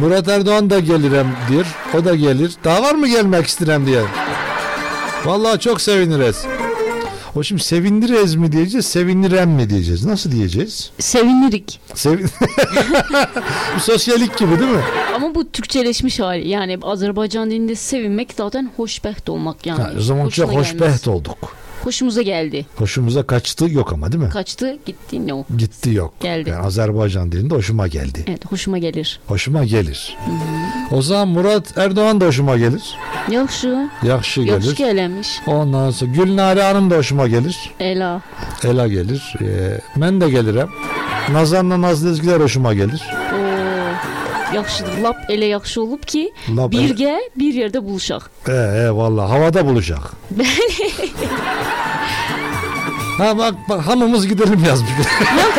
Murat 0.00 0.28
Erdoğan 0.28 0.70
da 0.70 0.78
gelirim 0.80 1.26
diyor. 1.50 1.66
O 1.94 2.04
da 2.04 2.14
gelir. 2.14 2.52
Daha 2.64 2.82
var 2.82 2.94
mı 2.94 3.08
gelmek 3.08 3.46
isteyen 3.46 3.86
diye. 3.86 4.02
Vallahi 5.24 5.60
çok 5.60 5.80
seviniriz. 5.80 6.44
O 7.36 7.42
şimdi 7.42 7.62
sevindirez 7.62 8.34
mi 8.34 8.52
diyeceğiz, 8.52 8.86
sevinirem 8.86 9.50
mi 9.50 9.70
diyeceğiz? 9.70 10.04
Nasıl 10.06 10.32
diyeceğiz? 10.32 10.90
Sevinirik. 10.98 11.80
Sevin... 11.94 12.26
Bu 13.76 13.80
sosyalik 13.80 14.38
gibi 14.38 14.58
değil 14.58 14.70
mi? 14.70 14.80
Ama 15.14 15.34
bu 15.34 15.50
Türkçeleşmiş 15.50 16.20
hali. 16.20 16.48
Yani 16.48 16.78
Azerbaycan 16.82 17.50
dilinde 17.50 17.74
sevinmek 17.74 18.34
zaten 18.36 18.70
hoşbeht 18.76 19.28
olmak 19.28 19.66
yani. 19.66 19.82
Ha, 19.82 19.90
o 19.98 20.00
zaman 20.00 20.24
Hoşuna 20.24 20.46
çok 20.46 20.50
gelmez. 20.54 20.72
hoşbeht 20.72 21.08
olduk. 21.08 21.38
Hoşumuza 21.84 22.22
geldi. 22.22 22.66
Hoşumuza 22.76 23.22
kaçtı 23.22 23.70
yok 23.70 23.92
ama 23.92 24.12
değil 24.12 24.24
mi? 24.24 24.30
Kaçtı 24.30 24.78
gitti 24.86 25.26
ne 25.26 25.34
o. 25.34 25.44
Gitti 25.58 25.90
yok. 25.90 26.14
Geldi. 26.20 26.50
Yani 26.50 26.62
Azerbaycan 26.66 27.32
dilinde 27.32 27.54
hoşuma 27.54 27.88
geldi. 27.88 28.24
Evet 28.28 28.52
hoşuma 28.52 28.78
gelir. 28.78 29.20
Hoşuma 29.26 29.64
gelir. 29.64 30.16
O 30.90 31.02
zaman 31.02 31.28
Murat 31.28 31.78
Erdoğan 31.78 32.20
da 32.20 32.26
hoşuma 32.26 32.56
gelir. 32.56 32.82
Yaxşı. 33.30 33.88
Yaxşı 34.02 34.42
gelir. 34.42 34.52
Yaxşı 34.52 34.82
gələmiş. 34.82 35.28
Ondan 35.46 35.90
sonra 35.90 36.10
Gülnare 36.12 36.62
Hanım 36.62 36.90
da 36.90 36.96
hoşuma 36.96 37.28
gelir. 37.28 37.56
Ela. 37.80 38.22
Ela 38.64 38.88
gelir. 38.88 39.34
Ee, 39.40 39.80
ben 39.96 40.20
de 40.20 40.30
gelirim. 40.30 40.68
Nazan'la 41.32 41.80
Nazlı 41.80 42.10
Ezgiler 42.10 42.40
hoşuma 42.40 42.74
gelir. 42.74 43.02
Oo. 43.12 43.47
Yaxşıdır. 44.54 45.02
Lap 45.02 45.16
elə 45.30 45.44
yaxşı 45.44 45.82
olub 45.82 46.02
ki, 46.02 46.32
Lap 46.56 46.72
birgə 46.72 47.18
bir 47.36 47.54
yerdə 47.54 47.84
buluşaq. 47.84 48.22
Ee, 48.48 48.52
e, 48.52 48.90
valla 48.90 49.30
havada. 49.30 49.60
Bəli. 49.60 50.88
Ha 53.18 53.38
bak, 53.38 53.54
bak 53.68 53.86
hamımız 53.86 54.28
gidelim 54.28 54.64
yazmış. 54.66 54.90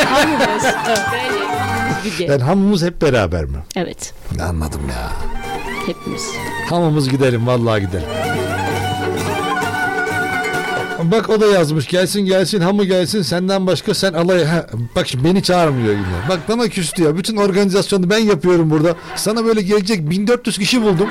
Hamımız. 0.06 0.64
Bəli. 0.64 1.40
Birgə. 2.06 2.32
yani 2.32 2.44
hamımız 2.44 2.84
hep 2.84 3.02
beraber 3.02 3.46
mi? 3.46 3.58
Evet. 3.76 4.14
Anladım 4.50 4.82
ya. 4.90 5.12
Hepimiz. 5.86 6.30
Hamımız 6.70 7.10
gidelim 7.10 7.48
vallahi 7.48 7.82
gidelim. 7.82 8.08
Bak 11.04 11.30
o 11.30 11.42
da 11.42 11.46
yazmış 11.46 11.88
gelsin 11.88 12.22
gelsin 12.22 12.62
hamı 12.62 12.86
gelsin 12.86 13.22
senden 13.22 13.68
başka 13.68 13.94
sen 13.94 14.14
alay 14.14 14.46
ha, 14.46 14.66
bak 14.96 15.08
şimdi 15.08 15.24
beni 15.24 15.44
çağırmıyor 15.44 15.94
yine. 15.94 16.30
Bak 16.30 16.40
bana 16.50 16.68
küstü 16.68 17.04
ya 17.04 17.18
bütün 17.18 17.38
organizasyonu 17.38 18.10
ben 18.10 18.18
yapıyorum 18.18 18.70
burada. 18.70 18.96
Sana 19.16 19.46
böyle 19.46 19.62
gelecek 19.62 20.10
1400 20.10 20.58
kişi 20.58 20.82
buldum. 20.82 21.10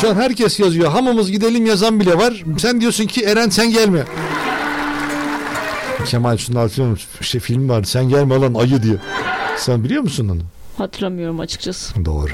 Şu 0.00 0.10
an 0.10 0.14
herkes 0.14 0.60
yazıyor. 0.60 0.90
Hamımız 0.90 1.30
gidelim 1.30 1.66
yazan 1.66 2.00
bile 2.00 2.18
var. 2.18 2.44
Sen 2.58 2.80
diyorsun 2.80 3.06
ki 3.06 3.22
Eren 3.24 3.48
sen 3.48 3.70
gelme. 3.70 4.02
Kemal 6.06 6.36
Sunal 6.36 6.68
film, 6.68 6.98
şey, 7.20 7.40
film 7.40 7.68
vardı. 7.68 7.86
Sen 7.86 8.08
gelme 8.08 8.34
lan 8.34 8.54
ayı 8.54 8.82
diye. 8.82 8.96
Sen 9.56 9.84
biliyor 9.84 10.02
musun 10.02 10.28
onu? 10.28 10.40
Hatırlamıyorum 10.78 11.40
açıkçası. 11.40 12.04
Doğru. 12.04 12.30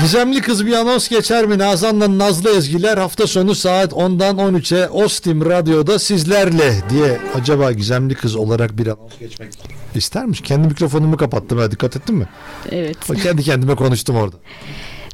Gizemli 0.00 0.40
kız 0.40 0.66
bir 0.66 0.72
anons 0.72 1.08
geçer 1.08 1.46
mi? 1.46 1.58
Nazan'la 1.58 2.18
Nazlı 2.18 2.50
Ezgiler 2.56 2.98
hafta 2.98 3.26
sonu 3.26 3.54
saat 3.54 3.92
10'dan 3.92 4.36
13'e 4.36 4.88
Ostim 4.88 5.44
Radyo'da 5.50 5.98
sizlerle 5.98 6.74
diye 6.90 7.18
acaba 7.34 7.72
gizemli 7.72 8.14
kız 8.14 8.36
olarak 8.36 8.78
bir 8.78 8.86
anons 8.86 9.18
geçmek 9.20 9.52
ister 9.94 10.24
misin? 10.26 10.44
Kendi 10.44 10.68
mikrofonumu 10.68 11.16
kapattım 11.16 11.58
ha 11.58 11.70
dikkat 11.70 11.96
ettin 11.96 12.14
mi? 12.14 12.28
Evet. 12.70 12.96
Bak 13.08 13.16
kendi 13.22 13.42
kendime 13.42 13.74
konuştum 13.74 14.16
orada. 14.16 14.36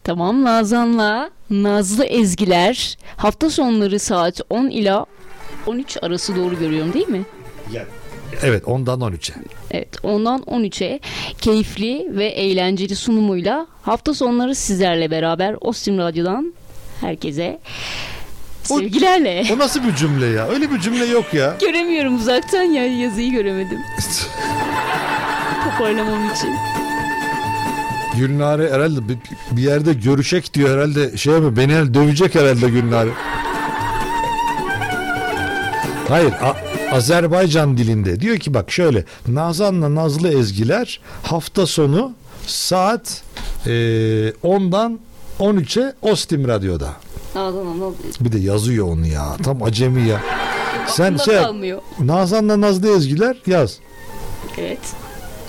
Tamam 0.04 0.44
Nazan'la 0.44 1.30
Nazlı 1.50 2.04
Ezgiler 2.04 2.98
hafta 3.16 3.50
sonları 3.50 3.98
saat 3.98 4.40
10 4.50 4.70
ila 4.70 5.06
13 5.66 5.96
arası 6.02 6.36
doğru 6.36 6.58
görüyorum 6.58 6.92
değil 6.92 7.08
mi? 7.08 7.24
Evet 8.42 8.64
10'dan 8.64 9.00
13'e. 9.00 9.34
Evet 9.70 9.88
ondan 10.02 10.40
13'e 10.40 11.00
keyifli 11.40 12.06
ve 12.10 12.26
eğlenceli 12.26 12.96
sunumuyla 12.96 13.66
hafta 13.82 14.14
sonları 14.14 14.54
sizlerle 14.54 15.10
beraber 15.10 15.56
Ostim 15.60 15.98
Radyo'dan 15.98 16.54
herkese 17.00 17.58
sevgilerle. 18.62 19.44
O 19.54 19.58
nasıl 19.58 19.84
bir 19.84 19.94
cümle 19.94 20.26
ya? 20.26 20.48
Öyle 20.48 20.70
bir 20.70 20.80
cümle 20.80 21.04
yok 21.04 21.34
ya. 21.34 21.56
Göremiyorum 21.60 22.16
uzaktan 22.16 22.62
ya 22.62 22.86
yazıyı 23.00 23.32
göremedim. 23.32 23.78
Toparlamam 25.64 26.30
için. 26.34 26.50
Gülnare 28.16 28.70
herhalde 28.72 29.08
bir, 29.08 29.18
bir 29.50 29.62
yerde 29.62 29.92
görüşek 29.92 30.54
diyor 30.54 30.70
herhalde 30.76 31.16
şey 31.16 31.34
mi 31.34 31.56
beni 31.56 31.72
herhalde 31.72 31.94
dövecek 31.94 32.34
herhalde 32.34 32.70
Gülnare. 32.70 33.08
Hayır 36.08 36.32
A- 36.32 36.56
Azerbaycan 36.96 37.76
dilinde 37.76 38.20
diyor 38.20 38.36
ki 38.38 38.54
bak 38.54 38.70
şöyle 38.70 39.04
Nazan'la 39.28 39.94
Nazlı 39.94 40.28
Ezgiler 40.38 41.00
hafta 41.22 41.66
sonu 41.66 42.12
saat 42.46 43.22
e, 43.66 43.70
10'dan 44.44 44.98
13'e 45.40 45.94
Ostim 46.02 46.48
Radyo'da. 46.48 46.92
Nazan 47.34 47.66
Hanım. 47.66 47.94
Bir 48.20 48.32
de 48.32 48.38
yazıyor 48.38 48.88
onu 48.88 49.06
ya 49.06 49.36
tam 49.42 49.62
acemi 49.62 50.08
ya. 50.08 50.20
Sen 50.88 51.04
Aklımda 51.04 51.22
şey 51.24 51.36
kalmıyor. 51.42 51.82
Nazan'la 52.00 52.60
Nazlı 52.60 52.96
Ezgiler 52.96 53.36
yaz. 53.46 53.78
Evet. 54.58 54.78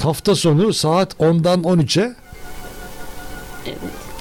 Hafta 0.03 0.36
sonu 0.36 0.73
saat 0.73 1.14
10'dan 1.14 1.61
13'e 1.64 2.15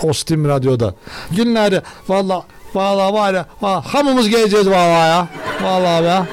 Ostim 0.03 0.49
Radyo'da. 0.49 0.95
Günlerde 1.31 1.83
valla 2.09 2.45
valla 2.75 3.13
var 3.13 3.35
ya 3.35 3.47
valla, 3.63 3.95
hamımız 3.95 4.29
geleceğiz 4.29 4.67
valla 4.71 5.07
ya. 5.07 5.29
Valla 5.63 5.89
ya. 5.89 6.27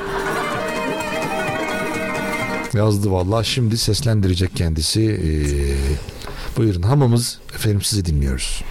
Yazdı 2.73 3.11
valla 3.11 3.43
şimdi 3.43 3.77
seslendirecek 3.77 4.55
kendisi. 4.55 5.01
Ee, 5.01 6.57
buyurun 6.57 6.81
hamımız 6.81 7.39
efendim 7.55 7.81
sizi 7.81 8.05
dinliyoruz. 8.05 8.61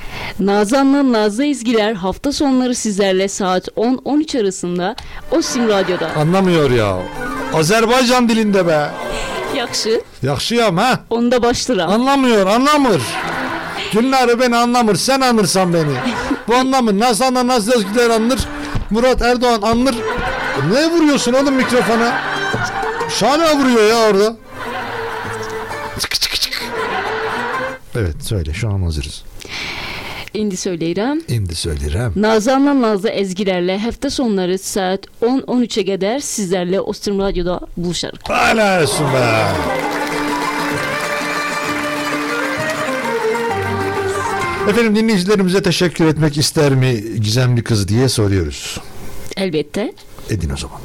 Nazan'la 0.41 1.13
Nazlı 1.13 1.47
Ezgiler 1.47 1.93
hafta 1.93 2.33
sonları 2.33 2.75
sizlerle 2.75 3.29
saat 3.29 3.69
10-13 3.69 4.41
arasında 4.41 4.97
Osim 5.31 5.69
Radyo'da. 5.69 6.11
Anlamıyor 6.17 6.71
ya. 6.71 6.99
Azerbaycan 7.55 8.29
dilinde 8.29 8.67
be. 8.67 8.91
Yaxşı. 9.57 10.03
Yaxşıyam 10.23 10.77
ha. 10.77 11.01
Onda 11.11 11.43
başlayıram. 11.43 11.91
Anlamıyor 11.91 12.47
anlamır. 12.47 13.03
Günleri 13.93 14.41
beni 14.41 14.57
anlamır 14.57 14.95
sen 14.95 15.21
anırsan 15.21 15.75
beni. 15.75 15.93
Bu 16.49 16.55
anlamır. 16.55 16.99
Nazan'la 16.99 17.47
Nazlı 17.47 17.75
Ezgiler 17.75 18.11
anlar. 18.11 18.39
Murat 18.91 19.23
Erdoğan 19.23 19.63
anlar. 19.63 19.95
Ne 20.73 20.91
vuruyorsun 20.91 21.33
oğlum 21.33 21.55
mikrofona? 21.55 22.21
Şahane 23.19 23.59
vuruyor 23.59 23.89
ya 23.91 23.97
orada. 23.97 24.37
Çık 25.99 26.11
çık 26.21 26.41
çık. 26.41 26.63
Evet 27.97 28.17
söyle 28.25 28.53
şu 28.55 28.69
an 28.69 28.83
hazırız. 28.83 29.25
İndi 30.35 30.55
söyleyirəm. 30.55 31.21
Şimdi 31.29 31.55
söylerim. 31.55 32.13
Nazan'la 32.17 32.81
Nazlı 32.81 33.09
Ezgilerle 33.09 33.79
hafta 33.79 34.11
sonları 34.11 34.59
saat 34.59 35.01
10-13'e 35.23 35.95
kadar 35.95 36.19
sizlerle 36.19 36.81
Ostim 36.81 37.19
Radyo'da 37.19 37.61
buluşarıq. 37.77 38.19
Helal 38.29 38.83
olsun 38.83 39.07
be. 39.15 39.47
Efendim 44.69 44.97
dinleyicilerimize 44.97 45.63
teşekkür 45.63 46.05
etmek 46.07 46.39
ister 46.39 46.75
mi 46.75 47.05
gizemli 47.21 47.65
kız 47.65 47.89
diye 47.89 48.09
soruyoruz. 48.09 48.79
Elbette. 49.37 49.93
Edin 50.31 50.51
o 50.51 50.57
zaman. 50.57 50.81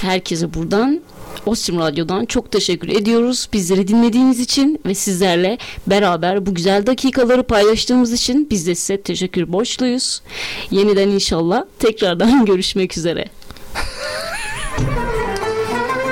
Herkese 0.00 0.54
buradan 0.54 1.00
Ostim 1.46 1.78
Radyo'dan 1.78 2.24
çok 2.24 2.52
teşekkür 2.52 2.88
ediyoruz. 2.88 3.48
Bizleri 3.52 3.88
dinlediğiniz 3.88 4.40
için 4.40 4.80
ve 4.86 4.94
sizlerle 4.94 5.58
beraber 5.86 6.46
bu 6.46 6.54
güzel 6.54 6.86
dakikaları 6.86 7.42
paylaştığımız 7.42 8.12
için 8.12 8.48
biz 8.50 8.66
de 8.66 8.74
size 8.74 9.02
teşekkür 9.02 9.52
borçluyuz. 9.52 10.22
Yeniden 10.70 11.08
inşallah 11.08 11.64
tekrardan 11.78 12.44
görüşmek 12.46 12.98
üzere. 12.98 13.24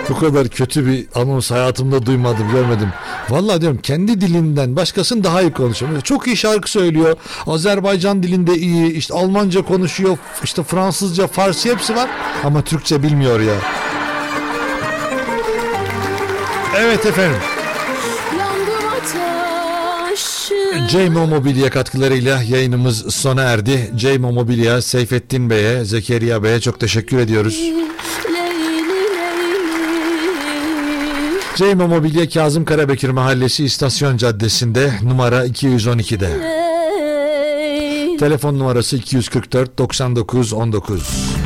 Bu 0.08 0.18
kadar 0.18 0.48
kötü 0.48 0.86
bir 0.86 1.06
anons 1.14 1.50
hayatımda 1.50 2.06
duymadım, 2.06 2.50
görmedim. 2.52 2.88
Vallahi 3.30 3.60
diyorum 3.60 3.78
kendi 3.82 4.20
dilinden 4.20 4.76
başkasının 4.76 5.24
daha 5.24 5.42
iyi 5.42 5.52
konuşuyor. 5.52 6.00
Çok 6.00 6.26
iyi 6.26 6.36
şarkı 6.36 6.70
söylüyor. 6.70 7.16
Azerbaycan 7.46 8.22
dilinde 8.22 8.54
iyi, 8.54 8.92
işte 8.92 9.14
Almanca 9.14 9.62
konuşuyor, 9.62 10.18
işte 10.44 10.62
Fransızca, 10.62 11.26
Farsi 11.26 11.70
hepsi 11.70 11.96
var 11.96 12.10
ama 12.44 12.62
Türkçe 12.62 13.02
bilmiyor 13.02 13.40
ya. 13.40 13.54
Evet 16.78 17.06
efendim. 17.06 17.40
Ceymo 20.88 21.26
Mobilya 21.26 21.70
katkılarıyla 21.70 22.42
yayınımız 22.42 23.14
sona 23.14 23.42
erdi. 23.42 23.90
Ceymo 23.96 24.32
Mobilya, 24.32 24.82
Seyfettin 24.82 25.50
Bey'e, 25.50 25.84
Zekeriya 25.84 26.42
Bey'e 26.42 26.60
çok 26.60 26.80
teşekkür 26.80 27.18
ediyoruz. 27.18 27.60
Ceymo 31.56 31.88
Mobilya 31.88 32.28
Kazım 32.28 32.64
Karabekir 32.64 33.08
Mahallesi 33.08 33.64
İstasyon 33.64 34.16
Caddesi'nde 34.16 34.92
numara 35.02 35.46
212'de. 35.46 36.28
leyli 38.16 38.16
Telefon 38.16 38.58
numarası 38.58 38.96
244 38.96 39.78
99 39.78 40.52
19. 40.52 41.45